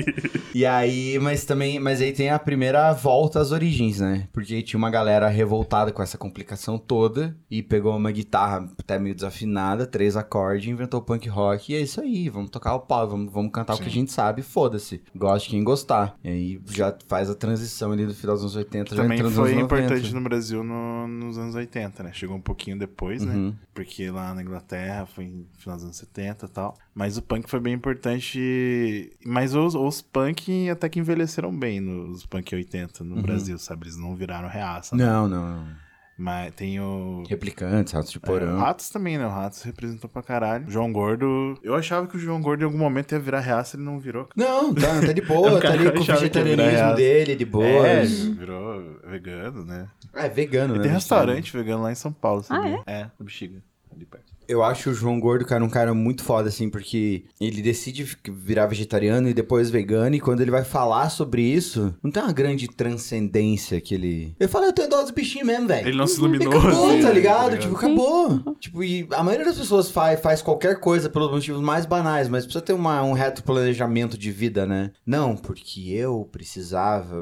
E 0.53 0.65
aí, 0.65 1.19
mas 1.19 1.43
também, 1.45 1.79
mas 1.79 2.01
aí 2.01 2.11
tem 2.13 2.29
a 2.29 2.39
primeira 2.39 2.91
volta 2.93 3.39
às 3.39 3.51
origens, 3.51 3.99
né? 3.99 4.27
Porque 4.31 4.61
tinha 4.61 4.77
uma 4.77 4.89
galera 4.89 5.27
revoltada 5.27 5.91
com 5.91 6.01
essa 6.01 6.17
complicação 6.17 6.77
toda 6.77 7.35
e 7.49 7.61
pegou 7.61 7.95
uma 7.95 8.11
guitarra 8.11 8.67
até 8.79 8.97
meio 8.97 9.15
desafinada, 9.15 9.85
três 9.85 10.15
acordes, 10.15 10.67
inventou 10.69 11.01
punk 11.01 11.27
rock 11.27 11.73
e 11.73 11.75
é 11.75 11.81
isso 11.81 11.99
aí, 12.01 12.29
vamos 12.29 12.49
tocar 12.49 12.73
o 12.75 12.79
pau, 12.79 13.07
vamos, 13.09 13.31
vamos 13.33 13.51
cantar 13.51 13.73
o 13.75 13.77
que 13.77 13.87
a 13.87 13.91
gente 13.91 14.11
sabe, 14.11 14.41
foda-se. 14.41 15.01
Goste 15.15 15.49
quem 15.49 15.63
gostar. 15.63 16.15
E 16.23 16.29
aí 16.29 16.61
já 16.71 16.95
faz 17.07 17.29
a 17.29 17.35
transição 17.35 17.91
ali 17.91 18.05
do 18.05 18.13
final 18.13 18.35
dos 18.35 18.43
anos 18.43 18.55
80, 18.55 18.95
já 18.95 19.01
Também 19.01 19.17
foi 19.17 19.25
anos 19.27 19.37
90. 19.37 19.61
importante 19.61 20.13
no 20.13 20.21
Brasil 20.21 20.63
no- 20.63 21.07
nos 21.07 21.37
anos 21.37 21.55
80, 21.55 22.03
né? 22.03 22.11
Chegou 22.13 22.35
um 22.35 22.41
pouquinho 22.41 22.77
depois, 22.79 23.23
né? 23.23 23.33
Uhum. 23.33 23.53
Porque 23.73 24.09
lá 24.09 24.33
na 24.33 24.41
Inglaterra 24.41 25.05
foi 25.05 25.25
no 25.25 25.45
final 25.57 25.75
dos 25.75 25.83
anos 25.85 25.97
70 25.97 26.45
e 26.45 26.49
tal. 26.49 26.74
Mas 26.93 27.17
o 27.17 27.21
punk 27.21 27.49
foi 27.49 27.59
bem 27.59 27.73
importante. 27.73 29.11
Mas 29.25 29.53
os, 29.55 29.75
os 29.75 30.01
punk 30.01 30.69
até 30.69 30.87
que 30.89 30.99
envelheceram 30.99 31.55
bem 31.57 31.79
nos 31.79 32.25
punk 32.25 32.53
80 32.55 33.03
no 33.03 33.21
Brasil, 33.21 33.57
sabe? 33.57 33.85
Eles 33.85 33.97
não 33.97 34.15
viraram 34.15 34.47
reaça. 34.47 34.95
né? 34.95 35.05
Não, 35.05 35.27
não, 35.27 35.47
não. 35.57 35.85
Mas 36.17 36.53
tem 36.55 36.79
o. 36.79 37.23
Replicantes, 37.27 37.91
ratos 37.91 38.09
de 38.09 38.17
É, 38.17 38.19
o 38.19 38.21
porão. 38.21 38.57
Ratos 38.57 38.87
também, 38.89 39.17
né? 39.17 39.25
O 39.25 39.29
Ratos 39.29 39.61
representou 39.63 40.09
pra 40.09 40.23
caralho. 40.23 40.63
João 40.71 40.89
Gordo. 40.93 41.59
Eu 41.61 41.75
achava 41.75 42.07
que 42.07 42.15
o 42.15 42.19
João 42.19 42.41
Gordo 42.41 42.61
em 42.61 42.63
algum 42.63 42.77
momento 42.77 43.11
ia 43.11 43.19
virar 43.19 43.41
reaça, 43.41 43.75
ele 43.75 43.83
não 43.83 43.99
virou. 43.99 44.29
Não, 44.33 44.73
tá, 44.73 45.01
tá 45.05 45.11
de 45.11 45.19
É 45.19 45.25
boa, 45.25 45.57
um 45.57 45.59
tá 45.59 45.73
ali 45.73 45.91
com 45.91 45.99
o 45.99 46.03
vegetarianismo 46.05 46.95
dele, 46.95 47.35
de 47.35 47.43
É, 47.43 47.45
boas. 47.45 48.11
virou 48.27 48.97
vegano, 49.09 49.65
né? 49.65 49.89
É, 50.13 50.29
vegano, 50.29 50.75
E 50.75 50.77
né? 50.77 50.83
tem 50.85 50.91
restaurante 50.93 51.51
vegano 51.51 51.83
lá 51.83 51.91
em 51.91 51.95
São 51.95 52.13
Paulo, 52.13 52.39
Ah, 52.39 52.43
sabia? 52.43 52.81
é? 52.87 52.93
É, 53.01 53.11
no 53.19 53.25
Bexiga, 53.25 53.61
ali 53.93 54.05
perto. 54.05 54.33
Eu 54.47 54.63
acho 54.63 54.89
o 54.89 54.93
João 54.93 55.19
Gordo, 55.19 55.45
cara, 55.45 55.63
um 55.63 55.69
cara 55.69 55.93
muito 55.93 56.23
foda, 56.23 56.49
assim, 56.49 56.69
porque 56.69 57.25
ele 57.39 57.61
decide 57.61 58.17
virar 58.29 58.67
vegetariano 58.67 59.27
e 59.29 59.33
depois 59.33 59.69
vegano, 59.69 60.15
e 60.15 60.19
quando 60.19 60.41
ele 60.41 60.51
vai 60.51 60.63
falar 60.63 61.09
sobre 61.09 61.41
isso, 61.41 61.95
não 62.03 62.11
tem 62.11 62.21
uma 62.23 62.31
grande 62.33 62.67
transcendência 62.67 63.79
que 63.81 63.93
ele. 63.95 64.35
Ele 64.39 64.49
fala, 64.49 64.67
eu 64.67 64.73
tenho 64.73 64.89
dó 64.89 65.01
dos 65.01 65.11
bichinhos 65.11 65.47
mesmo, 65.47 65.67
velho. 65.67 65.87
Ele 65.87 65.97
não 65.97 66.07
se 66.07 66.15
E 66.15 66.19
iluminou. 66.19 66.53
acabou, 66.57 66.89
assim, 66.89 67.01
tá 67.01 67.11
ligado? 67.11 67.57
Tipo, 67.57 67.75
acabou. 67.75 68.55
Tipo, 68.59 68.83
e 68.83 69.07
a 69.11 69.23
maioria 69.23 69.45
das 69.45 69.57
pessoas 69.57 69.89
faz, 69.89 70.19
faz 70.19 70.41
qualquer 70.41 70.79
coisa 70.79 71.09
pelos 71.09 71.31
motivos 71.31 71.61
mais 71.61 71.85
banais, 71.85 72.27
mas 72.27 72.43
precisa 72.45 72.63
ter 72.63 72.73
uma, 72.73 73.01
um 73.03 73.13
reto 73.13 73.43
planejamento 73.43 74.17
de 74.17 74.31
vida, 74.31 74.65
né? 74.65 74.91
Não, 75.05 75.35
porque 75.35 75.91
eu 75.91 76.27
precisava. 76.31 77.15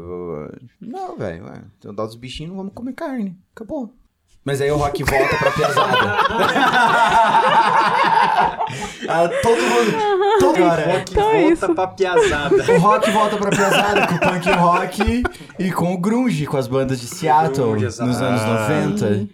Não, 0.80 1.16
velho, 1.18 1.46
tenho 1.80 1.94
dó 1.94 2.06
dos 2.06 2.16
bichinhos, 2.16 2.50
não 2.52 2.58
vamos 2.58 2.74
comer 2.74 2.94
carne. 2.94 3.38
Acabou. 3.56 3.94
Mas 4.46 4.60
aí 4.60 4.70
o 4.72 4.76
Rock 4.76 5.04
volta 5.04 5.38
pra 5.38 5.52
pesada. 5.52 6.18
ah, 9.08 9.30
todo 9.42 9.62
mundo. 9.62 10.13
Todo 10.40 10.56
agora. 10.58 10.92
Rock 10.94 11.12
Então 11.12 11.30
é 11.30 11.42
volta 11.42 11.54
isso. 11.54 11.76
pra 11.76 11.88
piazada. 11.88 12.56
O 12.74 12.78
rock 12.80 13.12
volta 13.12 13.38
pra 13.38 13.50
pesada 13.50 14.08
com 14.08 14.16
o 14.16 14.20
punk 14.20 14.50
rock 14.52 15.24
e 15.60 15.72
com 15.72 15.94
o 15.94 15.98
grunge, 15.98 16.46
com 16.46 16.58
as 16.58 16.68
bandas 16.68 17.00
de 17.00 17.08
Seattle 17.08 17.72
Grunge, 17.72 17.86
nos 18.02 18.22
anos 18.22 18.42
90. 18.42 19.28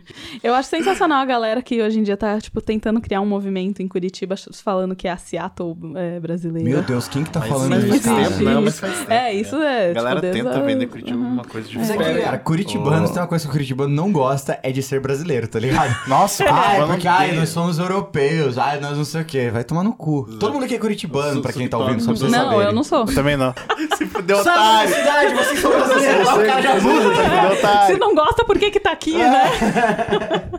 Eu 0.43 0.53
acho 0.53 0.69
sensacional 0.69 1.19
a 1.21 1.25
galera 1.25 1.61
que 1.61 1.81
hoje 1.81 1.99
em 1.99 2.03
dia 2.03 2.17
tá, 2.17 2.39
tipo, 2.39 2.61
tentando 2.61 2.99
criar 3.01 3.21
um 3.21 3.25
movimento 3.25 3.81
em 3.81 3.87
Curitiba 3.87 4.35
falando 4.63 4.95
que 4.95 5.07
é 5.07 5.11
a 5.11 5.17
Seattle 5.17 5.75
é, 5.95 6.19
brasileira. 6.19 6.69
Meu 6.69 6.81
Deus, 6.81 7.07
quem 7.07 7.23
que 7.23 7.29
tá 7.31 7.39
Mas 7.39 7.49
falando 7.49 7.69
Mas 7.69 7.83
isso, 7.83 8.07
não 8.09 8.15
cara? 8.15 8.29
tempo, 8.29 8.43
não, 8.43 8.61
mas 8.61 8.73
isso. 8.73 8.81
faz 8.81 8.97
tempo, 8.99 9.11
É, 9.11 9.33
isso 9.33 9.55
é. 9.55 9.89
A 9.91 9.93
galera 9.93 10.21
tipo, 10.21 10.33
tenta 10.33 10.57
a- 10.57 10.61
vender 10.61 10.87
Curitiba 10.87 11.17
como 11.17 11.29
uma 11.29 11.43
coisa 11.45 11.67
Mas 11.73 11.89
é 11.89 11.93
diferente. 11.93 12.17
que, 12.17 12.23
cara, 12.25 12.37
curitibanos 12.39 13.09
Oh. 13.09 13.13
tem 13.13 13.21
uma 13.21 13.27
coisa 13.27 13.43
que 13.45 13.49
o 13.49 13.51
curitibano 13.51 13.93
não 13.93 14.11
gosta, 14.11 14.59
é 14.63 14.71
de 14.71 14.81
ser 14.83 14.99
brasileiro, 14.99 15.47
tá 15.47 15.59
ligado? 15.59 15.95
Nossa, 16.07 16.43
Ah, 16.49 16.75
é 16.75 16.85
porque 16.85 17.07
ai, 17.07 17.31
nós 17.33 17.49
somos 17.49 17.79
europeus, 17.79 18.57
ai, 18.57 18.79
nós 18.79 18.97
não 18.97 19.05
sei 19.05 19.21
o 19.21 19.25
quê. 19.25 19.49
Vai 19.51 19.63
tomar 19.63 19.83
no 19.83 19.93
cu. 19.93 20.27
Todo 20.39 20.53
mundo 20.53 20.65
aqui 20.65 20.75
é 20.75 20.79
curitibano, 20.89 21.41
pra 21.41 21.53
quem 21.53 21.67
tá 21.67 21.77
ouvindo, 21.77 21.99
só 21.99 22.07
pra 22.07 22.15
vocês 22.15 22.31
Não, 22.31 22.43
saberem. 22.45 22.65
eu 22.65 22.73
não 22.73 22.83
sou. 22.83 22.99
Eu 23.07 23.13
também 23.15 23.37
não. 23.37 23.53
Se 23.97 24.05
fudeu, 24.07 24.43
Sabe 24.43 24.57
otário. 24.59 24.95
cidade, 24.95 25.33
vocês 25.35 25.59
são 25.59 25.71
brasileiros, 25.71 26.25
lá 26.25 26.35
o 26.35 26.45
cara 26.45 26.61
já 26.61 26.79
muda, 26.79 27.15
tá 27.15 27.21
ligado? 27.23 27.41
Fudeu, 27.43 27.51
Se 27.51 27.59
otário. 27.65 27.97
não 27.99 28.15
gosta, 28.15 28.45
por 28.45 28.57
que 28.57 28.71
que 28.71 28.79
tá 28.79 28.91
aqui, 28.91 29.17
né? 29.17 29.51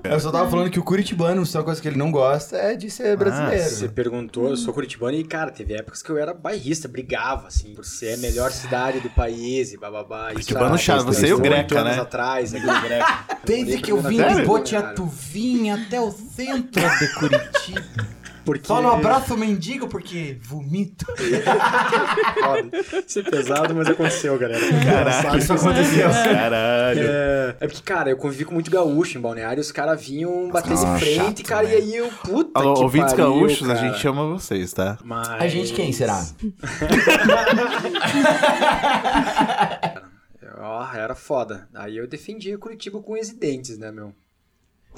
Eu 0.05 0.21
só 0.21 0.31
tava 0.31 0.49
falando 0.51 0.71
que 0.71 0.79
o 0.79 0.83
curitibano, 0.83 1.45
se 1.45 1.57
é 1.57 1.61
uma 1.61 1.65
coisa 1.65 1.81
que 1.81 1.89
ele 1.89 1.97
não 1.99 2.11
gosta, 2.11 2.57
é 2.57 2.75
de 2.75 2.91
ser 2.91 3.17
brasileiro. 3.17 3.63
Você 3.63 3.89
perguntou, 3.89 4.49
eu 4.49 4.57
sou 4.57 4.73
curitibano 4.75 5.17
e, 5.17 5.23
cara, 5.25 5.51
teve 5.51 5.75
épocas 5.75 6.03
que 6.03 6.11
eu 6.11 6.19
era 6.19 6.33
bairrista, 6.35 6.89
brigava, 6.89 7.47
assim, 7.49 7.75
por 7.75 7.85
ser 7.85 8.15
a 8.15 8.17
melhor 8.17 8.51
cidade 8.51 9.01
do 9.01 9.11
país 9.11 9.73
e 9.73 9.77
bababá. 9.79 10.31
Curitibano 10.33 10.77
chato, 10.79 11.05
você 11.05 11.29
e 11.29 11.33
o 11.33 11.39
Greca, 11.39 11.79
anos 11.81 11.97
né? 11.97 12.03
atrás, 12.03 12.53
né, 12.53 12.61
Greca. 12.61 13.19
Desde 13.45 13.79
que 13.79 13.93
eu 13.93 14.01
vim 14.01 14.17
Sério? 14.17 14.37
de 14.37 14.43
Botiatuvim 14.47 15.71
até 15.71 16.01
o 16.01 16.11
centro 16.11 16.83
de 16.99 17.15
Curitiba. 17.15 18.20
Porque... 18.45 18.67
Só 18.67 18.81
no 18.81 18.91
abraço 18.91 19.37
mendigo 19.37 19.89
porque 19.89 20.39
vomito. 20.43 21.07
Foda. 22.41 22.71
Isso 23.07 23.21
é 23.21 23.23
pesado, 23.23 23.75
mas 23.75 23.89
aconteceu, 23.89 24.39
galera. 24.39 24.61
Caraca, 24.85 25.37
isso 25.37 25.53
aconteceu. 25.53 26.09
Caralho. 26.09 27.01
É, 27.03 27.57
é 27.61 27.67
porque, 27.67 27.83
cara, 27.83 28.11
eu 28.11 28.17
convivi 28.17 28.45
com 28.45 28.55
muito 28.55 28.71
gaúcho 28.71 29.19
em 29.19 29.21
Balneário, 29.21 29.61
os 29.61 29.73
caras 29.73 30.05
vinham 30.05 30.51
bater 30.51 30.77
de 30.77 30.99
frente, 30.99 31.17
chato, 31.17 31.45
cara, 31.45 31.67
né? 31.67 31.75
e 31.75 31.77
aí 31.77 31.97
eu, 31.97 32.09
puta 32.09 32.59
Alô, 32.59 32.75
que 32.75 32.83
ouvintes 32.83 33.13
pariu, 33.13 33.27
gaúchos, 33.27 33.69
a 33.69 33.75
cara. 33.75 33.89
gente 33.89 34.09
ama 34.09 34.27
vocês, 34.27 34.73
tá? 34.73 34.99
Mas... 35.05 35.29
A 35.29 35.49
gente 35.49 35.73
quem 35.73 35.93
será? 35.93 36.25
Ó, 40.63 40.95
era 40.95 41.15
foda. 41.15 41.69
Aí 41.75 41.97
eu 41.97 42.07
defendia 42.07 42.59
Curitiba 42.59 43.01
com 43.01 43.15
unhas 43.15 43.31
e 43.31 43.39
dentes, 43.39 43.79
né, 43.79 43.91
meu? 43.91 44.13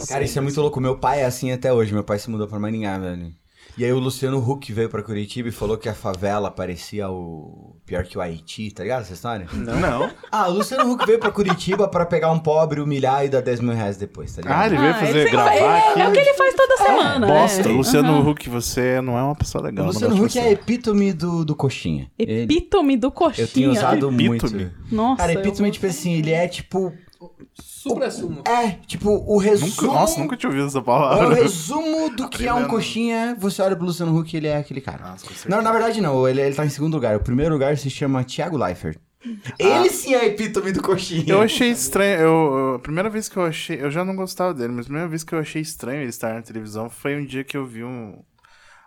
Cara, 0.08 0.24
isso 0.24 0.38
é 0.38 0.42
muito 0.42 0.60
louco. 0.60 0.80
Meu 0.80 0.96
pai 0.98 1.20
é 1.22 1.24
assim 1.24 1.52
até 1.52 1.72
hoje. 1.72 1.92
Meu 1.92 2.04
pai 2.04 2.18
se 2.18 2.28
mudou 2.30 2.46
pra 2.48 2.58
Maringá, 2.58 2.98
velho. 2.98 3.32
E 3.78 3.84
aí 3.86 3.92
o 3.92 3.98
Luciano 3.98 4.38
Huck 4.38 4.70
veio 4.70 4.90
pra 4.90 5.02
Curitiba 5.02 5.48
e 5.48 5.52
falou 5.52 5.78
que 5.78 5.88
a 5.88 5.94
favela 5.94 6.50
parecia 6.50 7.08
o... 7.08 7.74
Pior 7.86 8.04
que 8.04 8.18
o 8.18 8.20
Haiti, 8.20 8.70
tá 8.70 8.82
ligado 8.82 9.00
essa 9.02 9.14
história? 9.14 9.46
Não. 9.50 10.10
Ah, 10.30 10.46
o 10.48 10.52
Luciano 10.52 10.92
Huck 10.92 11.06
veio 11.06 11.18
pra 11.18 11.30
Curitiba 11.30 11.88
pra 11.88 12.04
pegar 12.04 12.30
um 12.32 12.38
pobre, 12.38 12.82
humilhar 12.82 13.24
e 13.24 13.30
dar 13.30 13.40
10 13.40 13.60
mil 13.60 13.72
reais 13.72 13.96
depois, 13.96 14.34
tá 14.34 14.42
ligado? 14.42 14.60
Ah, 14.60 14.66
ele 14.66 14.76
veio 14.76 14.90
Ah, 14.90 14.94
fazer, 14.94 15.10
ele 15.10 15.18
sempre- 15.20 15.30
gravar 15.32 15.54
é, 15.54 15.90
aqui. 15.90 16.00
é 16.02 16.08
o 16.08 16.12
que 16.12 16.18
ele 16.18 16.34
faz 16.34 16.54
toda 16.54 16.76
semana, 16.76 17.26
Bosta, 17.26 17.68
né? 17.68 17.74
Luciano 17.74 18.08
Aham. 18.12 18.28
Huck, 18.30 18.48
você 18.50 19.00
não 19.00 19.18
é 19.18 19.22
uma 19.22 19.34
pessoa 19.34 19.64
legal. 19.64 19.84
o 19.84 19.88
não 19.88 19.92
Luciano 19.94 20.22
Huck 20.22 20.38
é 20.38 20.52
epítome 20.52 21.12
do, 21.14 21.42
do 21.42 21.56
coxinha. 21.56 22.10
Ele- 22.18 22.42
Epítome 22.42 22.96
do 22.98 23.10
coxinha. 23.10 23.44
Eu 23.46 23.48
tenho 23.48 23.70
usado 23.70 24.10
Epítome? 24.10 24.28
muito. 24.28 24.70
Nossa. 24.94 25.16
Cara, 25.16 25.32
eu- 25.32 25.40
epítome, 25.40 25.70
tipo 25.70 25.86
assim, 25.86 26.12
ele 26.12 26.30
é 26.32 26.46
tipo... 26.46 26.92
Supra-sumo. 27.82 28.42
É, 28.46 28.76
tipo, 28.86 29.10
o 29.26 29.38
resumo... 29.38 29.70
Nunca, 29.70 29.86
nossa, 29.86 30.20
nunca 30.20 30.36
tinha 30.36 30.48
ouvido 30.50 30.66
essa 30.68 30.78
É 30.78 30.80
o 30.80 30.84
palavra. 30.84 31.34
resumo 31.34 32.10
do 32.16 32.28
que 32.28 32.46
é 32.46 32.54
um 32.54 32.66
coxinha. 32.68 33.36
Você 33.40 33.60
olha 33.60 33.74
pro 33.74 33.84
Luciano 33.86 34.16
Huck, 34.16 34.36
ele 34.36 34.46
é 34.46 34.56
aquele 34.56 34.80
cara. 34.80 35.04
Nossa, 35.10 35.26
certeza. 35.26 35.48
Não, 35.48 35.60
na 35.60 35.72
verdade 35.72 36.00
não. 36.00 36.28
Ele, 36.28 36.40
ele 36.40 36.54
tá 36.54 36.64
em 36.64 36.68
segundo 36.68 36.94
lugar. 36.94 37.16
O 37.16 37.20
primeiro 37.20 37.52
lugar 37.54 37.76
se 37.76 37.90
chama 37.90 38.22
Thiago 38.22 38.56
Leifert. 38.56 38.98
Ele 39.58 39.88
sim 39.90 40.14
é 40.14 40.20
a 40.20 40.26
epítome 40.26 40.72
do 40.72 40.82
coxinha. 40.82 41.24
Eu 41.28 41.40
achei 41.42 41.70
estranho, 41.70 42.20
eu, 42.20 42.24
eu- 42.24 42.74
a 42.74 42.78
primeira 42.78 43.08
vez 43.08 43.28
que 43.28 43.36
eu 43.36 43.44
achei, 43.44 43.80
eu 43.80 43.90
já 43.90 44.04
não 44.04 44.16
gostava 44.16 44.52
dele, 44.52 44.72
mas 44.72 44.86
a 44.86 44.88
primeira 44.88 45.08
vez 45.08 45.22
que 45.22 45.32
eu 45.32 45.38
achei 45.38 45.62
estranho 45.62 46.00
ele 46.02 46.08
estar 46.10 46.34
na 46.34 46.42
televisão 46.42 46.88
foi 46.90 47.16
um 47.16 47.24
dia 47.24 47.44
que 47.44 47.56
eu 47.56 47.64
vi 47.64 47.84
um... 47.84 48.14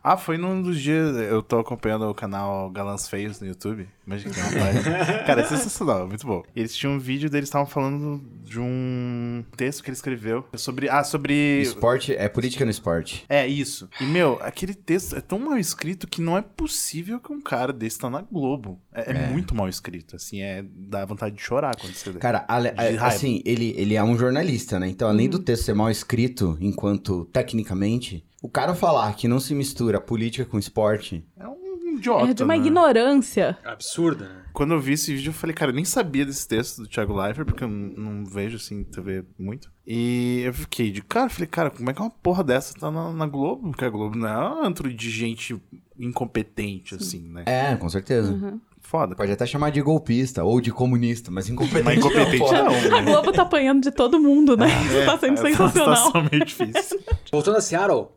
Ah, 0.08 0.18
foi 0.18 0.38
num 0.38 0.62
dos 0.62 0.80
dias, 0.80 1.18
eu 1.18 1.42
tô 1.42 1.58
acompanhando 1.58 2.08
o 2.08 2.14
canal 2.14 2.70
Galãs 2.70 3.10
Feios 3.10 3.42
no 3.42 3.48
YouTube, 3.48 3.88
imagina 4.06 4.36
que 4.36 4.40
é. 4.40 5.24
Cara, 5.26 5.42
é 5.42 5.46
sensacional, 5.46 6.04
é 6.04 6.06
muito 6.06 6.28
bom. 6.28 6.44
Eles 6.56 6.76
tinham 6.76 6.94
um 6.94 7.00
vídeo 7.00 7.28
deles 7.28 7.50
estavam 7.50 7.66
falando 7.66 8.24
de 8.44 8.60
um 8.60 9.44
texto 9.58 9.82
que 9.82 9.90
ele 9.90 9.96
escreveu 9.96 10.46
sobre, 10.54 10.88
ah, 10.90 11.04
sobre... 11.04 11.60
Esporte, 11.60 12.14
é 12.14 12.30
política 12.30 12.64
no 12.64 12.70
esporte. 12.70 13.26
É, 13.28 13.48
isso. 13.48 13.90
E, 14.00 14.04
meu, 14.04 14.38
aquele 14.44 14.76
texto 14.76 15.16
é 15.16 15.22
tão 15.22 15.40
mal 15.40 15.58
escrito 15.58 16.06
que 16.06 16.22
não 16.22 16.38
é 16.38 16.42
possível 16.44 17.20
que 17.20 17.34
um 17.34 17.42
cara 17.42 17.74
desse 17.74 17.98
tá 17.98 18.08
na 18.08 18.22
Globo. 18.22 18.80
É, 18.94 19.12
é 19.12 19.28
muito 19.30 19.56
mal 19.56 19.68
escrito, 19.68 20.18
assim, 20.18 20.40
é... 20.40 20.64
dá 20.64 21.04
vontade 21.04 21.36
de 21.36 21.42
chorar 21.42 21.76
quando 21.78 21.96
você 21.96 22.12
lê. 22.12 22.20
Cara, 22.20 22.46
De 22.48 22.76
raiva. 22.76 23.08
assim, 23.08 23.42
ele, 23.44 23.74
ele 23.76 23.96
é 23.96 24.04
um 24.04 24.16
jornalista, 24.16 24.80
né? 24.80 24.88
Então, 24.88 25.10
além 25.10 25.28
do 25.28 25.40
texto 25.40 25.64
ser 25.64 25.74
mal 25.74 25.90
escrito, 25.90 26.56
enquanto 26.62 27.26
tecnicamente, 27.34 28.24
o 28.46 28.50
cara 28.50 28.76
falar 28.76 29.16
que 29.16 29.28
não 29.28 29.40
se 29.40 29.56
mistura 29.56 30.00
política 30.00 30.46
com 30.46 30.60
esporte. 30.60 31.26
É 31.36 31.48
um 31.48 31.98
idiota, 31.98 32.30
É 32.30 32.34
de 32.34 32.44
uma 32.44 32.54
né? 32.56 32.60
ignorância. 32.60 33.58
Absurda, 33.66 34.30
né? 34.30 34.42
Quando 34.54 34.74
eu 34.76 34.80
vi 34.80 34.94
esse 34.94 35.14
vídeo, 35.14 35.32
eu 35.32 35.34
falei, 35.34 35.54
cara, 35.56 35.72
eu 35.72 35.76
nem 35.76 35.84
sabia 35.84 36.26
desse 36.26 36.48
texto 36.48 36.84
do 36.84 36.88
Thiago 36.88 37.14
Leifert, 37.14 37.46
porque 37.46 37.64
eu 37.64 37.68
não, 37.68 38.24
vejo, 38.24 38.56
assim, 38.56 38.84
TV 38.84 39.26
muito. 39.38 39.70
E 39.86 40.44
eu 40.46 40.54
fiquei 40.54 40.92
de 40.92 41.02
cara, 41.02 41.28
falei, 41.28 41.48
cara, 41.48 41.72
como 41.72 41.90
é 41.90 41.94
que 41.94 42.00
uma 42.00 42.10
porra 42.10 42.44
dessa 42.44 42.74
tá 42.76 42.90
na, 42.92 43.12
na 43.12 43.26
Globo? 43.26 43.70
Porque 43.70 43.84
a 43.84 43.90
Globo 43.90 44.16
não 44.16 44.28
é 44.30 44.38
um 44.38 44.64
antro 44.64 44.94
de 44.94 45.10
gente 45.10 45.60
incompetente, 46.00 46.96
assim, 46.96 47.28
né? 47.28 47.44
É, 47.48 47.76
com 47.76 47.90
certeza. 47.90 48.60
Foda. 48.88 49.16
Pode 49.16 49.32
até 49.32 49.46
chamar 49.46 49.72
de 49.72 49.82
golpista 49.82 50.44
ou 50.44 50.62
de 50.62 50.72
comunista, 50.72 51.32
mas 51.32 51.50
incompetente. 51.50 51.84
Mas 51.84 51.98
incompetente 51.98 52.40
não, 52.40 52.66
não, 52.66 52.74
porra. 52.74 52.98
A 52.98 53.02
né? 53.02 53.12
Globo 53.12 53.32
tá 53.32 53.42
apanhando 53.42 53.82
de 53.82 53.92
todo 53.92 54.20
mundo, 54.20 54.56
né? 54.56 54.68
Isso 54.86 55.06
tá 55.06 55.18
sendo 55.18 55.34
É, 55.40 55.52
sensacional. 55.52 55.96
situação 55.96 56.28
meio 56.32 56.46
difícil. 56.46 57.00
Voltando 57.32 57.58
a 57.58 57.62
Seattle, 57.62 58.08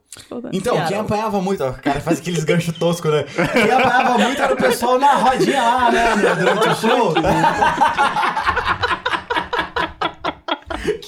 Então, 0.53 0.75
Seattle. 0.75 0.87
quem 0.89 0.99
apanhava 0.99 1.41
muito, 1.41 1.65
ó, 1.65 1.71
o 1.71 1.75
cara 1.75 2.01
faz 2.01 2.19
aqueles 2.21 2.45
ganchos 2.45 2.77
toscos, 2.77 3.11
né? 3.11 3.25
Quem 3.53 3.71
apanhava 3.73 4.19
muito 4.19 4.43
era 4.43 4.53
o 4.53 4.57
pessoal 4.57 4.99
na 4.99 5.15
rodinha 5.15 5.63
lá, 5.63 5.91
né? 5.91 6.17
né, 6.17 6.35
Durante 6.35 6.69
o 6.69 6.75
show. 6.77 7.15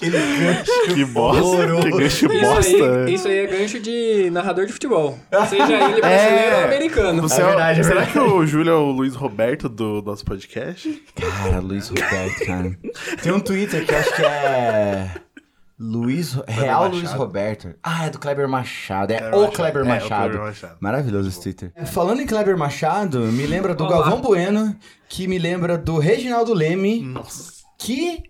Aquele 0.00 0.18
gancho. 0.18 0.70
Que 0.94 1.04
bosta. 1.04 1.42
horroroso. 1.42 1.82
Que 1.82 1.90
gancho 1.90 2.26
Isso 2.32 2.40
bosta. 2.40 2.70
aí, 2.76 2.82
né? 2.82 3.10
isso 3.10 3.28
aí 3.28 3.38
é 3.38 3.46
gancho 3.46 3.80
de 3.80 4.30
narrador 4.30 4.66
de 4.66 4.72
futebol. 4.72 5.18
Seja 5.48 5.64
ele 5.90 6.00
brasileiro 6.00 6.56
ou 6.56 6.64
americano. 6.64 7.22
Você 7.22 7.40
É 7.42 7.46
verdade, 7.46 7.80
é 7.80 7.82
será 7.82 8.00
verdade. 8.04 8.12
que 8.12 8.18
o 8.18 8.46
Júlio 8.46 8.70
é 8.72 8.76
o 8.76 8.90
Luiz 8.90 9.14
Roberto 9.14 9.68
do 9.68 10.02
nosso 10.02 10.24
podcast? 10.24 11.02
Cara, 11.14 11.60
Luiz 11.60 11.88
Roberto, 11.88 12.46
cara. 12.46 12.78
Tem 13.22 13.32
um 13.32 13.40
Twitter 13.40 13.84
que 13.86 13.92
eu 13.94 13.98
acho 13.98 14.14
que 14.16 14.22
é. 14.22 15.10
Luiz. 15.78 16.34
Real 16.46 16.80
Machado. 16.82 16.96
Luiz 16.96 17.12
Roberto. 17.12 17.74
Ah, 17.82 18.06
é 18.06 18.10
do 18.10 18.18
Kleber 18.18 18.46
Machado. 18.48 19.12
É, 19.12 19.18
Kleber 19.18 19.34
o 19.34 19.40
Machado. 19.40 19.54
Kleber 19.54 19.80
É, 19.80 19.84
o 19.84 19.88
Machado. 19.88 20.28
Kleber 20.30 20.40
Machado. 20.46 20.76
Maravilhoso 20.80 21.28
esse 21.30 21.40
Twitter. 21.42 21.72
Falando 21.86 22.20
em 22.20 22.26
Kleber 22.26 22.56
Machado, 22.58 23.20
me 23.20 23.46
lembra 23.46 23.74
do 23.74 23.84
Olá. 23.84 23.96
Galvão 24.02 24.20
Bueno, 24.20 24.76
que 25.08 25.26
me 25.26 25.38
lembra 25.38 25.78
do 25.78 25.98
Reginaldo 25.98 26.52
Leme, 26.52 27.00
Nossa. 27.00 27.52
que. 27.78 28.22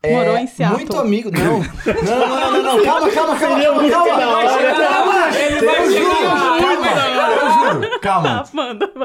É 0.00 0.12
Morou 0.14 0.36
em 0.36 0.46
Seattle. 0.46 0.78
Muito 0.78 0.96
amigo. 0.96 1.30
Não. 1.32 1.58
Não, 1.58 2.28
não, 2.28 2.28
não, 2.28 2.52
não, 2.52 2.76
não. 2.76 2.84
Calma, 2.84 3.10
calma, 3.10 3.36
calma. 3.36 3.90
Calma, 3.90 4.20
calma. 4.20 5.36
Ele 5.38 5.66
vai 5.66 5.78
Eu 5.86 5.90
juro, 5.92 6.14
chegar. 6.14 6.58
calma, 6.60 6.86
eu 7.66 7.80
juro. 7.80 8.00
Calma. 8.00 8.44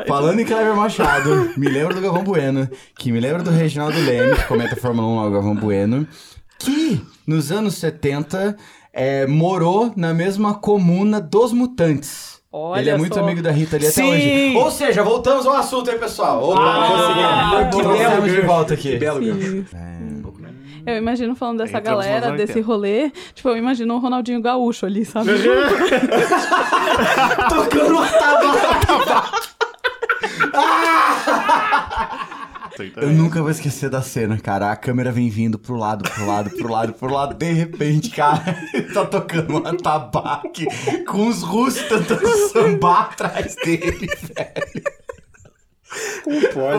Falando 0.08 0.40
em 0.40 0.46
Kleber 0.46 0.76
Machado, 0.76 1.52
me 1.58 1.68
lembra 1.68 1.96
do 1.96 2.02
Galvão 2.02 2.24
Bueno, 2.24 2.70
que 2.96 3.12
me 3.12 3.20
lembra 3.20 3.42
do 3.42 3.50
Reginaldo 3.50 4.00
Leme, 4.00 4.36
que 4.36 4.44
comenta 4.44 4.76
a 4.76 4.78
Fórmula 4.78 5.08
1 5.08 5.16
lá, 5.16 5.28
o 5.28 5.32
Galvão 5.32 5.56
Bueno, 5.56 6.08
que 6.60 7.02
nos 7.26 7.52
anos 7.52 7.74
70 7.76 8.56
é, 8.94 9.26
morou 9.26 9.92
na 9.96 10.14
mesma 10.14 10.54
comuna 10.54 11.20
dos 11.20 11.52
mutantes. 11.54 12.34
Olha 12.52 12.82
ele 12.82 12.90
é 12.92 12.98
muito 13.00 13.16
só. 13.16 13.22
amigo 13.22 13.42
da 13.42 13.50
Rita 13.50 13.78
ali 13.78 13.88
até 13.88 13.96
Sim. 13.96 14.12
hoje. 14.12 14.56
Ou 14.58 14.70
seja, 14.70 15.02
voltamos 15.02 15.48
ao 15.48 15.56
assunto 15.56 15.90
aí, 15.90 15.98
pessoal. 15.98 16.44
Opa, 16.52 16.62
Ah, 16.62 16.88
conseguimos. 16.92 17.76
que 17.76 17.82
Trouxemos 17.82 18.24
belo 18.26 18.42
de 18.42 18.42
volta 18.48 18.74
aqui. 18.76 18.92
Que 18.92 18.98
belo 18.98 19.20
gancho. 19.26 19.42
Sim. 19.42 19.66
É. 19.74 20.04
Eu 20.86 20.98
imagino 20.98 21.36
falando 21.36 21.60
dessa 21.60 21.78
Entramos 21.78 22.06
galera, 22.06 22.32
80. 22.32 22.46
desse 22.46 22.62
rolê. 22.62 23.12
Tipo, 23.34 23.50
eu 23.50 23.58
imagino 23.58 23.96
o 23.96 24.00
Ronaldinho 24.00 24.42
Gaúcho 24.42 24.86
ali, 24.86 25.06
sabe? 25.06 25.30
Tocando 27.50 27.94
uma 27.94 28.08
tabaco. 28.08 29.54
Eu 32.98 33.10
nunca 33.10 33.40
vou 33.42 33.52
esquecer 33.52 33.90
da 33.90 34.02
cena, 34.02 34.38
cara. 34.40 34.72
A 34.72 34.76
câmera 34.76 35.12
vem 35.12 35.30
vindo 35.30 35.60
pro 35.60 35.76
lado, 35.76 36.10
pro 36.10 36.26
lado, 36.26 36.50
pro 36.50 36.68
lado, 36.68 36.94
pro 36.94 37.14
lado. 37.14 37.36
De 37.36 37.52
repente, 37.52 38.10
cara, 38.10 38.42
ele 38.74 38.92
tá 38.94 39.06
tocando 39.06 39.58
uma 39.58 39.78
tabaque 39.78 40.66
com 41.06 41.28
os 41.28 41.44
russos 41.44 41.84
tentando 41.84 42.28
sambar 42.50 43.12
atrás 43.12 43.56
dele, 43.64 44.08
velho. 44.08 45.03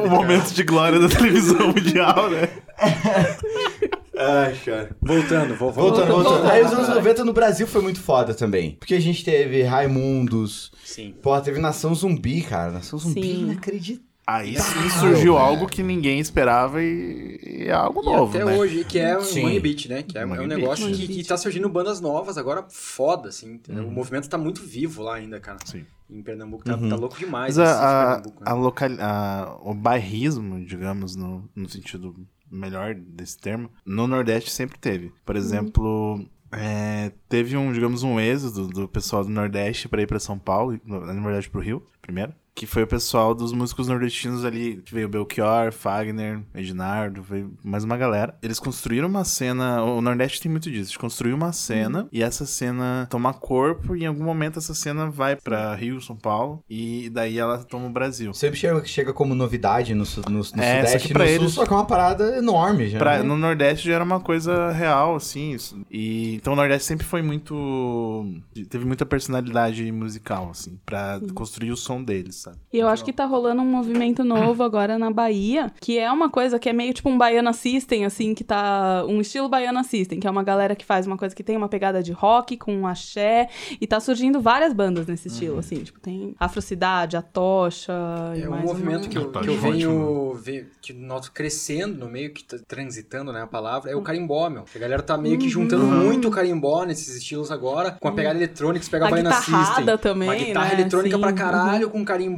O 0.04 0.10
momento 0.10 0.52
de 0.52 0.62
glória 0.62 0.98
da 0.98 1.08
televisão 1.08 1.68
mundial, 1.68 2.30
né? 2.30 2.48
Ai, 4.16 4.54
cara. 4.64 4.96
Voltando, 5.02 5.54
vou, 5.56 5.72
vou 5.72 5.88
Voltando, 5.88 6.06
voltando. 6.06 6.32
voltando. 6.34 6.50
Aí 6.50 6.64
os 6.64 6.72
anos 6.72 6.88
90 6.88 7.24
no 7.24 7.32
Brasil 7.32 7.66
foi 7.66 7.82
muito 7.82 8.00
foda 8.00 8.32
também. 8.32 8.76
Porque 8.78 8.94
a 8.94 9.00
gente 9.00 9.24
teve 9.24 9.62
Raimundos. 9.62 10.70
Sim. 10.84 11.14
Porra, 11.20 11.40
teve 11.40 11.58
Nação 11.58 11.94
Zumbi, 11.94 12.42
cara. 12.42 12.70
Nação 12.70 12.98
Zumbi 12.98 13.22
Sim. 13.22 13.42
inacreditável. 13.42 14.13
Aí 14.26 14.58
sim 14.58 14.88
surgiu 15.00 15.34
velho. 15.34 15.36
algo 15.36 15.66
que 15.66 15.82
ninguém 15.82 16.18
esperava 16.18 16.82
e, 16.82 17.38
e 17.44 17.62
é 17.68 17.72
algo 17.72 18.00
E 18.00 18.04
novo, 18.06 18.34
até 18.36 18.44
né? 18.44 18.56
hoje, 18.56 18.82
que 18.84 18.98
é 18.98 19.18
um 19.18 19.22
Sim. 19.22 19.42
Money 19.42 19.60
Beat, 19.60 19.86
né? 19.86 20.02
Que 20.02 20.16
é, 20.16 20.22
é 20.22 20.26
um 20.26 20.46
negócio 20.46 20.86
Beat. 20.86 20.96
que, 20.96 21.02
Money 21.08 21.22
que 21.22 21.28
tá 21.28 21.36
surgindo 21.36 21.68
bandas 21.68 22.00
novas 22.00 22.38
agora 22.38 22.64
foda, 22.70 23.28
assim. 23.28 23.60
Uhum. 23.68 23.88
O 23.88 23.90
movimento 23.90 24.28
tá 24.28 24.38
muito 24.38 24.62
vivo 24.62 25.02
lá 25.02 25.16
ainda, 25.16 25.38
cara. 25.40 25.58
Sim. 25.66 25.84
Em 26.08 26.22
Pernambuco 26.22 26.64
tá, 26.64 26.74
Uhum. 26.76 26.88
tá 26.88 26.96
louco 26.96 27.18
demais. 27.18 27.56
Mas 27.56 27.68
esse 27.68 27.78
a, 27.82 27.84
a, 28.02 28.06
Pernambuco, 28.16 28.44
né? 28.44 28.50
a 28.50 28.54
local, 28.54 28.88
a- 29.00 29.56
o 29.62 29.74
bairrismo, 29.74 30.64
digamos, 30.64 31.14
no, 31.16 31.48
no 31.54 31.68
sentido 31.68 32.14
melhor 32.50 32.94
desse 32.94 33.36
termo, 33.38 33.68
no 33.84 34.06
Nordeste 34.06 34.50
sempre 34.50 34.78
teve. 34.78 35.12
Por 35.26 35.36
exemplo, 35.36 36.24
é, 36.52 37.12
teve 37.28 37.56
um, 37.56 37.72
digamos, 37.72 38.02
um 38.02 38.18
êxodo 38.20 38.68
do 38.68 38.88
pessoal 38.88 39.22
do 39.24 39.30
Nordeste 39.30 39.88
pra 39.88 40.00
ir 40.00 40.06
pra 40.06 40.18
São 40.20 40.38
Paulo, 40.38 40.78
na 40.86 40.98
verdade 41.20 41.50
pro 41.50 41.60
Rio, 41.60 41.82
primeiro. 42.00 42.32
Que 42.56 42.66
foi 42.66 42.84
o 42.84 42.86
pessoal 42.86 43.34
dos 43.34 43.52
músicos 43.52 43.88
nordestinos 43.88 44.44
ali, 44.44 44.76
que 44.84 44.94
veio 44.94 45.08
Belchior, 45.08 45.72
Fagner, 45.72 46.40
Ednardo, 46.54 47.20
veio 47.20 47.52
mais 47.64 47.82
uma 47.82 47.96
galera. 47.96 48.32
Eles 48.40 48.60
construíram 48.60 49.08
uma 49.08 49.24
cena, 49.24 49.82
o 49.82 50.00
Nordeste 50.00 50.40
tem 50.40 50.48
muito 50.52 50.70
disso, 50.70 50.92
de 50.92 50.98
construir 50.98 51.32
uma 51.32 51.52
cena 51.52 52.06
e 52.12 52.22
essa 52.22 52.46
cena 52.46 53.08
toma 53.10 53.34
corpo 53.34 53.96
e 53.96 54.04
em 54.04 54.06
algum 54.06 54.22
momento 54.22 54.60
essa 54.60 54.72
cena 54.72 55.10
vai 55.10 55.34
pra 55.34 55.74
Rio, 55.74 56.00
São 56.00 56.14
Paulo 56.14 56.62
e 56.70 57.10
daí 57.10 57.38
ela 57.40 57.58
toma 57.64 57.86
o 57.88 57.90
Brasil. 57.90 58.32
Sempre 58.32 58.56
chega, 58.60 58.84
chega 58.84 59.12
como 59.12 59.34
novidade 59.34 59.92
no, 59.92 60.04
no, 60.28 60.30
no 60.30 60.40
É, 60.62 60.86
Sudeste 60.86 61.08
no 61.08 61.14
pra 61.14 61.26
Sul, 61.26 61.34
eles- 61.34 61.52
só 61.54 61.66
que 61.66 61.72
é 61.72 61.76
uma 61.76 61.84
parada 61.86 62.38
enorme 62.38 62.88
já. 62.88 62.98
Pra- 63.00 63.16
né? 63.18 63.24
no 63.24 63.36
Nordeste 63.36 63.88
já 63.88 63.94
era 63.96 64.04
uma 64.04 64.20
coisa 64.20 64.70
real, 64.70 65.16
assim. 65.16 65.50
isso. 65.54 65.76
E, 65.90 66.36
então 66.36 66.52
o 66.52 66.56
Nordeste 66.56 66.86
sempre 66.86 67.04
foi 67.04 67.20
muito. 67.20 68.24
Teve 68.70 68.84
muita 68.84 69.04
personalidade 69.04 69.90
musical, 69.90 70.50
assim, 70.50 70.78
pra 70.86 71.20
construir 71.34 71.72
o 71.72 71.76
som 71.76 72.00
deles, 72.00 72.43
sabe? 72.44 72.56
E 72.72 72.78
eu 72.78 72.88
acho 72.88 73.04
que 73.04 73.12
tá 73.12 73.24
rolando 73.24 73.62
um 73.62 73.66
movimento 73.66 74.22
novo 74.24 74.62
agora 74.64 74.98
na 74.98 75.10
Bahia, 75.10 75.70
que 75.80 75.98
é 75.98 76.10
uma 76.10 76.28
coisa 76.30 76.58
que 76.58 76.68
é 76.68 76.72
meio 76.72 76.92
tipo 76.94 77.08
um 77.08 77.18
Baiana 77.18 77.52
System, 77.52 78.04
assim, 78.04 78.34
que 78.34 78.44
tá. 78.44 79.04
Um 79.08 79.20
estilo 79.20 79.48
Baiana 79.48 79.82
System, 79.82 80.20
que 80.20 80.26
é 80.26 80.30
uma 80.30 80.42
galera 80.42 80.74
que 80.76 80.84
faz 80.84 81.06
uma 81.06 81.16
coisa 81.16 81.34
que 81.34 81.42
tem 81.42 81.56
uma 81.56 81.68
pegada 81.68 82.02
de 82.02 82.12
rock 82.12 82.56
com 82.56 82.74
um 82.74 82.86
axé. 82.86 83.48
E 83.80 83.86
tá 83.86 83.98
surgindo 84.00 84.40
várias 84.40 84.72
bandas 84.72 85.06
nesse 85.06 85.28
estilo, 85.28 85.58
assim. 85.58 85.82
Tipo, 85.82 86.00
tem 86.00 86.34
Afrocidade, 86.38 87.16
a 87.16 87.22
Tocha. 87.22 87.92
e 88.36 88.42
É 88.42 88.46
um 88.46 88.50
mais 88.50 88.64
movimento 88.64 89.02
uma... 89.04 89.08
que 89.10 89.18
eu, 89.18 89.30
que 89.30 89.48
eu 89.48 89.56
venho 89.58 90.34
ve- 90.34 90.66
que 90.80 90.92
noto 90.92 91.32
crescendo 91.32 91.98
no 91.98 92.08
meio, 92.10 92.32
que 92.32 92.44
tá 92.44 92.56
transitando, 92.66 93.32
né, 93.32 93.42
a 93.42 93.46
palavra, 93.46 93.90
é 93.90 93.96
o 93.96 94.02
carimbó, 94.02 94.48
meu. 94.50 94.64
A 94.74 94.78
galera 94.78 95.02
tá 95.02 95.16
meio 95.16 95.38
que 95.38 95.48
juntando 95.48 95.84
muito 95.86 96.30
carimbó 96.30 96.84
nesses 96.84 97.16
estilos 97.16 97.50
agora, 97.50 97.92
com 97.92 98.08
a 98.08 98.12
pegada 98.12 98.36
eletrônica, 98.36 98.84
você 98.84 98.90
pega 98.90 99.04
a, 99.06 99.08
A 99.08 99.10
Baiana 99.10 99.32
System. 99.32 99.96
também, 99.98 100.28
Uma 100.28 100.34
guitarra 100.36 100.68
né? 100.68 100.74
eletrônica 100.74 101.14
Sim, 101.16 101.20
pra 101.20 101.30
uhum. 101.30 101.36
caralho, 101.36 101.90
com 101.90 102.04
carimbó, 102.04 102.33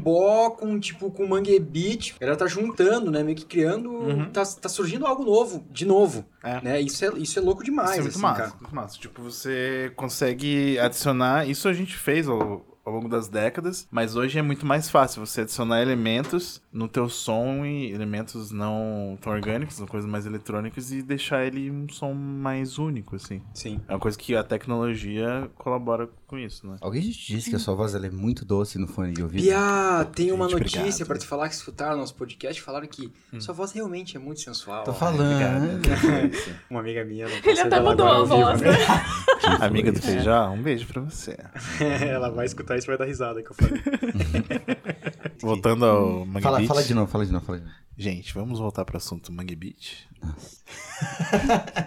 com 0.53 0.79
tipo, 0.79 1.11
com 1.11 1.27
mangue 1.27 1.59
beat. 1.59 2.15
A 2.17 2.21
galera 2.21 2.39
tá 2.39 2.47
juntando, 2.47 3.11
né, 3.11 3.23
meio 3.23 3.37
que 3.37 3.45
criando, 3.45 4.31
tá, 4.33 4.45
tá 4.45 4.69
surgindo 4.69 5.07
algo 5.07 5.25
novo, 5.25 5.65
de 5.71 5.85
novo. 5.85 6.25
É. 6.43 6.61
Né? 6.63 6.81
Isso, 6.81 7.05
é, 7.05 7.09
isso 7.19 7.39
é 7.39 7.43
louco 7.43 7.65
demais, 7.65 7.91
Isso 7.91 7.99
é 7.99 8.03
muito 8.03 8.13
assim, 8.13 8.23
massa, 8.23 8.43
cara. 8.43 8.55
muito 8.61 8.75
massa. 8.75 8.99
Tipo, 8.99 9.23
você 9.23 9.93
consegue 9.97 10.79
adicionar. 10.79 11.49
Isso 11.49 11.69
a 11.69 11.73
gente 11.73 11.97
fez 11.97 12.29
ao, 12.29 12.65
ao 12.87 12.93
longo 12.93 13.09
das 13.09 13.29
décadas, 13.29 13.89
mas 13.91 14.15
hoje 14.15 14.39
é 14.39 14.43
muito 14.43 14.65
mais 14.65 14.89
fácil 14.89 15.27
você 15.27 15.41
adicionar 15.41 15.83
elementos 15.83 16.63
no 16.73 16.87
teu 16.87 17.09
som 17.09 17.67
e 17.67 17.91
elementos 17.91 18.53
não 18.53 19.19
tão 19.21 19.33
orgânicos, 19.33 19.81
coisas 19.89 20.09
mais 20.09 20.25
eletrônicas 20.25 20.93
e 20.93 21.03
deixar 21.03 21.45
ele 21.45 21.69
um 21.69 21.89
som 21.89 22.15
mais 22.15 22.79
único, 22.79 23.17
assim. 23.17 23.43
Sim. 23.53 23.81
É 23.89 23.93
uma 23.93 23.99
coisa 23.99 24.17
que 24.17 24.37
a 24.37 24.45
tecnologia 24.45 25.51
colabora 25.57 26.09
com 26.29 26.39
isso, 26.39 26.65
né? 26.67 26.77
Alguém 26.81 27.03
te 27.03 27.35
disse 27.35 27.51
que 27.51 27.57
a 27.57 27.59
sua 27.59 27.75
voz 27.75 27.95
ela 27.95 28.07
é 28.07 28.11
muito 28.11 28.45
doce 28.45 28.79
no 28.79 28.87
fone 28.87 29.13
de 29.13 29.23
ouvido? 29.23 29.43
Pia, 29.43 30.07
tem 30.15 30.31
uma 30.31 30.49
Gente, 30.49 30.77
notícia 30.77 31.05
pra 31.05 31.19
te 31.19 31.27
falar 31.27 31.49
que 31.49 31.55
escutaram 31.55 31.97
nosso 31.97 32.15
podcast 32.15 32.63
falaram 32.63 32.87
que 32.87 33.13
sua 33.41 33.53
voz 33.53 33.73
realmente 33.73 34.17
é 34.17 34.21
muito 34.21 34.41
sensual. 34.41 34.85
Tô 34.85 34.93
falando. 34.93 35.25
Uma 36.71 36.81
amiga 36.81 37.05
minha. 37.05 37.29
não 37.29 37.37
Ele 37.45 37.61
até 37.61 37.81
mudou 37.81 38.07
a 38.07 38.25
voz, 38.25 38.61
vivo, 38.61 38.71
né? 38.71 38.77
Amiga 39.61 39.93
do 39.93 40.01
Feijão, 40.01 40.55
um 40.55 40.63
beijo 40.63 40.87
pra 40.87 41.01
você. 41.03 41.37
Ela 41.81 42.31
vai 42.31 42.47
escutar 42.47 42.76
isso 42.77 42.87
e 42.87 42.89
vai 42.89 42.99
dar 42.99 43.05
risada 43.07 43.43
que 43.43 43.51
eu 43.51 43.55
falei. 43.55 43.83
Voltando 45.41 45.85
ao 45.85 46.27
Mangue 46.27 46.43
Fala, 46.43 46.59
Beach. 46.59 46.69
fala 46.69 46.83
de 46.83 46.95
novo, 46.95 47.11
fala 47.11 47.27
de 47.27 47.33
novo, 47.33 47.45
fala 47.45 47.59
de 47.59 47.65
novo. 47.65 47.77
Gente, 47.99 48.35
vamos 48.35 48.59
voltar 48.59 48.85
pro 48.85 48.97
assunto 48.99 49.33
Mangue 49.33 49.57
Beach. 49.57 50.07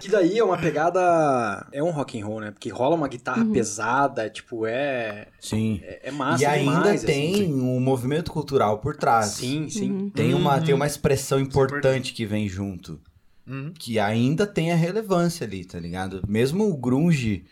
que 0.00 0.08
daí 0.08 0.38
é 0.38 0.42
uma 0.44 0.58
pegada. 0.58 1.66
É 1.72 1.82
um 1.82 1.90
rock 1.90 2.20
and 2.20 2.26
roll, 2.26 2.40
né? 2.40 2.50
Porque 2.50 2.68
rola 2.68 2.96
uma 2.96 3.06
guitarra 3.08 3.42
Uhum. 3.44 3.52
pesada, 3.52 4.28
tipo, 4.28 4.66
é. 4.66 5.28
Sim. 5.40 5.80
É, 5.82 6.08
é 6.08 6.10
massa 6.10 6.42
e 6.42 6.46
ainda 6.46 6.72
demais, 6.72 7.02
tem 7.04 7.34
assim. 7.34 7.54
um 7.54 7.78
movimento 7.80 8.32
cultural 8.32 8.78
por 8.78 8.96
trás. 8.96 9.26
Sim, 9.26 9.68
sim. 9.68 9.90
Uhum. 9.92 10.10
Tem 10.10 10.34
uma, 10.34 10.60
tem 10.60 10.74
uma 10.74 10.86
expressão 10.86 11.38
importante 11.38 12.12
que 12.12 12.26
vem 12.26 12.48
junto. 12.48 13.00
Uhum. 13.46 13.72
Que 13.76 13.98
ainda 13.98 14.46
tem 14.46 14.72
a 14.72 14.76
relevância 14.76 15.44
ali, 15.46 15.64
tá 15.64 15.78
ligado? 15.78 16.22
Mesmo 16.26 16.68
o 16.68 16.76
grunge 16.76 17.44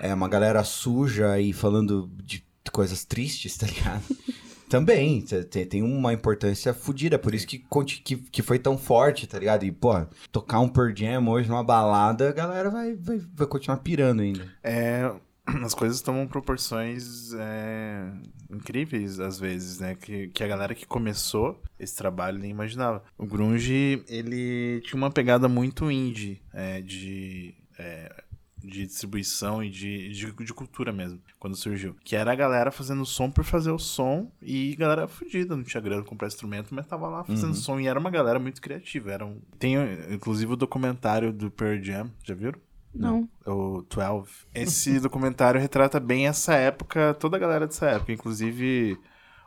é 0.00 0.12
uma 0.14 0.28
galera 0.28 0.62
suja 0.64 1.38
e 1.40 1.52
falando 1.52 2.10
de 2.22 2.45
coisas 2.70 3.04
tristes, 3.04 3.56
tá 3.56 3.66
ligado? 3.66 4.02
Também 4.68 5.20
te- 5.20 5.44
te- 5.44 5.64
tem 5.64 5.80
uma 5.82 6.12
importância 6.12 6.74
fodida, 6.74 7.16
por 7.18 7.32
isso 7.34 7.46
que, 7.46 7.64
que, 8.02 8.16
que 8.16 8.42
foi 8.42 8.58
tão 8.58 8.76
forte, 8.76 9.26
tá 9.26 9.38
ligado? 9.38 9.64
E, 9.64 9.70
pô, 9.70 9.92
tocar 10.32 10.58
um 10.58 10.68
Pearl 10.68 10.92
Jam 10.94 11.28
hoje 11.28 11.48
numa 11.48 11.62
balada, 11.62 12.28
a 12.28 12.32
galera 12.32 12.68
vai, 12.68 12.94
vai, 12.94 13.18
vai 13.32 13.46
continuar 13.46 13.76
pirando 13.78 14.22
ainda. 14.22 14.44
É, 14.64 15.08
as 15.62 15.72
coisas 15.72 16.00
tomam 16.00 16.26
proporções 16.26 17.32
é, 17.38 18.10
incríveis 18.50 19.20
às 19.20 19.38
vezes, 19.38 19.78
né? 19.78 19.94
Que, 19.94 20.26
que 20.28 20.42
a 20.42 20.48
galera 20.48 20.74
que 20.74 20.84
começou 20.84 21.62
esse 21.78 21.94
trabalho 21.94 22.38
nem 22.38 22.50
imaginava. 22.50 23.04
O 23.16 23.24
grunge, 23.24 24.02
ele 24.08 24.80
tinha 24.84 24.96
uma 24.96 25.12
pegada 25.12 25.48
muito 25.48 25.88
indie, 25.92 26.42
é, 26.52 26.80
de... 26.80 27.54
é, 27.78 28.24
de 28.66 28.86
distribuição 28.86 29.62
e 29.62 29.70
de, 29.70 30.08
de, 30.10 30.32
de 30.32 30.52
cultura 30.54 30.92
mesmo, 30.92 31.20
quando 31.38 31.56
surgiu. 31.56 31.94
Que 32.04 32.16
era 32.16 32.32
a 32.32 32.34
galera 32.34 32.70
fazendo 32.70 33.06
som 33.06 33.30
por 33.30 33.44
fazer 33.44 33.70
o 33.70 33.78
som 33.78 34.30
e 34.42 34.74
galera 34.76 35.06
fudida, 35.08 35.56
não 35.56 35.62
tinha 35.64 35.80
grana 35.80 36.02
pra 36.02 36.10
comprar 36.10 36.28
instrumento, 36.28 36.74
mas 36.74 36.86
tava 36.86 37.08
lá 37.08 37.24
fazendo 37.24 37.54
som 37.54 37.78
e 37.80 37.86
era 37.86 37.98
uma 37.98 38.10
galera 38.10 38.38
muito 38.38 38.60
criativa. 38.60 39.12
Era 39.12 39.24
um... 39.24 39.40
Tem 39.58 39.74
inclusive 40.10 40.52
o 40.52 40.56
documentário 40.56 41.32
do 41.32 41.50
Pearl 41.50 41.82
Jam, 41.82 42.10
já 42.24 42.34
viram? 42.34 42.58
Não. 42.94 43.28
o 43.46 43.82
12. 43.82 44.30
Esse 44.54 44.98
documentário 45.00 45.60
retrata 45.60 46.00
bem 46.00 46.26
essa 46.26 46.54
época, 46.54 47.12
toda 47.14 47.36
a 47.36 47.40
galera 47.40 47.66
dessa 47.66 47.86
época, 47.90 48.10
inclusive 48.12 48.98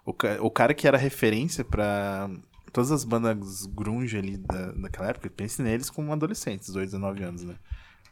o, 0.06 0.14
ca- 0.14 0.38
o 0.40 0.52
cara 0.52 0.74
que 0.74 0.88
era 0.88 0.98
referência 1.00 1.64
pra 1.66 2.30
todas 2.72 2.92
as 2.92 3.04
bandas 3.04 3.66
grunge 3.66 4.16
ali 4.16 4.38
da, 4.38 4.72
daquela 4.74 5.10
época, 5.10 5.28
pense 5.32 5.60
neles 5.64 5.90
como 5.90 6.14
adolescentes, 6.14 6.68
18, 6.68 6.86
19 6.92 7.24
anos, 7.24 7.44
né? 7.44 7.56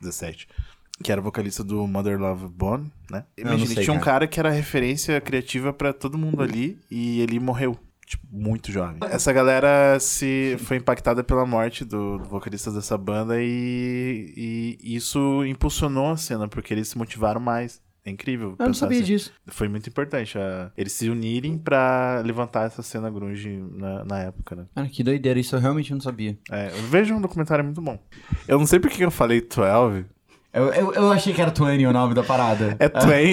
17. 0.02 0.48
Que 1.04 1.12
era 1.12 1.22
vocalista 1.22 1.64
do 1.64 1.86
Mother 1.88 2.20
Love 2.20 2.48
Bone, 2.48 2.92
né? 3.12 3.24
Imagina, 3.38 3.82
tinha 3.82 3.94
um 3.94 4.00
cara. 4.00 4.06
cara 4.06 4.28
que 4.28 4.40
era 4.40 4.50
referência 4.50 5.20
criativa 5.22 5.72
pra 5.72 5.94
todo 5.94 6.18
mundo 6.18 6.42
ali 6.42 6.80
e 6.90 7.22
ele 7.22 7.40
morreu. 7.40 7.78
Tipo, 8.06 8.26
muito 8.32 8.72
jovem. 8.72 8.98
Essa 9.02 9.34
galera 9.34 10.00
se 10.00 10.56
foi 10.60 10.78
impactada 10.78 11.26
pela 11.26 11.46
morte 11.46 11.84
do, 11.84 12.18
do 12.20 12.24
vocalista 12.24 12.72
dessa 12.72 12.98
banda 12.98 13.36
e, 13.42 14.78
e 14.82 14.96
isso 14.96 15.44
impulsionou 15.46 16.12
a 16.12 16.18
cena, 16.18 16.48
porque 16.48 16.74
eles 16.74 16.88
se 16.88 16.98
motivaram 16.98 17.40
mais. 17.42 17.82
É 18.06 18.10
incrível. 18.10 18.56
Eu 18.58 18.68
não 18.68 18.74
sabia 18.74 19.00
assim. 19.00 19.08
disso. 19.08 19.34
Foi 19.48 19.68
muito 19.68 19.90
importante 19.90 20.38
a- 20.38 20.72
eles 20.78 20.94
se 20.94 21.10
unirem 21.10 21.58
pra 21.58 22.22
levantar 22.26 22.68
essa 22.68 22.82
cena 22.82 23.10
grunge 23.10 23.62
na, 23.74 24.06
na 24.06 24.20
época, 24.20 24.56
né? 24.56 24.66
Cara, 24.74 24.88
que 24.88 25.04
doideira, 25.04 25.38
isso 25.38 25.58
eu 25.58 25.60
realmente 25.60 25.92
não 25.94 26.00
sabia. 26.00 26.38
É, 26.50 26.70
eu 26.70 26.84
vejo 26.84 27.14
um 27.14 27.20
documentário 27.20 27.66
muito 27.66 27.82
bom. 27.82 28.00
Eu 28.48 28.58
não 28.58 28.66
sei 28.66 28.80
porque 28.80 29.04
eu 29.04 29.12
falei 29.12 29.42
12, 29.42 30.06
Eu, 30.54 30.74
eu, 30.74 30.94
eu 30.94 31.12
achei 31.12 31.34
que 31.34 31.42
era 31.42 31.52
20 31.52 31.86
o 31.86 31.94
nome 31.94 32.14
da 32.14 32.24
parada. 32.24 32.76
É 32.80 32.88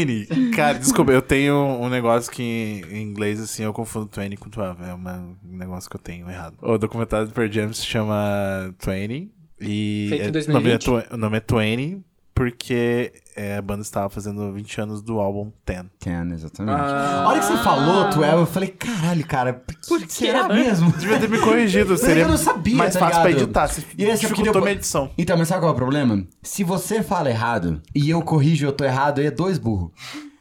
20. 0.04 0.50
Cara, 0.50 0.78
desculpa, 0.78 1.12
eu 1.12 1.22
tenho 1.22 1.54
um 1.54 1.88
negócio 1.88 2.30
que 2.30 2.82
em 2.90 3.02
inglês, 3.02 3.40
assim, 3.40 3.62
eu 3.62 3.72
confundo 3.72 4.10
20 4.14 4.36
com 4.36 4.50
12. 4.50 4.76
É 4.82 4.94
um 4.94 5.36
negócio 5.42 5.88
que 5.88 5.96
eu 5.96 6.00
tenho 6.00 6.28
errado. 6.28 6.56
O 6.60 6.76
documentário 6.76 7.26
do 7.28 7.32
Pearl 7.32 7.50
Jam 7.50 7.72
se 7.72 7.86
chama 7.86 8.74
20. 8.84 9.30
E 9.60 10.06
Feito 10.10 10.24
em 10.24 10.28
é- 10.28 10.30
2020. 10.30 10.86
O 10.86 10.90
nome 10.90 11.04
é, 11.10 11.14
o 11.14 11.16
nome 11.16 11.36
é 11.38 11.40
20 11.40 12.04
porque 12.34 13.12
é, 13.36 13.56
a 13.56 13.62
banda 13.62 13.82
estava 13.82 14.08
fazendo 14.10 14.52
20 14.52 14.80
anos 14.80 15.02
do 15.02 15.20
álbum 15.20 15.52
10. 15.64 15.84
Ten, 16.00 16.32
exatamente. 16.32 16.80
Ah. 16.80 17.22
A 17.24 17.28
hora 17.28 17.38
que 17.38 17.46
você 17.46 17.56
falou 17.58 18.10
12, 18.10 18.32
eu 18.32 18.46
falei, 18.46 18.68
caralho, 18.70 19.26
cara, 19.26 19.52
por 19.86 20.00
que 20.00 20.12
será 20.12 20.48
mesmo? 20.48 20.90
Devia 20.92 21.20
ter 21.20 21.28
me 21.28 21.38
corrigido, 21.38 21.96
seria 21.96 22.24
eu 22.24 22.28
não 22.28 22.36
sabia, 22.36 22.76
mais 22.76 22.94
tá 22.94 23.00
fácil 23.00 23.20
pra 23.20 23.30
ligado? 23.30 23.44
editar. 23.44 23.68
Você 23.68 23.84
E 23.96 24.04
esse 24.04 24.26
é 24.26 24.28
dificultou 24.28 24.60
minha 24.62 24.72
edição. 24.74 25.10
Então, 25.16 25.36
mas 25.36 25.46
sabe 25.48 25.60
qual 25.60 25.70
é 25.70 25.72
o 25.72 25.76
problema? 25.76 26.24
Se 26.42 26.64
você 26.64 27.02
fala 27.02 27.30
errado 27.30 27.80
e 27.94 28.10
eu 28.10 28.20
corrijo 28.22 28.64
e 28.64 28.68
eu 28.68 28.72
tô 28.72 28.84
errado, 28.84 29.20
aí 29.20 29.26
é 29.26 29.30
dois 29.30 29.58
burros. 29.58 29.92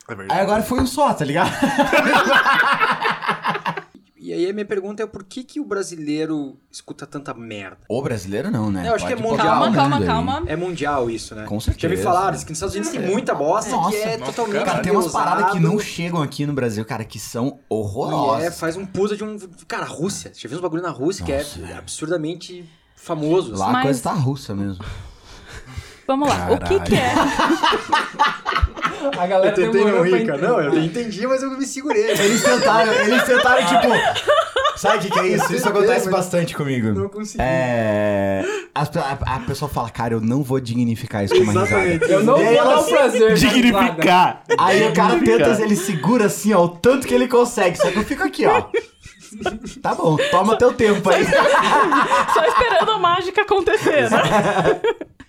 É 0.10 0.16
verdade. 0.16 0.40
Aí 0.40 0.44
agora 0.44 0.64
foi 0.64 0.82
um 0.82 0.88
só, 0.88 1.14
tá 1.14 1.24
ligado? 1.24 1.52
E 4.24 4.32
aí 4.32 4.50
a 4.50 4.54
minha 4.54 4.66
pergunta 4.66 5.04
é 5.04 5.06
por 5.06 5.22
que, 5.26 5.44
que 5.44 5.60
o 5.60 5.66
brasileiro 5.66 6.58
escuta 6.72 7.06
tanta 7.06 7.34
merda? 7.34 7.80
O 7.90 8.02
brasileiro 8.02 8.50
não, 8.50 8.72
né? 8.72 8.88
Eu 8.88 8.96
acho 8.96 9.06
que 9.06 9.12
é 9.12 9.18
mundial, 9.18 9.38
Calma, 9.46 9.74
calma, 9.74 10.06
calma. 10.06 10.44
É 10.48 10.56
mundial 10.56 11.10
isso, 11.10 11.36
né? 11.36 11.44
Com 11.44 11.60
certeza. 11.60 11.94
Já 11.94 12.00
me 12.00 12.02
falaram 12.02 12.38
que 12.40 12.46
nos 12.50 12.52
Estados 12.58 12.74
Unidos 12.74 12.90
tem 12.94 13.02
muita 13.02 13.36
bosta 13.36 13.72
Nossa, 13.72 13.90
que 13.90 13.98
é 13.98 14.16
nossa, 14.16 14.32
totalmente 14.32 14.64
Cara, 14.64 14.82
tem 14.82 14.94
umas 14.94 15.12
paradas 15.12 15.52
que 15.52 15.60
não 15.60 15.78
chegam 15.78 16.22
aqui 16.22 16.46
no 16.46 16.54
Brasil, 16.54 16.86
cara, 16.86 17.04
que 17.04 17.20
são 17.20 17.48
E 17.48 17.50
é, 17.50 17.64
horrorosas. 17.68 18.58
faz 18.58 18.78
um 18.78 18.86
puta 18.86 19.18
de 19.18 19.26
um. 19.26 19.38
Cara, 19.68 19.84
Rússia. 19.84 20.32
Já 20.34 20.48
viu 20.48 20.58
uns 20.58 20.62
bagulho 20.62 20.82
na 20.82 20.90
Rússia 20.90 21.26
que 21.26 21.34
é 21.34 21.46
absurdamente 21.78 22.64
famoso. 22.96 23.52
Lá 23.58 23.72
Mas- 23.74 23.82
a 23.82 23.84
coisa 23.84 24.04
tá 24.04 24.14
russa 24.14 24.56
mesmo. 24.56 24.86
Vamos 26.08 26.30
lá. 26.30 26.50
O 26.50 26.60
que, 26.60 26.80
que 26.80 26.96
é? 26.96 27.14
A 29.18 29.28
galera 29.28 29.56
demorou 29.56 30.00
pra 30.02 30.10
entender. 30.20 30.38
Não, 30.42 30.62
eu 30.62 30.78
entendi, 30.84 31.26
mas 31.28 31.44
eu 31.44 31.52
me 31.52 31.66
segurei. 31.66 32.12
Eles 32.12 32.44
tentaram, 32.44 32.92
eles 32.94 33.24
tentaram, 33.24 33.66
tipo. 33.66 33.88
Sabe 34.76 34.98
o 34.98 35.02
que, 35.02 35.10
que 35.12 35.20
é 35.20 35.28
isso? 35.28 35.54
Isso 35.56 35.70
acontece 35.70 36.10
bastante 36.10 36.56
comigo. 36.56 36.92
Não 36.92 37.08
consegui. 37.08 37.38
É. 37.44 38.44
pe- 38.92 39.00
A, 39.00 39.36
a 39.36 39.40
pessoa 39.42 39.70
fala, 39.70 39.90
cara, 39.90 40.16
eu 40.16 40.20
não 40.22 40.42
vou 40.44 40.60
dignificar 40.60 41.24
isso 41.24 41.36
com 41.36 41.42
uma 41.44 41.64
risada. 41.64 42.06
Eu 42.12 42.24
não 42.24 42.40
E 42.42 42.44
vou 42.44 42.54
dar 42.66 42.80
o 42.80 42.84
prazer. 42.86 43.34
Dignificar. 43.36 44.44
Aí 44.58 44.88
o 44.88 44.94
cara 44.94 45.20
tenta, 45.20 45.62
ele 45.62 45.76
segura 45.76 46.26
assim, 46.26 46.54
ó, 46.54 46.64
o 46.64 46.70
tanto 46.70 47.08
que 47.08 47.14
ele 47.14 47.28
consegue. 47.28 47.78
Só 47.78 47.92
que 47.92 47.98
eu 48.00 48.04
fico 48.04 48.24
aqui, 48.24 48.46
ó. 48.46 48.64
Tá 49.82 49.96
bom, 49.96 50.16
toma 50.32 50.58
teu 50.58 50.74
tempo 50.74 51.10
aí. 51.10 51.24
Só 52.34 52.46
esperando 52.46 52.92
a 52.92 52.98
mágica 53.00 53.42
acontecer, 53.42 54.10
né? 54.12 54.22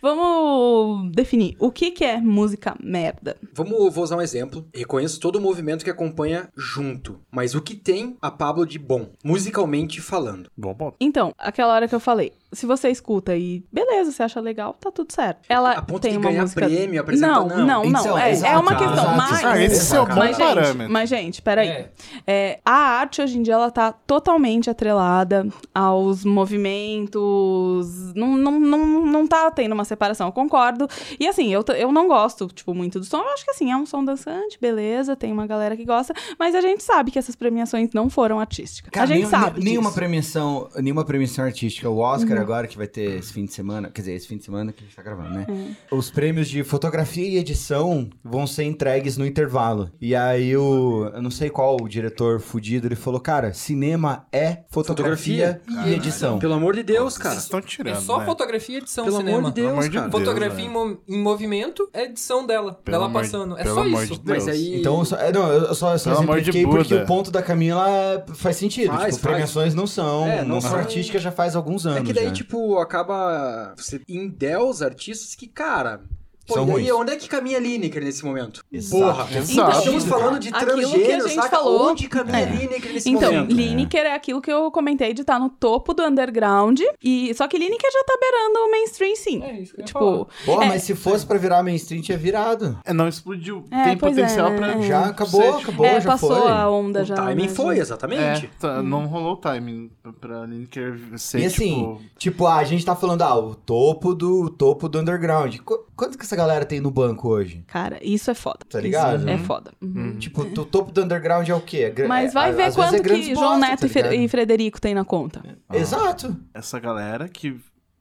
Vamos 0.05 1.11
definir. 1.13 1.57
O 1.59 1.73
que, 1.73 1.91
que 1.91 2.05
é 2.05 2.21
música 2.21 2.77
merda? 2.79 3.39
Vamos, 3.55 3.95
vou 3.95 4.05
usar 4.05 4.19
um 4.19 4.21
exemplo. 4.21 4.69
Reconheço 4.75 5.19
todo 5.19 5.37
o 5.37 5.41
movimento 5.41 5.83
que 5.83 5.91
acompanha 5.91 6.51
junto. 6.55 7.23
Mas 7.33 7.55
o 7.55 7.63
que 7.63 7.75
tem 7.75 8.15
a 8.21 8.31
Pablo 8.31 8.67
de 8.67 8.79
bom, 8.79 9.09
musicalmente 9.25 10.03
falando? 10.03 10.51
Bom 10.55 10.75
ponto. 10.75 10.97
Então, 11.01 11.33
aquela 11.39 11.73
hora 11.73 11.89
que 11.89 11.95
eu 11.95 12.01
falei, 12.01 12.35
se 12.55 12.67
você 12.67 12.89
escuta 12.91 13.37
e 13.37 13.65
beleza, 13.73 14.13
você 14.13 14.23
acha 14.23 14.41
legal, 14.41 14.75
tá 14.81 14.91
tudo 14.91 15.13
certo. 15.13 15.41
Ela 15.49 15.73
A 15.73 15.83
ponto 15.83 16.01
tem 16.03 16.13
de 16.13 16.19
uma 16.19 16.31
ganhar 16.31 16.43
música... 16.43 16.65
prêmio, 16.67 17.05
Não, 17.19 17.47
não. 17.49 17.57
não, 17.59 17.67
não. 17.67 17.85
Então, 17.85 18.19
é, 18.19 18.31
é 18.39 18.59
uma 18.59 18.75
questão, 18.77 18.93
exato. 18.95 19.17
mas... 19.17 19.45
Ah, 19.45 19.63
esse 19.63 19.97
é 19.97 20.01
o 20.01 20.07
bom 20.07 20.15
Mas, 20.17 20.37
gente, 20.37 20.47
parâmetro. 20.55 20.93
mas, 20.93 21.09
gente, 21.11 21.43
peraí. 21.43 21.69
É. 21.69 21.91
É, 22.27 22.61
a 22.65 22.73
arte 22.73 23.21
hoje 23.23 23.39
em 23.39 23.43
dia 23.43 23.55
ela 23.55 23.71
tá 23.71 23.93
totalmente 23.93 24.71
atrelada 24.71 25.47
aos 25.75 26.25
movimentos. 26.25 28.13
Não, 28.15 28.37
não, 28.37 28.59
não, 28.61 29.07
não 29.07 29.27
tá 29.27 29.51
tendo 29.51 29.73
uma 29.73 29.85
separação, 29.85 30.29
eu 30.29 30.33
concordo. 30.33 30.89
E 31.19 31.27
assim, 31.27 31.53
eu, 31.53 31.65
eu 31.77 31.93
não 31.93 32.09
gosto, 32.09 32.47
tipo, 32.49 32.75
muito 32.75 32.99
do 32.99 33.05
som. 33.05 33.19
Eu 33.19 33.29
acho 33.31 33.45
que 33.45 33.51
assim, 33.51 33.71
é 33.71 33.77
um 33.77 33.87
som 33.87 34.05
dançante, 34.05 34.59
beleza, 34.61 35.17
tem 35.17 35.33
uma 35.33 35.47
galera 35.47 35.77
que 35.77 35.85
gosta, 35.85 36.15
mas 36.39 36.55
a 36.55 36.61
gente 36.61 36.83
sabe 36.83 37.11
que 37.11 37.19
essas 37.19 37.35
premiações 37.37 37.91
não 37.93 38.09
foram 38.11 38.41
artísticas. 38.41 38.91
a 39.01 39.07
gente 39.07 39.19
nenhum- 39.19 39.31
sabe. 39.31 39.61
Nenhuma 39.65 39.89
disso. 39.89 39.95
premiação, 39.99 40.69
nenhuma 40.77 41.05
premiação 41.05 41.45
artística. 41.45 41.89
O 41.89 41.95
Uhum. 41.95 42.01
Oscar 42.01 42.39
agora, 42.45 42.67
que 42.67 42.77
vai 42.77 42.87
ter 42.87 43.19
esse 43.19 43.33
fim 43.33 43.45
de 43.45 43.53
semana, 43.53 43.91
quer 43.91 44.01
dizer, 44.03 44.13
esse 44.15 44.27
fim 44.29 44.37
de 44.37 44.45
semana 44.45 44.73
que 44.73 44.83
a 44.83 44.87
gente 44.87 44.95
tá 44.97 45.03
gravando, 45.03 45.31
né? 45.31 45.47
É. 45.91 45.95
Os 45.95 46.11
prêmios 46.11 46.49
de 46.49 46.63
fotografia 46.63 47.27
e 47.29 47.37
edição 47.37 48.09
vão 48.23 48.47
ser 48.47 48.65
entregues 48.65 49.17
no 49.17 49.27
intervalo. 49.27 49.91
E 50.01 50.15
aí 50.15 50.57
o, 50.57 51.11
eu 51.15 51.23
não 51.23 51.31
sei 51.31 51.51
qual 51.51 51.77
o 51.81 51.89
diretor 51.89 52.41
fudido, 52.41 52.87
ele 52.87 52.97
falou, 52.97 53.21
cara, 53.21 53.53
cinema 53.53 54.27
é 54.33 54.59
fotografia, 54.69 55.61
Fotografia. 55.65 55.93
e 55.93 55.95
edição. 55.97 56.39
Pelo 56.39 56.55
amor 56.55 56.75
de 56.75 56.83
Deus, 56.83 57.17
cara. 57.19 57.31
Vocês 57.35 57.45
estão 57.45 57.61
tirando, 57.61 57.97
É 57.97 58.01
só 58.01 58.19
né? 58.21 58.25
fotografia 58.27 58.77
e 58.77 58.79
edição 58.79 59.05
Pelo 59.05 59.17
cinema. 59.19 59.39
amor 59.39 59.51
de 59.51 59.55
Pelo 59.55 59.67
Deus, 59.67 59.79
amor 59.79 59.89
de 59.91 59.97
cara. 59.97 60.09
Deus. 60.09 60.21
Fotografia 60.23 60.65
em, 60.65 60.69
velho. 60.73 60.87
mo- 60.89 60.99
em 61.09 61.19
movimento 61.23 61.89
é 61.93 62.05
edição 62.05 62.47
dela. 62.47 62.75
Pelo 62.75 62.99
dela 62.99 63.07
de- 63.09 63.13
passando. 63.15 63.59
É 63.59 63.63
pelo 63.63 63.75
só 63.75 63.81
amor 63.83 64.03
isso. 64.05 64.13
de 64.15 64.21
Deus. 64.21 64.45
Mas 64.45 64.49
aí. 64.49 64.81
Então, 64.81 64.99
eu 64.99 65.05
só, 65.05 65.17
é, 65.17 65.33
não, 65.33 65.49
eu 65.53 65.75
só, 65.75 65.93
eu 65.93 65.99
só 65.99 66.11
Pelo 66.11 66.23
exemplifiquei 66.37 66.67
porque 66.67 66.95
o 66.95 67.07
ponto 67.07 67.31
da 67.31 67.43
Camila 67.43 67.89
é- 67.89 68.25
faz 68.35 68.57
sentido. 68.57 68.89
Faz, 68.89 69.01
tipo, 69.01 69.11
faz. 69.13 69.23
premiações 69.23 69.75
não 69.75 69.87
são, 69.87 70.27
É, 70.27 70.43
não, 70.43 70.55
não 70.57 70.61
são 70.61 70.75
artísticas 70.77 71.23
já 71.23 71.31
faz 71.33 71.57
alguns 71.57 71.87
anos. 71.87 72.01
É 72.01 72.03
que 72.03 72.13
daí. 72.13 72.25
Tipo, 72.35 72.79
acaba. 72.79 73.75
Você 73.77 74.03
endeusa 74.09 74.87
artistas 74.87 75.35
que, 75.35 75.47
cara. 75.47 76.03
Pô, 76.47 76.55
São 76.55 76.69
e 76.69 76.71
ruins. 76.73 76.91
onde 76.91 77.13
é 77.13 77.17
que 77.17 77.27
caminha 77.29 77.59
Lineker 77.59 78.05
nesse 78.05 78.23
momento? 78.25 78.63
Exato. 78.71 79.03
Porra, 79.03 79.39
Exato. 79.39 79.79
estamos 79.79 80.05
falando 80.05 80.39
de 80.39 80.49
Aquilo 80.49 80.61
que 80.61 80.65
a 80.85 80.89
transgênero, 80.91 81.29
gente 81.29 81.35
saca? 81.37 81.49
falou- 81.57 81.91
Onde 81.91 82.09
caminha 82.09 82.39
É. 82.41 82.45
Lineker 82.45 82.93
nesse 82.93 83.09
Então, 83.11 83.33
momento? 83.33 83.55
Lineker 83.55 84.01
é 84.05 84.15
aquilo 84.15 84.43
que 84.43 84.53
eu 84.53 84.71
comentei 84.71 85.15
de 85.15 85.23
estar 85.23 85.39
no 85.39 85.49
topo 85.49 85.95
do 85.95 86.03
underground. 86.03 86.81
E, 87.03 87.33
só 87.35 87.49
que 87.49 87.57
Lineker 87.57 87.91
já 87.91 88.05
tá 88.05 88.19
beirando 88.21 88.59
o 88.59 88.71
mainstream, 88.71 89.17
sim. 89.17 89.43
É 89.43 89.61
isso 89.61 89.75
que 89.75 89.81
eu 89.81 89.85
tipo, 89.87 90.29
Pô, 90.45 90.63
é- 90.63 90.67
mas 90.69 90.83
se 90.83 90.95
fosse 90.95 91.25
pra 91.25 91.39
virar 91.39 91.63
mainstream, 91.63 92.03
tinha 92.03 92.19
virado. 92.19 92.79
É, 92.85 92.93
não 92.93 93.09
explodiu. 93.09 93.65
É, 93.71 93.85
Tem 93.85 93.97
potencial 93.97 94.49
é, 94.49 94.57
pra. 94.57 94.73
é. 94.75 94.83
Já 94.83 95.07
acabou, 95.07 95.57
acabou, 95.59 95.87
é, 95.87 96.01
já 96.01 96.11
passou 96.11 96.37
foi. 96.43 96.51
a 96.51 96.69
onda 96.69 97.01
O 97.03 97.05
já. 97.05 97.15
timing 97.15 97.43
né, 97.45 97.49
foi, 97.49 97.79
exatamente. 97.79 98.47
É, 98.47 98.51
tá, 98.61 98.83
não 98.83 99.07
rolou 99.07 99.33
o 99.33 99.37
timing 99.37 99.91
pra 100.21 100.45
Lineker 100.45 101.01
ser, 101.17 101.41
E 101.41 101.47
assim, 101.47 101.75
tipo... 101.75 102.03
tipo, 102.19 102.47
a 102.47 102.63
gente 102.65 102.85
tá 102.85 102.95
falando, 102.95 103.23
ah, 103.23 103.35
o 103.39 103.55
topo 103.55 104.15
do 104.15 104.43
o 104.45 104.51
topo 104.51 104.89
do 104.89 104.99
underground. 104.99 105.57
Quanto 105.97 106.19
que 106.19 106.25
essa 106.25 106.37
galera 106.37 106.65
tem 106.65 106.81
no 106.81 106.91
banco 106.91 107.29
hoje? 107.29 107.65
Cara, 107.67 107.99
isso 108.03 108.31
é 108.31 108.35
foda. 108.35 108.61
Tá 108.69 108.81
ligado? 108.81 109.19
Isso 109.21 109.29
é 109.29 109.33
Uhum. 109.35 109.45
foda. 109.45 109.73
Uhum. 109.83 110.19
Tipo, 110.19 110.43
o 110.43 110.65
topo 110.65 110.93
do 110.93 111.03
underground 111.03 111.49
é 111.49 111.55
o 111.55 111.61
quê? 111.61 111.93
É 111.97 112.07
Mas 112.07 112.31
é- 112.31 112.35
vai 112.35 112.51
a- 112.51 112.53
ver 112.53 112.63
às 112.65 112.75
vezes 112.77 112.91
quanto 112.91 113.07
é 113.07 113.17
que 113.17 113.35
João 113.35 113.59
bosta, 113.59 113.67
Neto 113.87 113.89
tá 113.93 114.15
e 114.15 114.25
e 114.25 114.29
Frederico 114.29 114.81
tem 114.81 114.95
na 114.95 115.05
conta. 115.05 115.43
Exato. 115.73 116.37
essa 116.53 116.79
galera 116.79 117.29
que 117.29 117.57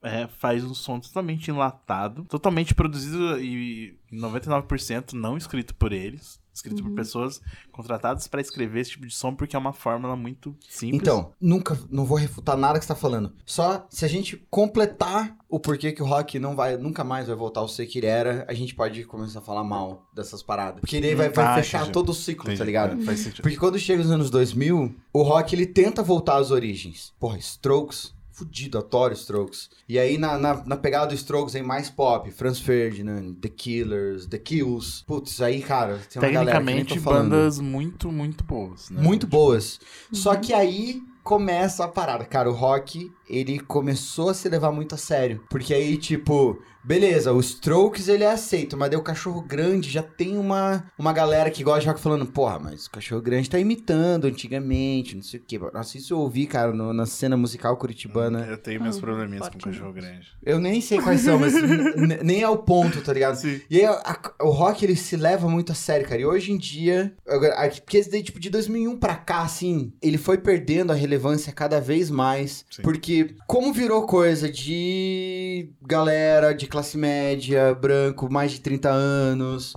é, 0.06 0.28
faz 0.38 0.64
um 0.66 0.74
som 0.74 1.00
totalmente 1.00 1.50
enlatado, 1.50 2.26
totalmente 2.26 2.76
produzido 2.76 3.40
e 3.40 3.98
99% 4.12 5.14
não 5.14 5.38
escrito 5.38 5.74
por 5.76 5.94
eles, 5.94 6.40
escrito 6.54 6.82
Uhum. 6.84 6.90
por 6.90 6.96
pessoas 6.96 7.42
contratadas 7.72 8.28
pra 8.28 8.40
escrever 8.42 8.82
esse 8.82 8.92
tipo 8.92 9.08
de 9.08 9.14
som 9.14 9.34
porque 9.34 9.56
é 9.56 9.60
uma 9.60 9.74
fórmula 9.74 10.16
muito 10.16 10.56
simples. 10.70 11.02
Então, 11.02 11.32
nunca, 11.42 11.78
não 11.90 12.06
vou 12.06 12.18
refutar 12.18 12.56
nada 12.56 12.78
que 12.80 12.86
você 12.86 12.94
tá 12.94 12.96
falando. 12.96 13.34
Só 13.46 13.86
se 13.90 14.06
a 14.06 14.08
gente 14.08 14.38
completar 14.50 15.36
o 15.50 15.60
porquê 15.60 15.92
que 15.92 16.02
o 16.02 16.06
rock 16.06 16.40
não 16.40 16.56
vai, 16.56 16.78
nunca 16.78 17.04
mais 17.04 17.28
vai 17.28 17.36
voltar 17.36 17.60
ao 17.62 17.68
ser 17.68 17.86
que 17.86 18.00
ele 18.00 18.08
era, 18.08 18.46
a 18.50 18.54
gente 18.54 18.74
pode 18.74 19.04
começar 19.06 19.40
a 19.40 19.42
falar 19.42 19.64
mal 19.64 20.10
dessas 20.14 20.42
paradas. 20.42 20.80
Porque 20.82 21.00
daí 21.00 21.14
vai, 21.16 21.30
vai 21.30 21.46
Ah, 21.46 21.56
fechar 21.56 21.80
entendi. 21.80 21.92
todo 21.94 22.10
o 22.10 22.14
ciclo, 22.14 22.46
Entendi. 22.46 22.58
tá 22.60 22.66
ligado? 22.66 23.02
É, 23.02 23.06
faz 23.06 23.20
sentido. 23.20 23.42
Porque 23.44 23.58
quando 23.58 23.78
chega 23.78 24.02
os 24.02 24.10
anos 24.12 24.30
2000, 24.30 24.96
o 25.14 25.22
rock 25.24 25.56
ele 25.56 25.66
tenta 25.68 26.02
voltar 26.02 26.38
às 26.38 26.50
origens. 26.52 27.14
Porra, 27.20 27.38
Strokes, 27.38 28.14
fudido, 28.34 28.78
adoro 28.78 29.14
Strokes. 29.14 29.70
E 29.88 29.98
aí 29.98 30.18
na, 30.18 30.38
na, 30.38 30.64
na 30.66 30.76
pegada 30.76 31.08
do 31.08 31.14
Strokes 31.14 31.56
aí 31.56 31.64
mais 31.64 31.90
pop, 31.90 32.30
Franz 32.32 32.60
Ferdinand, 32.60 33.36
The 33.36 33.50
Killers, 33.50 34.26
The 34.26 34.40
Kills. 34.40 35.04
Putz, 35.06 35.42
aí 35.42 35.62
cara, 35.62 36.00
tem 36.12 36.22
uma 36.22 36.32
galera 36.32 36.60
que 36.60 36.66
nem 36.66 36.76
Tecnicamente, 36.78 37.00
bandas 37.00 37.60
muito, 37.60 38.12
muito 38.12 38.44
boas. 38.44 38.90
Né? 38.90 39.02
Muito 39.02 39.28
boas. 39.28 39.80
Só 40.12 40.36
que 40.36 40.54
aí 40.54 41.02
começa 41.24 41.86
a 41.86 41.88
parada. 41.88 42.26
Cara, 42.26 42.50
o 42.50 42.54
rock, 42.54 43.12
ele 43.30 43.60
começou 43.60 44.30
a 44.30 44.34
se 44.34 44.48
levar 44.50 44.72
muito 44.72 44.96
a 44.96 44.98
sério. 44.98 45.44
Porque 45.50 45.74
aí, 45.74 45.98
tipo, 45.98 46.60
beleza, 46.84 47.32
os 47.32 47.48
Strokes 47.52 48.08
ele 48.08 48.24
é 48.24 48.32
aceito, 48.32 48.76
mas 48.78 48.90
daí 48.90 49.00
o 49.00 49.04
Cachorro 49.04 49.42
Grande 49.42 49.90
já 49.90 50.04
tem 50.04 50.38
uma, 50.38 50.86
uma 50.98 51.14
galera 51.14 51.50
que 51.50 51.64
gosta 51.64 51.82
de 51.82 51.88
rock 51.88 52.00
falando, 52.00 52.26
porra, 52.26 52.60
mas 52.60 52.86
o 52.86 52.92
Cachorro 52.92 53.22
Grande 53.22 53.50
tá 53.50 53.58
imitando 53.60 54.26
antigamente, 54.26 55.16
não 55.16 55.24
sei 55.24 55.40
o 55.40 55.44
quê. 55.48 55.60
Nossa, 55.74 55.98
isso 55.98 56.14
eu 56.14 56.20
ouvi, 56.20 56.46
cara, 56.46 56.74
no- 56.74 56.94
na 56.94 57.06
cena 57.06 57.38
musical 57.38 57.78
curitibana. 57.78 58.46
Eu 58.46 58.58
tenho 58.58 58.82
meus 58.82 58.98
Ah, 58.98 59.02
probleminhas 59.02 59.40
com 59.48 59.52
forte 59.60 59.64
cachorro 59.66 59.94
grande. 59.94 60.28
Eu 60.44 60.60
nem 60.60 60.82
sei 60.82 61.00
quais 61.00 61.22
são, 61.22 61.40
mas 61.40 61.54
nem 62.24 62.42
é 62.42 62.50
o 62.50 62.58
ponto, 62.58 63.02
tá 63.02 63.14
ligado? 63.14 63.36
Sim. 63.36 63.62
E 63.70 63.80
aí, 63.80 63.86
a- 63.86 64.22
o 64.42 64.50
rock, 64.50 64.84
ele 64.86 64.96
se 64.96 65.16
leva 65.16 65.48
muito 65.50 65.72
a 65.72 65.76
sério, 65.76 66.08
cara. 66.08 66.22
E 66.22 66.26
hoje 66.26 66.52
em 66.52 66.58
dia, 66.58 67.14
agora, 67.28 67.54
a- 67.56 67.70
porque 67.70 67.98
esse 67.98 68.10
daí, 68.10 68.24
tipo, 68.24 68.40
de 68.40 68.50
2001 68.50 68.98
pra 68.98 69.16
cá, 69.16 69.42
assim, 69.42 69.94
ele 70.02 70.18
foi 70.18 70.38
perdendo 70.38 70.92
a 70.92 70.96
relevância 70.96 71.52
cada 71.54 71.80
vez 71.80 72.10
mais. 72.10 72.66
Sim. 72.70 72.82
Porque, 72.82 73.13
como 73.48 73.74
virou 73.74 74.06
coisa 74.06 74.50
de 74.50 75.70
galera 75.82 76.54
de 76.54 76.68
classe 76.68 76.98
média, 76.98 77.74
branco, 77.74 78.32
mais 78.32 78.52
de 78.52 78.62
30 78.62 78.90
anos, 78.90 79.74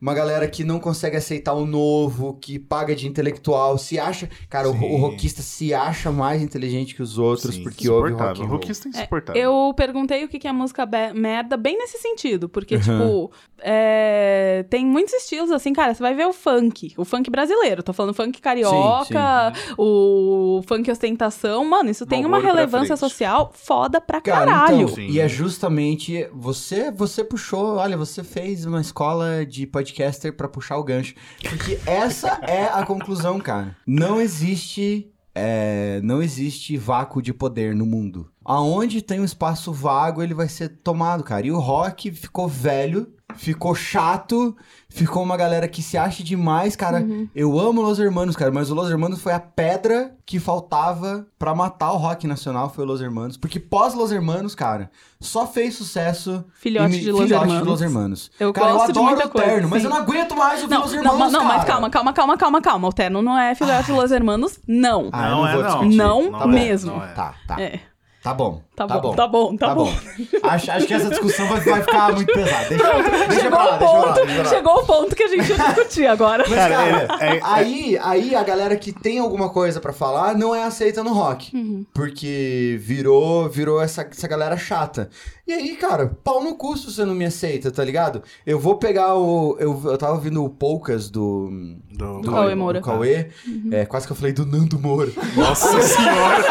uma 0.00 0.14
galera 0.14 0.46
que 0.48 0.62
não 0.64 0.78
consegue 0.78 1.16
aceitar 1.16 1.54
o 1.54 1.66
novo, 1.66 2.34
que 2.40 2.58
paga 2.58 2.94
de 2.94 3.08
intelectual, 3.08 3.76
se 3.78 3.98
acha. 3.98 4.28
Cara, 4.48 4.68
o, 4.70 4.72
Sim. 4.72 4.94
o 4.94 4.96
rockista 4.96 5.42
se 5.42 5.74
acha 5.74 6.10
mais 6.12 6.40
inteligente 6.42 6.94
que 6.94 7.02
os 7.02 7.18
outros 7.18 7.54
Sim, 7.56 7.62
porque 7.64 7.88
ouve 7.88 8.12
rock 8.12 8.38
roll. 8.40 8.48
Rockista 8.48 8.88
é 8.88 8.90
É, 8.90 9.00
insuportável. 9.00 9.42
eu 9.42 9.74
perguntei 9.74 10.24
o 10.24 10.28
que 10.28 10.38
que 10.38 10.46
é 10.48 10.52
música 10.52 10.86
merda 11.14 11.56
bem 11.56 11.76
nesse 11.78 11.98
sentido, 11.98 12.48
porque, 12.48 12.78
tipo, 12.78 13.30
é, 13.60 14.64
tem 14.70 14.86
muitos 14.86 15.12
estilos, 15.14 15.50
assim, 15.50 15.72
cara, 15.72 15.92
você 15.94 16.02
vai 16.02 16.14
ver 16.14 16.26
o 16.26 16.32
funk, 16.32 16.92
o 16.96 17.04
funk 17.04 17.28
brasileiro, 17.30 17.82
tô 17.82 17.92
falando 17.92 18.14
funk 18.14 18.40
carioca, 18.40 19.52
o 19.76 20.62
funk 20.66 20.90
ostentação, 20.90 21.64
mano, 21.64 21.90
isso 21.90 22.06
tem 22.06 22.24
uma 22.24 22.38
relevância 22.38 22.96
social 22.96 23.50
foda 23.54 24.00
pra 24.00 24.20
Cara, 24.20 24.46
caralho. 24.46 24.82
então, 24.82 24.94
Sim. 24.94 25.06
e 25.08 25.20
é 25.20 25.28
justamente 25.28 26.26
você, 26.32 26.90
você 26.90 27.24
puxou, 27.24 27.76
olha, 27.76 27.96
você 27.96 28.22
fez 28.22 28.64
uma 28.64 28.80
escola 28.80 29.44
de 29.44 29.66
podcaster 29.88 30.32
pra 30.32 30.48
puxar 30.48 30.76
o 30.76 30.84
gancho, 30.84 31.14
porque 31.42 31.78
essa 31.86 32.38
é 32.42 32.64
a 32.64 32.84
conclusão, 32.84 33.40
cara. 33.40 33.76
Não 33.86 34.20
existe, 34.20 35.10
é, 35.34 36.00
não 36.02 36.22
existe 36.22 36.76
vácuo 36.76 37.22
de 37.22 37.32
poder 37.32 37.74
no 37.74 37.86
mundo. 37.86 38.30
Aonde 38.44 39.02
tem 39.02 39.20
um 39.20 39.24
espaço 39.24 39.72
vago, 39.72 40.22
ele 40.22 40.34
vai 40.34 40.48
ser 40.48 40.68
tomado, 40.82 41.24
cara. 41.24 41.46
E 41.46 41.50
o 41.50 41.58
rock 41.58 42.10
ficou 42.12 42.48
velho, 42.48 43.12
ficou 43.36 43.74
chato, 43.74 44.56
ficou 44.88 45.22
uma 45.22 45.36
galera 45.36 45.68
que 45.68 45.82
se 45.82 45.96
acha 45.96 46.24
demais, 46.24 46.74
cara. 46.74 47.06
Eu 47.34 47.58
amo 47.58 47.82
Los 47.82 47.98
Hermanos, 47.98 48.34
cara, 48.36 48.50
mas 48.50 48.70
o 48.70 48.74
Los 48.74 48.90
Hermanos 48.90 49.20
foi 49.20 49.32
a 49.32 49.38
pedra 49.40 50.14
que 50.26 50.40
faltava 50.40 51.26
pra 51.38 51.54
matar 51.54 51.92
o 51.92 51.96
rock 51.96 52.26
nacional, 52.26 52.70
foi 52.70 52.84
o 52.84 52.86
Los 52.86 53.00
Hermanos. 53.00 53.36
Porque 53.36 53.60
pós 53.60 53.94
Los 53.94 54.10
Hermanos, 54.10 54.54
cara, 54.54 54.90
só 55.20 55.46
fez 55.46 55.76
sucesso 55.76 56.44
Filhote 56.54 56.90
me- 56.90 56.98
de 57.00 57.12
Los 57.12 57.22
filhote 57.22 57.42
Hermanos. 57.44 57.62
de 57.62 57.68
Los 57.68 57.82
Hermanos. 57.82 58.30
Eu 58.40 58.52
cara, 58.52 58.72
gosto 58.72 58.88
eu 58.88 58.92
de 58.92 58.98
adoro 58.98 59.14
muita 59.14 59.26
o 59.28 59.30
coisa, 59.30 59.46
Terno, 59.48 59.68
mas 59.68 59.82
sim. 59.82 59.86
eu 59.86 59.90
não 59.90 59.98
aguento 59.98 60.36
mais 60.36 60.62
ouvir 60.62 60.74
Não, 60.74 60.80
Los 60.82 60.92
Hermanos, 60.94 61.18
não, 61.18 61.30
não, 61.30 61.44
mas 61.44 61.64
calma, 61.64 61.90
calma, 61.90 62.12
calma, 62.12 62.36
calma, 62.36 62.60
calma. 62.62 62.88
O 62.88 62.92
Terno 62.92 63.22
não 63.22 63.38
é 63.38 63.54
filhote 63.54 63.86
de 63.86 63.92
Los 63.92 64.10
Hermanos, 64.10 64.58
não. 64.66 65.10
Ah, 65.12 65.26
eu 65.26 65.30
não, 65.30 65.38
não 65.42 65.48
é, 65.48 65.52
vou 65.54 65.62
não. 65.62 65.68
discutir. 65.70 65.96
Não 65.96 66.30
Não 66.30 66.42
é, 66.42 66.46
mesmo. 66.46 66.92
não 66.96 67.04
é. 67.04 67.08
Tá, 67.12 67.34
tá. 67.46 67.60
É, 67.60 67.80
Tá 68.22 68.34
bom. 68.34 68.60
tá, 68.74 68.86
bom, 68.86 69.14
tá 69.14 69.26
bom, 69.28 69.56
tá, 69.56 69.74
bom. 69.74 69.88
acho, 70.42 70.70
acho 70.72 70.86
que 70.86 70.92
essa 70.94 71.08
discussão 71.08 71.46
vai, 71.48 71.60
vai 71.60 71.80
ficar 71.82 72.12
muito 72.12 72.32
pesada. 72.32 72.68
Deixa, 72.68 72.84
deixa 73.28 73.40
Chegou 73.42 73.50
pra 73.50 73.64
lá, 73.64 73.76
o 73.76 73.78
deixa 73.78 73.88
pra 73.88 73.98
lá, 74.00 74.06
ponto, 74.12 74.14
deixa 74.26 74.34
pra 74.34 74.42
lá. 74.42 74.48
chegou 74.56 74.74
o 74.74 74.86
ponto 74.86 75.16
que 75.16 75.22
a 75.22 75.28
gente 75.28 75.48
ia 75.50 75.56
discutir 75.56 76.06
agora. 76.06 76.44
Mas, 76.48 76.58
Cara, 76.58 76.74
cara, 77.06 77.24
é- 77.24 77.36
é- 77.36 77.40
aí, 77.44 77.98
aí 78.02 78.34
a 78.34 78.42
galera 78.42 78.76
que 78.76 78.92
tem 78.92 79.18
alguma 79.20 79.50
coisa 79.50 79.80
pra 79.80 79.92
falar 79.92 80.36
não 80.36 80.52
é 80.54 80.64
aceita 80.64 81.02
no 81.04 81.12
rock. 81.12 81.56
Uhum. 81.56 81.86
Porque 81.94 82.76
virou, 82.82 83.48
virou 83.48 83.80
essa, 83.80 84.02
essa 84.02 84.26
galera 84.28 84.56
chata. 84.56 85.08
E 85.46 85.52
aí, 85.52 85.76
cara, 85.76 86.14
pau 86.22 86.42
no 86.42 86.56
cu 86.56 86.76
se 86.76 86.90
você 86.92 87.04
não 87.04 87.14
me 87.14 87.24
aceita, 87.24 87.70
tá 87.70 87.82
ligado? 87.84 88.22
Eu 88.44 88.58
vou 88.58 88.76
pegar 88.76 89.14
o. 89.14 89.56
Eu, 89.58 89.80
eu 89.84 89.96
tava 89.96 90.12
ouvindo 90.14 90.44
o 90.44 90.50
Poucas 90.50 91.08
do. 91.08 91.48
Do, 91.90 92.20
Do 92.20 92.30
Cauê 92.32 92.54
Moura. 92.54 92.80
do 92.80 92.84
Cauê. 92.84 93.28
Uhum. 93.46 93.70
É, 93.72 93.86
quase 93.86 94.06
que 94.06 94.12
eu 94.12 94.16
falei 94.16 94.32
do 94.32 94.44
Nando 94.44 94.78
Moura. 94.78 95.10
Nossa 95.36 95.80
senhora! 95.80 96.44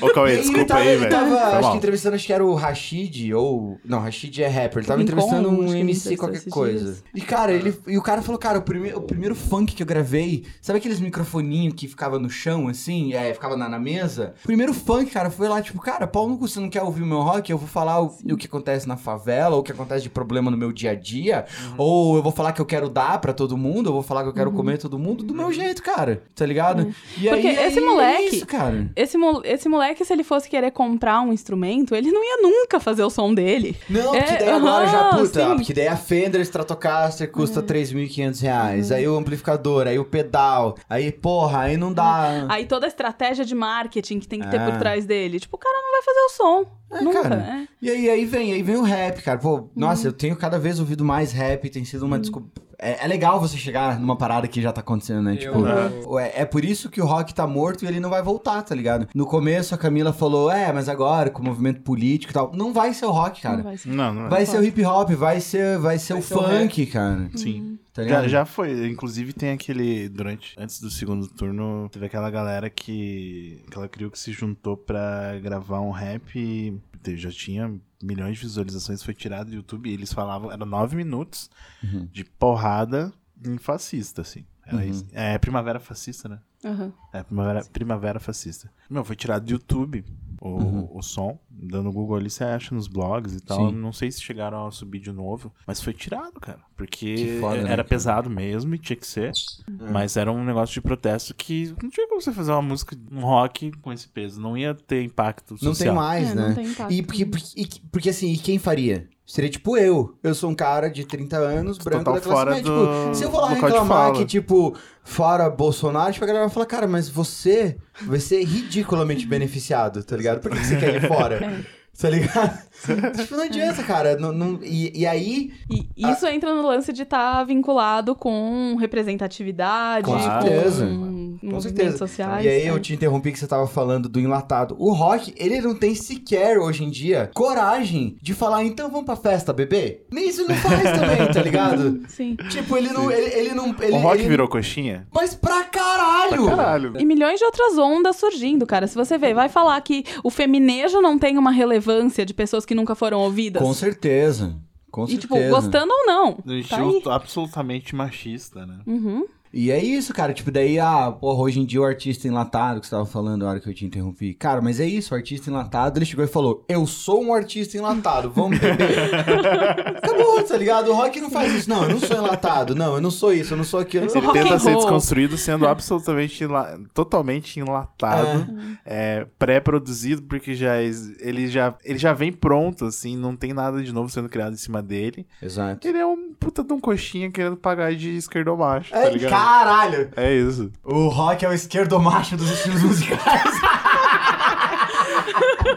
Ô, 0.00 0.06
E 0.08 0.12
Cauê, 0.14 0.30
aí 0.30 0.34
ele 0.36 0.42
desculpa 0.42 0.66
tava, 0.66 0.80
aí, 0.80 0.88
ele 0.88 0.98
velho. 0.98 1.10
tava, 1.10 1.28
Foi 1.30 1.38
acho 1.38 1.60
mal. 1.62 1.70
que 1.72 1.76
entrevistando, 1.78 2.14
acho 2.16 2.26
que 2.26 2.32
era 2.32 2.44
o 2.44 2.54
Rashid, 2.54 3.32
ou... 3.34 3.78
Não, 3.84 3.98
Rashid 4.00 4.42
é 4.42 4.48
rapper. 4.48 4.78
Ele 4.78 4.86
tava 4.86 5.02
entrevistando 5.02 5.48
um 5.48 5.74
MC 5.74 6.16
qualquer 6.16 6.44
coisa. 6.48 7.02
E, 7.14 7.20
cara, 7.20 7.52
ele... 7.52 7.74
E 7.86 7.96
o 7.98 8.02
cara 8.02 8.22
falou, 8.22 8.38
cara, 8.38 8.58
o, 8.58 8.62
prime... 8.62 8.92
o 8.94 9.00
primeiro 9.02 9.34
funk 9.34 9.74
que 9.74 9.82
eu 9.82 9.86
gravei... 9.86 10.44
Sabe 10.60 10.78
aqueles 10.78 11.00
microfoninhos 11.00 11.74
que 11.74 11.86
ficava 11.88 12.18
no 12.18 12.30
chão, 12.30 12.68
assim? 12.68 13.12
É, 13.14 13.32
ficava 13.34 13.56
na, 13.56 13.68
na 13.68 13.78
mesa? 13.78 14.34
O 14.42 14.46
primeiro 14.46 14.72
funk, 14.74 15.10
cara, 15.10 15.30
foi 15.30 15.48
lá, 15.48 15.60
tipo, 15.62 15.80
cara, 15.80 16.06
Paulo, 16.06 16.36
você 16.36 16.58
não 16.60 16.68
quer 16.70 16.82
ouvir 16.82 17.02
o 17.02 17.06
meu 17.06 17.20
rock? 17.20 17.50
Eu 17.50 17.58
vou 17.58 17.68
falar 17.68 18.00
o, 18.02 18.06
o 18.30 18.36
que 18.36 18.46
acontece 18.46 18.88
na 18.88 18.96
favela, 18.96 19.54
ou 19.56 19.60
o 19.60 19.64
que 19.64 19.72
acontece 19.72 20.02
de 20.02 20.10
problema 20.10 20.50
no 20.50 20.56
meu 20.56 20.72
dia 20.72 20.90
a 20.92 20.94
dia. 20.94 21.44
Uhum. 21.68 21.74
Ou 21.78 22.16
eu 22.16 22.22
vou 22.22 22.32
falar 22.32 22.52
que 22.52 22.60
eu 22.60 22.66
quero 22.66 22.88
dar 22.88 23.18
pra 23.20 23.32
todo 23.32 23.56
mundo, 23.56 23.88
eu 23.88 23.92
vou 23.92 24.02
falar 24.02 24.22
que 24.22 24.28
eu 24.28 24.34
quero 24.34 24.50
comer 24.52 24.78
todo 24.78 24.98
mundo 24.98 25.22
do 25.24 25.34
meu 25.34 25.52
jeito, 25.52 25.82
cara. 25.82 26.22
Tá 26.34 26.46
ligado? 26.46 26.92
E 27.18 27.26
Uhum. 27.26 27.34
Porque 27.34 27.46
aí, 27.48 27.66
esse 27.66 27.78
aí, 27.78 27.84
moleque- 27.84 28.22
É 28.22 28.28
isso, 28.36 28.46
cara. 28.46 28.90
Esse, 28.96 29.16
mo- 29.18 29.42
esse 29.44 29.68
moleque, 29.68 29.89
se 30.04 30.12
ele 30.12 30.24
fosse 30.24 30.48
querer 30.48 30.70
comprar 30.70 31.20
um 31.20 31.32
instrumento, 31.32 31.94
ele 31.94 32.10
não 32.10 32.22
ia 32.24 32.42
nunca 32.42 32.78
fazer 32.80 33.02
o 33.02 33.10
som 33.10 33.32
dele. 33.34 33.76
Não, 33.88 34.14
É, 34.14 34.22
porque 34.22 34.44
daí 34.44 34.48
agora 34.54 34.86
já, 34.86 35.00
aham, 35.08 35.18
puta, 35.18 35.48
sim. 35.48 35.56
porque 35.56 35.74
daí 35.74 35.88
a 35.88 35.96
Fender 35.96 36.40
Stratocaster 36.42 37.30
custa 37.30 37.62
3.500 37.62 38.40
reais, 38.42 38.92
aí 38.92 39.06
o 39.08 39.16
amplificador, 39.16 39.86
aí 39.86 39.98
o 39.98 40.04
pedal, 40.04 40.76
aí, 40.88 41.10
porra, 41.12 41.60
aí 41.60 41.76
não 41.76 41.92
dá... 41.92 42.46
Aí 42.50 42.66
toda 42.66 42.86
a 42.86 42.88
estratégia 42.88 43.44
de 43.44 43.54
marketing 43.54 44.18
que 44.18 44.26
tem 44.28 44.40
que 44.40 44.48
ter 44.48 44.60
É. 44.60 44.64
por 44.70 44.78
trás 44.78 45.04
dele. 45.04 45.38
Tipo, 45.40 45.56
o 45.56 45.58
cara 45.58 45.76
não 45.80 45.92
vai 45.92 46.02
fazer 46.02 46.20
o 46.20 46.28
som. 46.30 46.66
É, 46.90 47.00
nunca. 47.02 47.22
cara. 47.22 47.34
é. 47.36 47.68
E 47.80 47.90
aí, 47.90 48.10
aí 48.10 48.24
vem, 48.24 48.52
aí 48.52 48.62
vem 48.62 48.76
o 48.76 48.82
rap, 48.82 49.22
cara. 49.22 49.38
Pô, 49.38 49.56
Uhum. 49.56 49.68
nossa, 49.76 50.06
eu 50.08 50.12
tenho 50.12 50.34
cada 50.36 50.58
vez 50.58 50.78
ouvido 50.80 51.04
mais 51.04 51.32
rap, 51.32 51.68
tem 51.70 51.84
sido 51.84 52.04
uma 52.04 52.18
desculpa. 52.18 52.48
É, 52.80 53.04
é 53.04 53.06
legal 53.06 53.38
você 53.38 53.56
chegar 53.56 53.98
numa 54.00 54.16
parada 54.16 54.48
que 54.48 54.60
já 54.62 54.72
tá 54.72 54.80
acontecendo, 54.80 55.22
né? 55.22 55.36
Tipo, 55.36 55.58
Eu- 55.66 56.18
é, 56.18 56.32
é 56.40 56.44
por 56.44 56.64
isso 56.64 56.88
que 56.88 57.00
o 57.00 57.04
rock 57.06 57.34
tá 57.34 57.46
morto 57.46 57.84
e 57.84 57.88
ele 57.88 58.00
não 58.00 58.08
vai 58.10 58.22
voltar, 58.22 58.62
tá 58.62 58.74
ligado? 58.74 59.06
No 59.14 59.26
começo 59.26 59.74
a 59.74 59.78
Camila 59.78 60.12
falou, 60.12 60.50
é, 60.50 60.72
mas 60.72 60.88
agora 60.88 61.30
com 61.30 61.42
o 61.42 61.44
movimento 61.44 61.82
político 61.82 62.32
e 62.32 62.34
tal. 62.34 62.50
Não 62.54 62.72
vai 62.72 62.94
ser 62.94 63.06
o 63.06 63.10
rock, 63.10 63.42
cara. 63.42 63.56
Não 63.58 63.64
vai 63.64 63.76
ser. 63.76 63.88
Não, 63.90 64.14
não 64.14 64.26
é. 64.26 64.28
Vai 64.28 64.46
ser 64.46 64.58
o 64.58 64.64
hip 64.64 64.84
hop, 64.84 65.10
vai 65.10 65.40
ser, 65.40 65.78
vai 65.78 65.98
ser 65.98 66.14
Vai 66.14 66.22
o 66.22 66.24
ser 66.24 66.34
o 66.34 66.42
funk, 66.42 66.86
cara. 66.86 67.30
Sim. 67.36 67.78
Tá 67.92 68.02
Já, 68.02 68.06
ligado? 68.08 68.28
já 68.28 68.44
foi. 68.44 68.88
Inclusive 68.88 69.32
tem 69.32 69.50
aquele. 69.50 70.08
Durante. 70.08 70.54
Antes 70.56 70.80
do 70.80 70.88
segundo 70.90 71.26
turno, 71.26 71.88
teve 71.90 72.06
aquela 72.06 72.30
galera 72.30 72.70
que. 72.70 73.62
Aquela 73.66 73.88
criou 73.88 74.10
que 74.10 74.18
se 74.18 74.30
juntou 74.32 74.76
pra 74.76 75.36
gravar 75.42 75.80
um 75.80 75.90
rap 75.90 76.38
e 76.38 77.16
já 77.16 77.30
tinha 77.30 77.74
milhões 78.02 78.36
de 78.36 78.42
visualizações, 78.44 79.02
foi 79.02 79.14
tirado 79.14 79.48
do 79.50 79.54
YouTube 79.56 79.88
e 79.90 79.92
eles 79.94 80.12
falavam. 80.12 80.50
Era 80.50 80.64
nove 80.64 80.96
minutos 80.96 81.50
Uhum. 81.82 82.06
de 82.12 82.24
porrada 82.24 83.12
em 83.44 83.58
fascista, 83.58 84.22
assim. 84.22 84.44
Isso. 84.88 85.04
É 85.12 85.36
primavera 85.38 85.80
fascista, 85.80 86.28
né? 86.28 86.38
Aham. 86.64 86.92
É, 87.12 87.22
primavera, 87.22 87.64
primavera 87.72 88.20
fascista. 88.20 88.70
Meu, 88.88 89.04
foi 89.04 89.16
tirado 89.16 89.44
do 89.44 89.50
YouTube 89.52 90.04
o, 90.40 90.98
o 90.98 91.02
som. 91.02 91.38
Dando 91.50 91.90
Google 91.92 92.16
ali, 92.16 92.30
você 92.30 92.44
acha 92.44 92.74
nos 92.74 92.86
blogs 92.88 93.34
e 93.34 93.40
tal. 93.40 93.60
Uhum. 93.62 93.70
Sim. 93.70 93.76
Não 93.76 93.92
sei 93.92 94.10
se 94.10 94.20
chegaram 94.22 94.66
a 94.66 94.70
subir 94.70 94.98
de 95.00 95.12
novo, 95.12 95.52
mas 95.66 95.80
foi 95.82 95.92
tirado, 95.92 96.40
cara. 96.40 96.60
Porque 96.76 97.14
Que 97.14 97.40
foda, 97.40 97.56
né, 97.56 97.62
era 97.64 97.68
cara? 97.76 97.84
pesado 97.84 98.30
mesmo 98.30 98.74
e 98.74 98.78
tinha 98.78 98.96
que 98.96 99.06
ser. 99.06 99.32
Uhum. 99.68 99.90
Mas 99.92 100.16
era 100.16 100.30
um 100.32 100.44
negócio 100.44 100.72
de 100.74 100.80
protesto 100.80 101.34
que 101.34 101.74
não 101.82 101.90
tinha 101.90 102.08
como 102.08 102.20
você 102.20 102.32
fazer 102.32 102.52
uma 102.52 102.62
música, 102.62 102.96
um 103.10 103.20
rock 103.20 103.70
com 103.82 103.92
esse 103.92 104.08
peso. 104.08 104.40
Não 104.40 104.56
ia 104.56 104.74
ter 104.74 105.02
impacto 105.02 105.56
social. 105.58 105.70
Não 105.72 105.78
tem 105.78 105.92
mais, 105.92 106.30
É, 106.30 106.34
né? 106.34 106.48
não 106.48 106.54
tem 106.54 106.66
impacto. 106.66 106.92
E 106.92 107.02
porque, 107.02 107.26
porque, 107.26 107.46
e- 107.56 107.80
porque, 107.90 108.10
assim, 108.10 108.32
e 108.32 108.38
quem 108.38 108.58
faria? 108.58 109.08
Seria 109.32 109.48
tipo 109.48 109.76
eu. 109.76 110.12
Eu 110.24 110.34
sou 110.34 110.50
um 110.50 110.54
cara 110.56 110.88
de 110.90 111.04
30 111.06 111.36
anos, 111.36 111.78
branco 111.78 112.04
Total 112.04 112.14
da 112.14 112.20
classe 112.20 112.36
fora 112.36 112.50
média. 112.50 112.64
do- 112.70 112.86
Tipo, 113.04 113.14
se 113.14 113.22
eu 113.24 113.30
vou 113.30 113.40
lá 113.40 113.48
do 113.48 113.54
reclamar 113.54 114.12
que, 114.12 114.24
tipo, 114.24 114.74
fora 115.04 115.48
Bolsonaro, 115.48 116.12
tipo, 116.12 116.24
a 116.24 116.26
galera 116.26 116.46
vai 116.46 116.52
falar, 116.52 116.66
cara, 116.66 116.88
mas 116.88 117.08
você 117.08 117.76
vai 118.02 118.18
ser 118.18 118.42
ridiculamente 118.44 119.26
beneficiado, 119.28 120.02
tá 120.02 120.16
ligado? 120.16 120.40
Por 120.40 120.50
que 120.50 120.58
você 120.58 120.76
quer 120.76 120.96
ir 120.96 121.06
fora? 121.06 121.38
Tá 122.00 122.08
ligado? 122.08 122.58
tipo, 123.20 123.36
não 123.36 123.44
adianta, 123.44 123.82
cara. 123.82 124.16
Não, 124.16 124.32
não- 124.32 124.58
e, 124.62 125.00
e 125.00 125.06
aí, 125.06 125.52
E 125.68 126.08
isso 126.10 126.26
entra 126.28 126.54
no 126.54 126.62
lance 126.66 126.92
de 126.94 127.02
estar 127.02 127.44
vinculado 127.44 128.14
com 128.14 128.74
representatividade, 128.80 130.06
Com 130.06 130.18
certeza. 130.18 130.86
Com 130.86 131.19
movimentos 131.42 131.62
certeza. 131.64 131.98
sociais. 131.98 132.44
E 132.44 132.48
aí 132.48 132.62
é. 132.62 132.70
eu 132.70 132.78
te 132.78 132.94
interrompi 132.94 133.32
que 133.32 133.38
você 133.38 133.46
tava 133.46 133.66
falando 133.66 134.08
do 134.08 134.20
enlatado. 134.20 134.76
O 134.78 134.92
rock, 134.92 135.32
ele 135.36 135.60
não 135.60 135.74
tem 135.74 135.94
sequer, 135.94 136.58
hoje 136.58 136.84
em 136.84 136.90
dia, 136.90 137.30
coragem 137.34 138.16
de 138.20 138.34
falar, 138.34 138.64
então 138.64 138.90
vamos 138.90 139.06
pra 139.06 139.16
festa, 139.16 139.52
bebê? 139.52 140.02
Nem 140.10 140.28
isso 140.28 140.42
ele 140.42 140.48
não 140.48 140.56
faz 140.56 140.82
também, 140.98 141.32
tá 141.32 141.42
ligado? 141.42 142.02
Sim. 142.08 142.36
Tipo, 142.50 142.76
ele 142.76 142.90
não. 142.90 143.10
Ele, 143.10 143.34
ele 143.34 143.54
não. 143.54 143.74
Ele, 143.80 143.92
o 143.92 143.98
rock 143.98 144.20
ele- 144.20 144.28
virou 144.28 144.48
coxinha? 144.48 145.06
Mas 145.12 145.34
pra 145.34 145.64
caralho! 145.64 146.46
Caralho. 146.46 146.92
E 146.98 147.04
milhões 147.04 147.38
de 147.38 147.44
outras 147.44 147.78
ondas 147.78 148.16
surgindo, 148.16 148.66
cara. 148.66 148.86
Se 148.86 148.94
você 148.94 149.16
ver, 149.18 149.34
vai 149.34 149.48
falar 149.48 149.80
que 149.80 150.04
o 150.22 150.30
feminejo 150.30 151.00
não 151.00 151.18
tem 151.18 151.38
uma 151.38 151.50
relevância 151.50 152.24
de 152.26 152.34
pessoas 152.34 152.64
que 152.64 152.74
nunca 152.74 152.94
foram 152.94 153.20
ouvidas. 153.20 153.62
Com 153.62 153.72
certeza. 153.74 154.56
Com 154.90 155.04
e, 155.04 155.16
tipo, 155.16 155.34
certeza. 155.34 155.54
gostando 155.54 155.92
ou 155.92 156.06
não. 156.06 156.38
Um 156.46 157.00
Tá 157.00 157.14
absolutamente 157.14 157.94
machista, 157.94 158.66
né? 158.66 158.80
Uhum. 158.86 159.24
E 159.52 159.70
é 159.70 159.82
isso, 159.82 160.12
cara. 160.14 160.32
Tipo, 160.32 160.50
daí, 160.50 160.78
ah, 160.78 161.10
porra, 161.10 161.40
hoje 161.42 161.58
em 161.60 161.64
dia 161.64 161.80
o 161.80 161.84
artista 161.84 162.28
enlatado 162.28 162.80
que 162.80 162.86
você 162.86 162.90
tava 162.90 163.06
falando 163.06 163.42
na 163.42 163.50
hora 163.50 163.60
que 163.60 163.68
eu 163.68 163.74
te 163.74 163.84
interrompi. 163.84 164.34
Cara, 164.34 164.60
mas 164.60 164.78
é 164.80 164.86
isso, 164.86 165.12
o 165.12 165.16
artista 165.16 165.50
enlatado, 165.50 165.98
ele 165.98 166.04
chegou 166.06 166.24
e 166.24 166.28
falou: 166.28 166.64
Eu 166.68 166.86
sou 166.86 167.22
um 167.24 167.34
artista 167.34 167.76
enlatado, 167.76 168.30
vamos 168.30 168.58
beber. 168.58 168.86
Acabou, 169.96 170.42
tá 170.42 170.56
ligado? 170.56 170.90
O 170.90 170.94
rock 170.94 171.20
não 171.20 171.30
faz 171.30 171.52
isso. 171.52 171.68
Não, 171.68 171.82
eu 171.84 171.90
não 171.90 171.98
sou 172.00 172.16
enlatado. 172.16 172.74
Não, 172.74 172.94
eu 172.94 173.00
não 173.00 173.10
sou 173.10 173.32
isso, 173.32 173.52
eu 173.54 173.56
não 173.56 173.64
sou 173.64 173.80
aquilo. 173.80 174.06
Ele 174.06 174.32
tenta 174.32 174.58
ser 174.58 174.74
desconstruído 174.74 175.36
sendo 175.36 175.66
absolutamente 175.66 176.44
enla- 176.44 176.78
totalmente 176.94 177.58
enlatado, 177.58 178.46
é, 178.84 179.26
pré-produzido, 179.38 180.22
porque 180.22 180.54
já 180.54 180.80
ele, 180.80 181.48
já, 181.48 181.74
ele 181.84 181.98
já 181.98 182.12
vem 182.12 182.32
pronto, 182.32 182.86
assim, 182.86 183.16
não 183.16 183.34
tem 183.36 183.52
nada 183.52 183.82
de 183.82 183.92
novo 183.92 184.08
sendo 184.10 184.28
criado 184.28 184.52
em 184.54 184.56
cima 184.58 184.82
dele. 184.82 185.26
Exato. 185.42 185.86
Ele 185.86 185.98
é 185.98 186.06
um 186.06 186.32
puta 186.38 186.62
de 186.64 186.72
um 186.72 186.80
coxinha 186.80 187.30
querendo 187.30 187.56
pagar 187.56 187.94
de 187.94 188.10
esquerdomacho, 188.16 188.90
tá 188.92 188.98
É, 189.06 189.10
ligado? 189.10 189.30
Caralho! 189.40 190.10
É 190.16 190.32
isso. 190.34 190.70
O 190.84 191.08
rock 191.08 191.44
é 191.44 191.48
o 191.48 191.52
esquerdomacho 191.52 192.36
dos 192.36 192.50
estilos 192.50 192.82
musicais. 192.82 193.42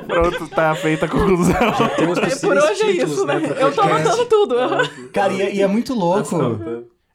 Pronto, 0.07 0.47
tá 0.49 0.75
feita 0.75 1.05
a 1.05 1.09
conclusão. 1.09 1.53
Temos 1.95 2.17
É, 2.17 2.35
por 2.35 2.57
hoje 2.57 2.81
é 2.83 2.91
isso, 2.91 3.25
né? 3.25 3.39
pro 3.39 3.53
Eu 3.55 3.71
tô 3.73 3.81
podcast. 3.81 4.07
anotando 4.07 4.25
tudo. 4.25 4.55
Cara, 5.11 5.33
e, 5.33 5.41
é- 5.41 5.55
e 5.55 5.61
é 5.61 5.67
muito 5.67 5.93
louco. 5.93 6.37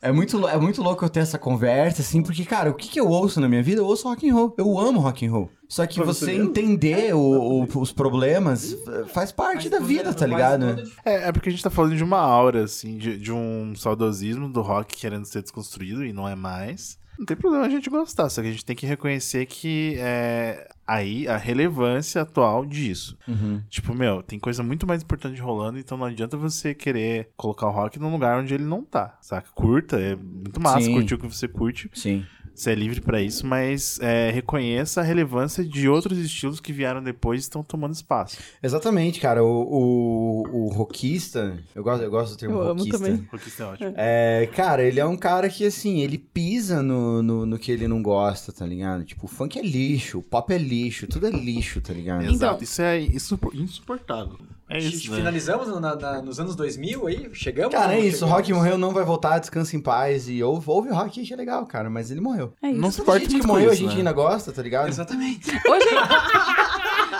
É 0.01 0.12
muito, 0.12 0.46
é 0.46 0.57
muito 0.57 0.80
louco 0.80 1.05
eu 1.05 1.09
ter 1.09 1.20
essa 1.20 1.38
conversa, 1.38 2.03
assim, 2.03 2.22
porque, 2.22 2.44
cara, 2.44 2.70
o 2.70 2.74
que, 2.74 2.88
que 2.88 3.01
eu 3.01 3.09
ouço 3.09 3.40
na 3.40 3.49
minha 3.49 3.62
vida? 3.62 3.80
Eu 3.80 3.86
ouço 3.86 4.09
rock 4.09 4.28
and 4.30 4.32
roll. 4.34 4.55
Eu 4.57 4.78
amo 4.78 5.01
rock 5.01 5.26
and 5.26 5.32
roll. 5.32 5.51
Só 5.68 5.86
que 5.86 5.99
você 6.07 6.26
entender 6.46 7.14
o- 7.14 7.64
o- 7.64 7.80
os 7.80 7.92
problemas 7.92 8.76
faz 9.09 9.32
parte 9.32 9.68
da 9.68 9.80
vida, 9.80 10.14
tá 10.14 10.24
ligado? 10.26 10.64
É, 11.05 11.28
é 11.28 11.32
porque 11.32 11.49
a 11.49 11.53
gente 11.53 11.64
tá 11.64 11.68
falando 11.70 11.96
de 11.96 12.05
uma 12.05 12.18
aura, 12.20 12.62
assim, 12.64 12.96
de, 12.96 13.18
de 13.18 13.32
um 13.32 13.74
saudosismo 13.74 14.49
do 14.49 14.62
rock 14.62 14.96
querendo 14.96 15.24
ser 15.24 15.42
desconstruído 15.42 16.05
e 16.05 16.12
não 16.12 16.28
é 16.28 16.36
mais. 16.36 16.96
Não 17.18 17.26
tem 17.26 17.36
problema 17.36 17.66
a 17.66 17.68
gente 17.68 17.90
gostar, 17.90 18.30
só 18.30 18.40
que 18.40 18.46
a 18.49 18.53
gente 18.53 18.64
tem 18.64 18.76
que 18.76 18.86
reconhecer 18.86 19.44
que 19.46 19.96
é 19.99 20.68
aí 20.89 21.28
a 21.28 21.36
relevância 21.36 22.22
atual 22.22 22.64
disso. 22.64 23.16
Uhum. 23.28 23.62
Tipo, 23.68 23.95
meu, 23.95 24.22
tem 24.22 24.39
coisa 24.39 24.62
muito 24.62 24.86
mais 24.86 25.03
importante 25.03 25.39
rolando, 25.41 25.78
então 25.78 25.99
não 25.99 26.07
adianta 26.07 26.36
você 26.36 26.74
querer 26.74 27.28
colocar 27.36 27.66
o 27.68 27.70
rock 27.70 27.99
num 27.99 28.11
lugar 28.11 28.41
onde 28.41 28.55
ele 28.55 28.64
não 28.64 28.82
tá, 28.82 29.18
saca? 29.20 29.49
Curta, 29.55 30.01
é 30.01 30.16
muito 30.16 30.61
massa 30.61 30.80
Sim. 30.80 30.95
curtir 30.95 31.14
o 31.14 31.18
que 31.18 31.26
você 31.26 31.47
curte, 31.47 31.91
Sim. 31.95 32.24
você 32.55 32.70
é 32.72 32.74
livre 32.74 33.01
pra 33.01 33.20
isso, 33.20 33.47
mas 33.47 33.99
é, 34.01 34.30
reconheça 34.30 35.01
a 35.01 35.05
relevância 35.05 35.64
de 35.64 35.89
outros 35.89 36.18
estilos 36.18 36.59
que 36.59 36.72
vieram 36.72 37.03
depois 37.03 37.41
e 37.41 37.43
estão 37.43 37.62
tomando 37.62 37.95
espaço. 37.95 38.39
Exatamente, 38.62 39.20
cara. 39.20 39.45
O, 39.45 39.62
o, 39.62 40.64
o 40.64 40.68
rockista, 40.68 41.59
eu 41.74 41.82
gosto, 41.84 42.03
eu 42.03 42.11
gosto 42.11 42.32
do 42.32 42.39
termo 42.39 42.55
Eu 42.57 42.62
amo 42.62 42.80
rockista. 42.84 42.99
também. 42.99 43.28
Isso 43.47 43.62
é 43.62 43.66
ótimo. 43.66 43.95
É, 43.97 44.49
cara, 44.55 44.82
ele 44.82 44.99
é 44.99 45.05
um 45.07 45.16
cara 45.16 45.49
que, 45.49 45.64
assim, 45.64 46.01
ele 46.01 46.18
pisa 46.18 46.82
no, 46.82 47.22
no, 47.22 47.47
no 47.47 47.59
que 47.59 47.70
ele 47.70 47.86
não 47.86 48.03
gosta, 48.03 48.53
tá 48.53 48.66
ligado? 48.66 49.05
Tipo, 49.05 49.26
o 49.26 49.28
funk 49.28 49.59
é 49.59 49.62
lixo, 49.62 50.18
o 50.18 50.22
pop 50.22 50.53
é 50.53 50.59
lixo, 50.59 50.78
tudo 51.09 51.26
é 51.26 51.31
lixo, 51.31 51.81
tá 51.81 51.93
ligado? 51.93 52.24
Exato, 52.24 52.62
isso 52.64 52.81
é 52.83 53.01
insupor- 53.01 53.55
insuportável. 53.55 54.39
É 54.70 54.79
isso, 54.79 55.11
né? 55.11 55.16
Finalizamos 55.16 55.66
no- 55.68 55.81
na- 55.81 55.97
na- 55.97 56.20
nos 56.20 56.39
anos 56.39 56.55
2000 56.55 57.07
aí? 57.07 57.31
Chegamos? 57.33 57.72
Cara, 57.74 57.95
é 57.95 58.01
isso, 58.01 58.09
o 58.09 58.29
chegamos? 58.29 58.33
Rock 58.35 58.53
morreu, 58.53 58.76
não 58.76 58.93
vai 58.93 59.03
voltar, 59.03 59.39
descansa 59.39 59.74
em 59.74 59.81
paz 59.81 60.29
e 60.29 60.43
ouve, 60.43 60.68
ouve 60.70 60.91
o 60.91 60.95
Rock, 60.95 61.24
que 61.24 61.33
é 61.33 61.37
legal, 61.37 61.64
cara, 61.64 61.89
mas 61.89 62.11
ele 62.11 62.20
morreu. 62.20 62.53
É 62.62 62.70
isso. 62.70 62.79
Não 62.81 62.91
se 62.91 63.01
importa 63.01 63.20
muito 63.20 63.41
que 63.41 63.47
morreu, 63.47 63.70
a 63.70 63.72
isso, 63.72 63.83
gente 63.83 63.93
né? 63.93 63.99
ainda 63.99 64.12
gosta, 64.12 64.53
tá 64.53 64.62
ligado? 64.62 64.89
Exatamente. 64.89 65.49
Hoje. 65.51 65.89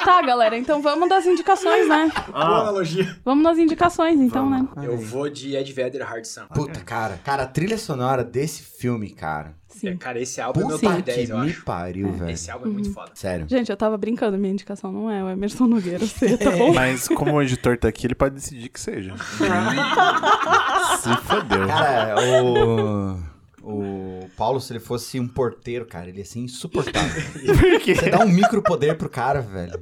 tá, 0.09 0.23
galera, 0.23 0.57
então 0.57 0.81
vamos 0.81 1.07
das 1.07 1.27
indicações, 1.27 1.87
né? 1.87 2.11
Boa 2.29 2.61
analogia. 2.61 3.15
Vamos 3.23 3.45
nas 3.45 3.59
indicações, 3.59 4.19
então, 4.19 4.49
né? 4.49 4.67
Eu 4.83 4.97
vou 4.97 5.29
de 5.29 5.55
Ed 5.55 5.71
Vedder 5.71 6.03
Hard 6.03 6.25
Sun. 6.25 6.47
Puta, 6.55 6.81
cara, 6.81 7.21
cara, 7.23 7.43
a 7.43 7.47
trilha 7.47 7.77
sonora 7.77 8.25
desse 8.25 8.63
filme, 8.63 9.11
cara. 9.11 9.55
Sim. 9.69 9.89
É, 9.89 9.97
cara, 9.97 10.19
esse 10.19 10.41
álbum 10.41 10.63
é 10.63 10.65
meu 10.65 10.79
Puta 10.79 10.91
top 10.91 11.03
10, 11.03 11.27
que 11.27 11.33
eu 11.33 11.39
me 11.39 11.51
acho. 11.51 11.63
pariu, 11.63 12.11
velho. 12.11 12.31
Esse 12.31 12.51
álbum 12.51 12.67
é 12.67 12.71
muito 12.71 12.91
foda. 12.93 13.11
Sério. 13.15 13.47
Gente, 13.49 13.71
eu 13.71 13.77
tava 13.77 13.99
brincando, 13.99 14.39
minha 14.39 14.53
indicação 14.53 14.91
não 14.91 15.11
é 15.11 15.23
o 15.23 15.29
Emerson 15.29 15.67
Nogueira 15.67 16.07
C, 16.07 16.39
tá 16.39 16.51
bom? 16.53 16.73
Mas 16.73 17.07
como 17.09 17.35
o 17.35 17.43
editor 17.43 17.77
tá 17.77 17.89
aqui, 17.89 18.07
ele 18.07 18.15
pode 18.15 18.35
decidir 18.35 18.71
que 18.71 18.81
seja. 18.81 19.15
Se 21.01 21.15
fodeu. 21.27 21.67
Cara, 21.67 22.15
o. 22.43 23.39
O 23.71 24.27
Paulo, 24.35 24.61
se 24.61 24.73
ele 24.73 24.81
fosse 24.81 25.21
um 25.21 25.29
porteiro, 25.29 25.85
cara, 25.85 26.09
ele 26.09 26.19
ia 26.19 26.25
ser 26.25 26.39
insuportável. 26.39 27.23
Por 27.61 27.81
quê? 27.81 27.95
Você 27.95 28.09
dá 28.09 28.21
um 28.21 28.29
micro 28.29 28.63
poder 28.63 28.97
pro 28.97 29.11
cara, 29.11 29.43
velho. 29.43 29.79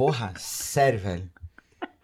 Porra, 0.00 0.32
sério, 0.38 0.98
velho. 0.98 1.30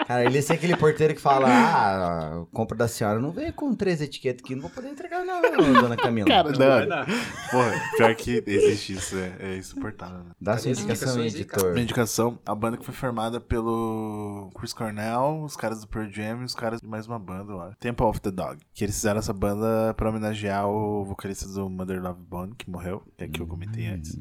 Cara, 0.07 0.23
ele 0.27 0.35
ia 0.35 0.43
ser 0.43 0.53
aquele 0.53 0.77
porteiro 0.77 1.15
que 1.15 1.21
fala: 1.21 1.49
Ah, 1.49 2.45
compra 2.53 2.77
da 2.77 2.87
senhora 2.87 3.19
não 3.19 3.33
veio 3.33 3.55
com 3.55 3.75
três 3.75 4.03
etiquetas 4.03 4.45
aqui, 4.45 4.55
não 4.55 4.61
vou 4.61 4.71
poder 4.71 4.91
entregar, 4.91 5.25
não, 5.25 5.41
dona 5.73 5.97
Camila. 5.97 6.29
Cara, 6.29 6.53
Vai 6.53 6.81
não. 6.81 6.89
dar. 6.91 7.07
Porra, 7.51 7.73
pior 7.97 8.15
que 8.15 8.45
existe 8.47 8.93
isso, 8.93 9.17
é, 9.17 9.37
é 9.41 9.57
insuportável. 9.57 10.19
Né? 10.19 10.31
Dá 10.39 10.59
sua 10.59 10.73
indicação 10.73 11.25
editor. 11.25 11.73
Minha 11.73 11.85
indicação, 11.85 12.39
a 12.45 12.55
banda 12.55 12.77
que 12.77 12.85
foi 12.85 12.93
formada 12.93 13.41
pelo 13.41 14.51
Chris 14.55 14.75
Cornell, 14.75 15.43
os 15.43 15.57
caras 15.57 15.81
do 15.81 15.89
Pearl 15.89 16.11
Jam 16.11 16.43
e 16.43 16.45
os 16.45 16.55
caras 16.55 16.83
de 16.83 16.87
mais 16.87 17.07
uma 17.07 17.19
banda 17.19 17.55
lá. 17.55 17.73
Temple 17.81 18.05
of 18.05 18.21
the 18.21 18.31
Dog. 18.31 18.59
Que 18.75 18.85
eles 18.85 18.95
fizeram 18.95 19.21
essa 19.21 19.33
banda 19.33 19.95
pra 19.95 20.11
homenagear 20.11 20.69
o 20.69 21.03
vocalista 21.03 21.49
do 21.49 21.71
Mother 21.71 22.03
Love 22.03 22.21
Bone, 22.21 22.55
que 22.59 22.69
morreu, 22.69 23.03
que 23.17 23.25
é 23.25 23.29
que 23.29 23.41
eu 23.41 23.47
comentei 23.47 23.87
antes. 23.87 24.19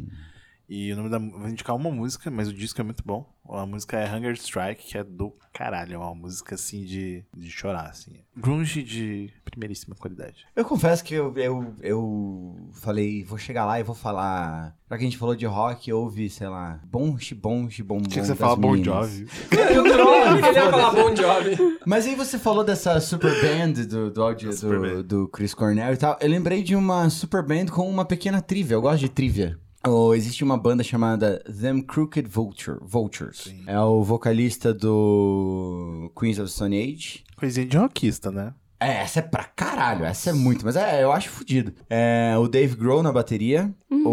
E 0.68 0.92
o 0.92 0.96
nome 0.96 1.10
da. 1.10 1.20
Vou 1.20 1.48
indicar 1.48 1.76
uma 1.76 1.92
música, 1.92 2.32
mas 2.32 2.48
o 2.48 2.54
disco 2.54 2.82
é 2.82 2.84
muito 2.84 3.04
bom. 3.06 3.26
A 3.48 3.66
música 3.66 3.98
é 3.98 4.12
Hunger 4.12 4.34
Strike, 4.34 4.84
que 4.84 4.98
é 4.98 5.04
do 5.04 5.32
caralho. 5.54 5.94
É 5.94 5.98
uma 5.98 6.16
música 6.16 6.56
assim 6.56 6.84
de, 6.84 7.24
de 7.36 7.52
chorar, 7.52 7.90
assim. 7.90 8.14
Grunge 8.36 8.82
de 8.82 9.32
primeiríssima 9.44 9.96
qualidade. 9.96 10.48
Eu 10.56 10.66
confesso 10.66 11.04
que 11.04 11.14
eu, 11.14 11.32
eu, 11.38 11.76
eu 11.82 12.70
falei, 12.74 13.24
vou 13.24 13.38
chegar 13.38 13.66
lá 13.66 13.80
e 13.80 13.84
vou 13.84 13.94
falar. 13.94 14.76
Já 14.90 14.98
que 14.98 15.04
a 15.04 15.06
gente 15.06 15.18
falou 15.18 15.36
de 15.36 15.46
rock, 15.46 15.94
ouve, 15.94 16.30
sei 16.30 16.48
lá, 16.48 16.80
bom 16.86 17.16
bom 17.36 17.68
bom 17.86 18.02
Tinha 18.02 18.22
que 18.22 18.28
você 18.28 18.36
falar 18.36 18.56
Bon. 18.56 18.76
Jovi. 18.84 19.28
Eu 19.52 19.84
droga, 19.84 20.48
ele 20.48 20.58
ia 20.58 20.72
falar 20.72 20.92
Bon 20.92 21.16
Jovi. 21.16 21.80
Mas 21.86 22.08
aí 22.08 22.16
você 22.16 22.40
falou 22.40 22.64
dessa 22.64 23.00
super 23.00 23.32
band 23.42 23.84
do, 23.86 24.10
do 24.10 24.24
áudio 24.24 24.56
do, 24.56 24.80
band. 24.82 25.04
do 25.04 25.28
Chris 25.28 25.54
Cornell 25.54 25.94
e 25.94 25.98
tal. 25.98 26.18
Eu 26.20 26.30
lembrei 26.30 26.64
de 26.64 26.76
uma 26.76 27.10
super 27.12 27.44
band 27.44 27.68
com 27.68 27.88
uma 27.88 28.06
pequena 28.06 28.42
trivia. 28.42 28.76
Eu 28.76 28.82
gosto 28.82 29.00
de 29.00 29.10
trivia. 29.10 29.60
Oh, 29.88 30.16
existe 30.16 30.44
uma 30.44 30.58
banda 30.58 30.84
chamada 30.84 31.44
Them 31.62 31.82
Crooked 31.82 32.28
Vulture, 32.28 32.80
Vultures. 32.82 33.54
É 33.68 33.80
o 33.80 34.04
vocalista 34.04 34.74
do 34.74 36.12
Queens 36.20 36.40
of 36.40 36.52
Stone 36.52 36.76
Age. 36.76 37.24
Coisinha 37.36 37.68
de 37.68 37.78
rockista, 37.78 38.32
né? 38.32 38.54
É, 38.80 39.02
essa 39.02 39.20
é 39.20 39.22
pra 39.22 39.44
caralho, 39.44 40.04
essa 40.04 40.32
é 40.32 40.34
muito, 40.34 40.66
mas 40.66 40.76
é, 40.76 41.04
eu 41.04 41.12
acho 41.12 41.30
fodido. 41.30 41.74
É, 41.90 42.36
o 42.38 42.48
Dave 42.48 42.76
Grohl 42.76 43.04
na 43.04 43.12
bateria, 43.12 43.74
o 43.90 44.06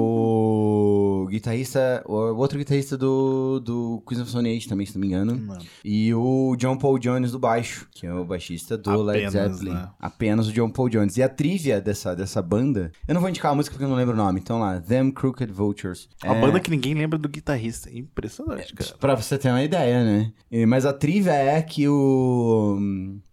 guitarrista, 1.32 2.02
o 2.06 2.14
outro 2.36 2.58
guitarrista 2.58 2.96
do, 2.96 3.58
do 3.60 4.02
Queens 4.06 4.20
of 4.22 4.30
Stone 4.30 4.48
Age 4.56 4.68
também, 4.68 4.86
se 4.86 4.94
não 4.94 5.00
me 5.00 5.06
engano. 5.08 5.36
Mano. 5.38 5.62
E 5.84 6.12
o 6.14 6.54
John 6.56 6.76
Paul 6.76 6.98
Jones 6.98 7.32
do 7.32 7.38
baixo, 7.38 7.88
que 7.90 8.06
é 8.06 8.12
o 8.14 8.24
baixista 8.24 8.76
do 8.78 9.02
Led 9.02 9.26
Apenas, 9.26 9.52
Zeppelin. 9.56 9.74
né? 9.74 9.88
Apenas 9.98 10.48
o 10.48 10.52
John 10.52 10.70
Paul 10.70 10.88
Jones. 10.88 11.16
E 11.16 11.22
a 11.22 11.28
trivia 11.28 11.80
dessa, 11.80 12.14
dessa 12.14 12.40
banda, 12.40 12.92
eu 13.08 13.14
não 13.14 13.20
vou 13.20 13.30
indicar 13.30 13.52
a 13.52 13.54
música 13.54 13.72
porque 13.74 13.84
eu 13.84 13.88
não 13.88 13.96
lembro 13.96 14.14
o 14.14 14.16
nome, 14.16 14.40
então 14.40 14.58
lá, 14.60 14.80
Them 14.80 15.10
Crooked 15.10 15.52
Vultures. 15.52 16.08
Uma 16.24 16.36
É, 16.36 16.40
banda 16.40 16.60
que 16.60 16.70
ninguém 16.70 16.94
lembra 16.94 17.18
do 17.18 17.28
guitarrista. 17.28 17.90
Impressionante, 17.92 18.74
cara. 18.74 18.94
Pra 19.00 19.14
você 19.14 19.36
ter 19.38 19.48
uma 19.48 19.62
ideia, 19.62 20.04
né? 20.04 20.32
Mas 20.66 20.84
a 20.86 20.92
trivia 20.92 21.32
é 21.32 21.60
que 21.62 21.88
o, 21.88 22.78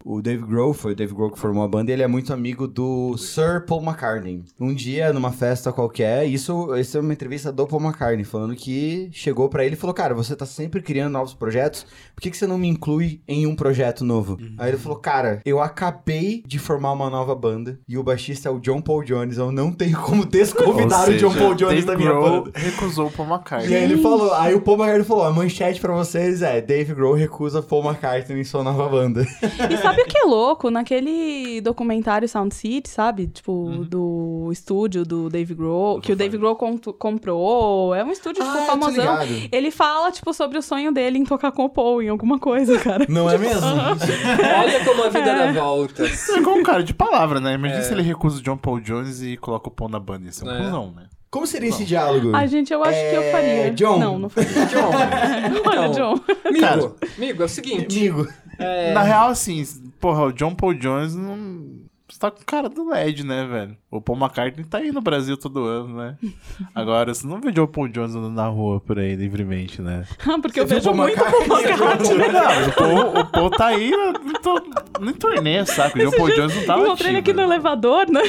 o 0.04 0.22
Dave 0.22 0.42
Grohl, 0.44 0.72
foi 0.72 0.92
o 0.92 0.96
Dave 0.96 1.14
Grohl 1.14 1.30
que 1.30 1.38
formou 1.38 1.62
a 1.62 1.68
banda, 1.68 1.90
e 1.90 1.94
ele 1.94 2.02
é 2.02 2.06
muito 2.06 2.32
amigo 2.32 2.66
do 2.66 3.16
Sir 3.16 3.64
Paul 3.66 3.82
McCartney. 3.82 4.42
Um 4.58 4.72
dia, 4.74 5.12
numa 5.12 5.30
festa 5.32 5.72
qualquer, 5.72 6.26
isso, 6.26 6.74
isso 6.76 6.96
é 6.96 7.00
uma 7.00 7.12
entrevista 7.12 7.52
do 7.52 7.66
Paul 7.66 7.82
McCartney, 7.82 8.24
falando 8.24 8.54
que 8.54 9.08
chegou 9.12 9.48
pra 9.48 9.64
ele 9.64 9.74
e 9.74 9.78
falou, 9.78 9.94
cara, 9.94 10.14
você 10.14 10.34
tá 10.34 10.46
sempre 10.46 10.80
criando 10.82 11.12
novos 11.12 11.34
projetos, 11.34 11.84
por 12.14 12.22
que, 12.22 12.30
que 12.30 12.36
você 12.36 12.46
não 12.46 12.58
me 12.58 12.68
inclui 12.68 13.20
em 13.28 13.46
um 13.46 13.54
projeto 13.54 14.04
novo? 14.04 14.38
Aí 14.58 14.70
ele 14.70 14.78
falou, 14.78 14.98
cara, 14.98 15.40
eu 15.44 15.60
acabei 15.60 16.42
de 16.46 16.58
formar 16.58 16.92
uma 16.92 17.10
nova 17.10 17.34
banda, 17.34 17.78
e 17.88 17.98
o 17.98 18.02
baixista 18.02 18.48
é 18.48 18.52
o 18.52 18.58
John 18.60 18.80
Paul 18.80 19.04
Jones, 19.04 19.36
eu 19.36 19.52
não 19.52 19.70
tenho 19.72 19.98
como 20.00 20.24
desconvidar 20.24 21.08
Ou 21.08 21.14
o 21.14 21.18
John 21.18 21.30
seja, 21.30 21.42
Paul 21.42 21.54
Jones 21.54 21.84
Dave 21.84 21.86
da 21.86 21.96
minha 21.96 22.10
Grohl 22.10 22.44
banda. 22.44 22.58
recusou 22.58 23.06
o 23.08 23.10
Paul 23.10 23.28
McCartney. 23.28 23.70
E 23.70 23.76
aí 23.76 23.84
ele 23.84 23.98
falou, 24.02 24.32
aí 24.34 24.54
o 24.54 24.60
Paul 24.60 24.78
McCartney 24.78 25.04
falou, 25.06 25.24
a 25.24 25.32
manchete 25.32 25.80
pra 25.80 25.92
vocês 25.92 26.42
é 26.42 26.60
Dave 26.60 26.94
Grohl 26.94 27.14
recusa 27.14 27.62
Paul 27.62 27.84
McCartney 27.84 28.40
em 28.40 28.44
sua 28.44 28.64
nova 28.64 28.88
banda. 28.88 29.26
E 29.70 29.76
sabe 29.90 30.02
o 30.02 30.06
que 30.06 30.18
é 30.18 30.24
louco? 30.24 30.70
Naquele 30.70 31.60
documentário 31.60 32.28
Sound 32.28 32.54
City, 32.54 32.88
sabe? 32.88 33.26
Tipo, 33.26 33.52
Uhum. 33.52 33.82
do 33.84 34.48
estúdio 34.52 35.04
do 35.04 35.28
Dave 35.28 35.54
Grohl, 35.54 36.00
que 36.00 36.12
o 36.12 36.16
Dave 36.16 36.36
Grohl 36.38 36.56
com- 36.56 36.78
comprou. 36.78 37.94
É 37.94 38.04
um 38.04 38.10
estúdio, 38.10 38.42
tipo, 38.42 38.56
Ah, 38.56 38.66
famosão. 38.66 39.18
Ele 39.52 39.70
fala, 39.70 40.10
tipo, 40.10 40.32
sobre 40.32 40.58
o 40.58 40.62
sonho 40.62 40.92
dele 40.92 41.18
em 41.18 41.24
tocar 41.24 41.52
com 41.52 41.64
o 41.64 41.68
Paul 41.70 42.02
em 42.02 42.08
alguma 42.08 42.38
coisa, 42.38 42.78
cara. 42.78 43.04
Não 43.08 43.28
é 43.28 43.36
mesmo? 43.38 43.60
Olha 44.60 44.84
como 44.84 45.04
a 45.04 45.08
vida 45.08 45.24
dá 45.34 45.52
voltas. 45.52 46.28
É 46.28 46.38
igual 46.38 46.56
um 46.56 46.62
cara 46.62 46.82
de 46.82 46.94
palavra, 46.94 47.40
né? 47.40 47.54
Imagina 47.54 47.82
se 47.82 47.92
ele 47.92 48.02
recusa 48.02 48.38
o 48.38 48.42
John 48.42 48.56
Paul 48.56 48.80
Jones 48.80 49.22
e 49.22 49.36
coloca 49.36 49.68
o 49.68 49.70
Paul 49.70 49.90
na 49.90 49.98
banda. 50.00 50.28
Isso 50.28 50.46
é 50.46 50.50
um 50.52 50.54
É. 50.56 50.64
cuzão, 50.64 50.92
né? 50.94 51.04
Como 51.30 51.46
seria 51.46 51.68
esse 51.68 51.84
diálogo? 51.84 52.32
Ai, 52.34 52.48
gente, 52.48 52.72
eu 52.72 52.82
acho 52.82 52.98
que 52.98 53.14
eu 53.14 53.22
É, 53.22 53.30
faria. 53.30 53.70
John. 53.70 53.98
Não, 54.00 54.18
não 54.18 54.28
faria. 54.28 54.50
John, 54.66 54.90
Olha, 55.64 55.86
então, 55.86 55.92
John. 55.92 56.20
amigo, 56.44 56.60
Cara. 56.66 56.92
amigo, 57.16 57.42
é 57.42 57.44
o 57.44 57.48
seguinte. 57.48 57.98
Amigo. 58.08 58.28
É, 58.60 58.92
Na 58.92 59.02
real, 59.02 59.28
assim, 59.28 59.64
porra, 59.98 60.24
o 60.24 60.32
John 60.32 60.54
Paul 60.54 60.74
Jones 60.74 61.14
não. 61.14 61.80
Você 62.08 62.18
tá 62.18 62.30
com 62.30 62.42
cara 62.44 62.68
do 62.68 62.88
LED, 62.88 63.24
né, 63.24 63.46
velho? 63.46 63.76
O 63.90 64.00
Paul 64.00 64.16
McCartney 64.16 64.64
tá 64.64 64.78
aí 64.78 64.92
no 64.92 65.00
Brasil 65.00 65.36
todo 65.36 65.64
ano, 65.64 65.96
né? 65.96 66.16
Agora, 66.72 67.12
você 67.12 67.26
não 67.26 67.40
vê 67.40 67.58
o 67.60 67.66
Paul 67.66 67.88
Jones 67.88 68.14
andando 68.14 68.34
na 68.34 68.46
rua 68.46 68.78
por 68.80 69.00
aí 69.00 69.16
livremente, 69.16 69.82
né? 69.82 70.06
Porque 70.40 70.60
eu 70.60 70.68
Você 70.68 70.78
viu 70.78 70.92
vejo 70.92 70.94
muito 70.94 71.18
McCartney? 71.18 71.48
Paul 71.48 71.60
McCartney. 71.60 72.28
Não, 72.32 72.68
o 72.68 72.72
Paul, 72.72 73.20
o 73.20 73.26
Paul 73.26 73.50
tá 73.50 73.66
aí 73.66 73.90
no, 73.90 75.04
no 75.06 75.12
turnê, 75.14 75.66
saca? 75.66 76.08
O 76.08 76.16
Paul 76.16 76.30
Jones 76.30 76.54
não 76.54 76.64
tá 76.64 76.76
na 76.76 76.82
Encontrei 76.84 77.10
ele 77.10 77.18
aqui 77.18 77.32
no 77.32 77.42
elevador, 77.42 78.08
né? 78.08 78.22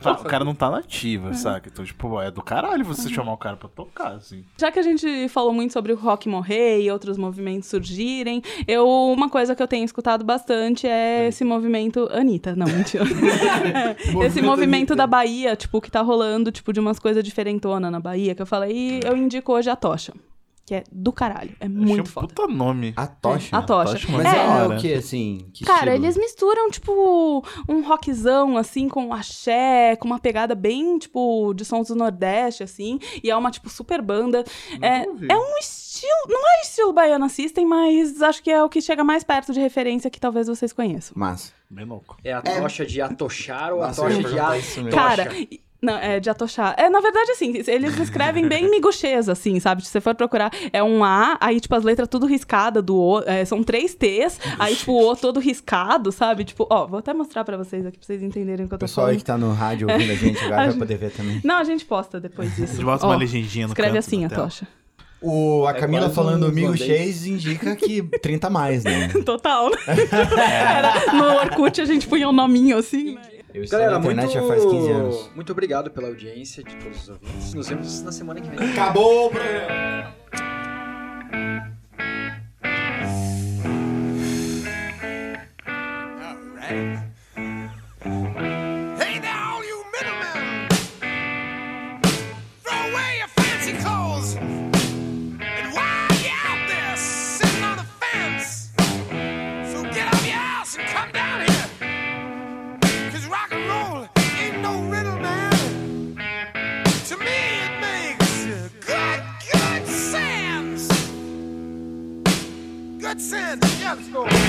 Tá- 0.00 0.12
o 0.12 0.24
cara 0.24 0.44
não 0.44 0.54
tá 0.54 0.70
nativa, 0.70 1.34
saca? 1.34 1.68
Então, 1.68 1.84
tipo, 1.84 2.20
é 2.20 2.30
do 2.30 2.40
caralho 2.40 2.84
você 2.84 3.08
chamar 3.08 3.32
o 3.32 3.36
cara 3.36 3.56
pra 3.56 3.68
tocar, 3.68 4.12
assim. 4.12 4.44
Já 4.56 4.70
que 4.70 4.78
a 4.78 4.82
gente 4.82 5.28
falou 5.28 5.52
muito 5.52 5.72
sobre 5.72 5.92
o 5.92 5.96
rock 5.96 6.28
morrer 6.28 6.82
e 6.82 6.90
outros 6.90 7.18
movimentos 7.18 7.68
surgirem, 7.68 8.42
eu 8.68 8.86
uma 8.86 9.28
coisa 9.28 9.56
que 9.56 9.62
eu 9.62 9.66
tenho 9.66 9.84
escutado 9.84 10.24
bastante 10.24 10.86
é 10.86 11.26
esse 11.28 11.44
movimento 11.44 12.08
Anitta, 12.12 12.54
não, 12.54 12.66
mentira. 12.66 13.04
É, 13.72 13.96
esse 14.26 14.40
movimento 14.42 14.51
da 14.94 15.06
Bahia, 15.06 15.56
tipo, 15.56 15.80
que 15.80 15.90
tá 15.90 16.00
rolando, 16.00 16.50
tipo, 16.52 16.72
de 16.72 16.80
umas 16.80 16.98
coisas 16.98 17.22
diferentonas 17.22 17.90
na 17.90 18.00
Bahia, 18.00 18.34
que 18.34 18.42
eu 18.42 18.46
falei, 18.46 18.72
e 18.72 19.00
eu 19.04 19.16
indico 19.16 19.52
hoje 19.52 19.70
a 19.70 19.76
Tocha. 19.76 20.12
Que 20.72 20.76
é 20.76 20.84
do 20.90 21.12
caralho. 21.12 21.54
É 21.60 21.68
muito 21.68 22.00
um 22.00 22.06
foda. 22.06 22.28
puta 22.28 22.46
nome. 22.46 22.94
A 22.96 23.06
tocha. 23.06 23.54
A 23.54 23.60
tocha. 23.60 23.92
Tocha, 23.92 24.06
Mas 24.10 24.22
mas 24.22 24.34
é, 24.34 24.68
da 24.68 24.74
o 24.74 24.78
que, 24.80 24.94
assim? 24.94 25.50
Que 25.52 25.66
Cara, 25.66 25.90
estilo? 25.90 26.06
eles 26.06 26.16
misturam, 26.16 26.70
tipo, 26.70 27.44
um 27.68 27.82
rockzão, 27.82 28.56
assim, 28.56 28.88
com 28.88 29.12
axé, 29.12 29.96
com 29.96 30.06
uma 30.06 30.18
pegada 30.18 30.54
bem, 30.54 30.98
tipo, 30.98 31.52
de 31.52 31.62
sons 31.62 31.88
do 31.88 31.94
Nordeste, 31.94 32.62
assim. 32.62 32.98
E 33.22 33.30
é 33.30 33.36
uma, 33.36 33.50
tipo, 33.50 33.68
super 33.68 34.00
banda. 34.00 34.44
É, 34.80 35.02
é 35.02 35.36
um 35.36 35.58
estilo. 35.58 36.10
Não 36.26 36.40
é 36.40 36.62
estilo 36.62 36.90
Baiana 36.94 37.28
System, 37.28 37.66
mas 37.66 38.22
acho 38.22 38.42
que 38.42 38.50
é 38.50 38.64
o 38.64 38.68
que 38.70 38.80
chega 38.80 39.04
mais 39.04 39.22
perto 39.22 39.52
de 39.52 39.60
referência 39.60 40.08
que 40.08 40.18
talvez 40.18 40.46
vocês 40.46 40.72
conheçam. 40.72 41.12
Massa. 41.14 41.52
Bem 41.68 41.84
louco. 41.84 42.16
É 42.24 42.32
a 42.32 42.40
tocha 42.40 42.86
de 42.86 43.02
atochar 43.02 43.74
ou 43.74 43.80
Nossa, 43.80 44.00
a 44.00 44.04
tocha 44.04 44.16
de 44.16 44.22
perguntar 44.22 44.50
a... 44.52 44.58
isso 44.58 44.82
mesmo. 44.82 44.98
Cara. 44.98 45.34
e- 45.36 45.60
Não, 45.82 45.96
é 45.98 46.20
de 46.20 46.30
atochar. 46.30 46.74
É, 46.78 46.88
na 46.88 47.00
verdade, 47.00 47.32
assim, 47.32 47.52
eles 47.66 47.98
escrevem 47.98 48.46
bem 48.46 48.70
miguxês, 48.70 49.28
assim, 49.28 49.58
sabe? 49.58 49.82
Se 49.84 49.88
você 49.90 50.00
for 50.00 50.14
procurar, 50.14 50.52
é 50.72 50.80
um 50.80 51.02
A, 51.02 51.36
aí, 51.40 51.58
tipo, 51.60 51.74
as 51.74 51.82
letras 51.82 52.08
tudo 52.08 52.24
riscada 52.24 52.80
do 52.80 52.96
O, 52.96 53.20
é, 53.26 53.44
são 53.44 53.64
três 53.64 53.92
T's, 53.92 54.38
aí, 54.60 54.76
tipo, 54.76 54.92
o 54.92 55.10
O 55.10 55.16
todo 55.16 55.40
riscado, 55.40 56.12
sabe? 56.12 56.44
Tipo, 56.44 56.68
ó, 56.70 56.86
vou 56.86 57.00
até 57.00 57.12
mostrar 57.12 57.42
pra 57.42 57.56
vocês 57.56 57.84
aqui, 57.84 57.98
pra 57.98 58.06
vocês 58.06 58.22
entenderem 58.22 58.64
o 58.64 58.68
que 58.68 58.74
eu 58.74 58.76
O 58.76 58.78
tô 58.78 58.84
pessoal 58.86 59.06
aí 59.08 59.14
falando. 59.14 59.18
que 59.18 59.24
tá 59.24 59.36
no 59.36 59.52
rádio 59.52 59.90
ouvindo 59.90 60.12
a 60.12 60.14
gente 60.14 60.38
agora 60.44 60.66
vai 60.70 60.78
poder 60.78 60.96
ver 60.98 61.10
também. 61.10 61.40
Não, 61.42 61.56
a 61.56 61.64
gente 61.64 61.84
posta 61.84 62.20
depois 62.20 62.50
disso. 62.54 62.74
A 62.74 62.76
gente 62.76 62.84
bota 62.84 63.04
Ó, 63.04 63.08
uma 63.10 63.16
legendinha 63.16 63.66
no 63.66 63.72
Escreve 63.72 63.90
canto 63.94 63.98
assim 63.98 64.20
da 64.20 64.26
a 64.26 64.30
tela. 64.30 64.42
tocha. 64.44 64.68
O, 65.24 65.64
a 65.68 65.70
É 65.70 65.74
Camila 65.74 66.10
falando 66.10 66.46
um 66.48 66.50
indica 66.52 67.76
que 67.76 68.02
30 68.02 68.48
a 68.48 68.50
mais, 68.50 68.82
né? 68.82 69.06
Total, 69.24 69.70
né? 69.70 69.76
Era, 70.36 71.12
no 71.12 71.24
Orkut 71.36 71.80
a 71.80 71.84
gente 71.84 72.08
punha 72.08 72.28
um 72.28 72.32
nominho 72.32 72.76
assim, 72.76 73.14
né? 73.14 73.22
Eu 73.54 73.64
estou 73.64 73.78
Galera, 73.78 73.98
na 73.98 74.04
internet 74.04 74.34
muito... 74.34 74.48
já 74.48 74.48
faz 74.48 74.64
15 74.64 74.90
anos. 74.90 75.30
muito 75.34 75.52
obrigado 75.52 75.90
pela 75.90 76.08
audiência 76.08 76.64
de 76.64 76.74
todos 76.76 77.02
os 77.02 77.08
ouvintes. 77.10 77.54
Nos 77.54 77.68
vemos 77.68 78.02
na 78.02 78.12
semana 78.12 78.40
que 78.40 78.48
vem. 78.48 78.70
Acabou 78.70 79.26
o 79.26 79.30
programa! 79.30 80.12
Yeah, 113.32 113.94
let's 113.94 114.08
go. 114.08 114.41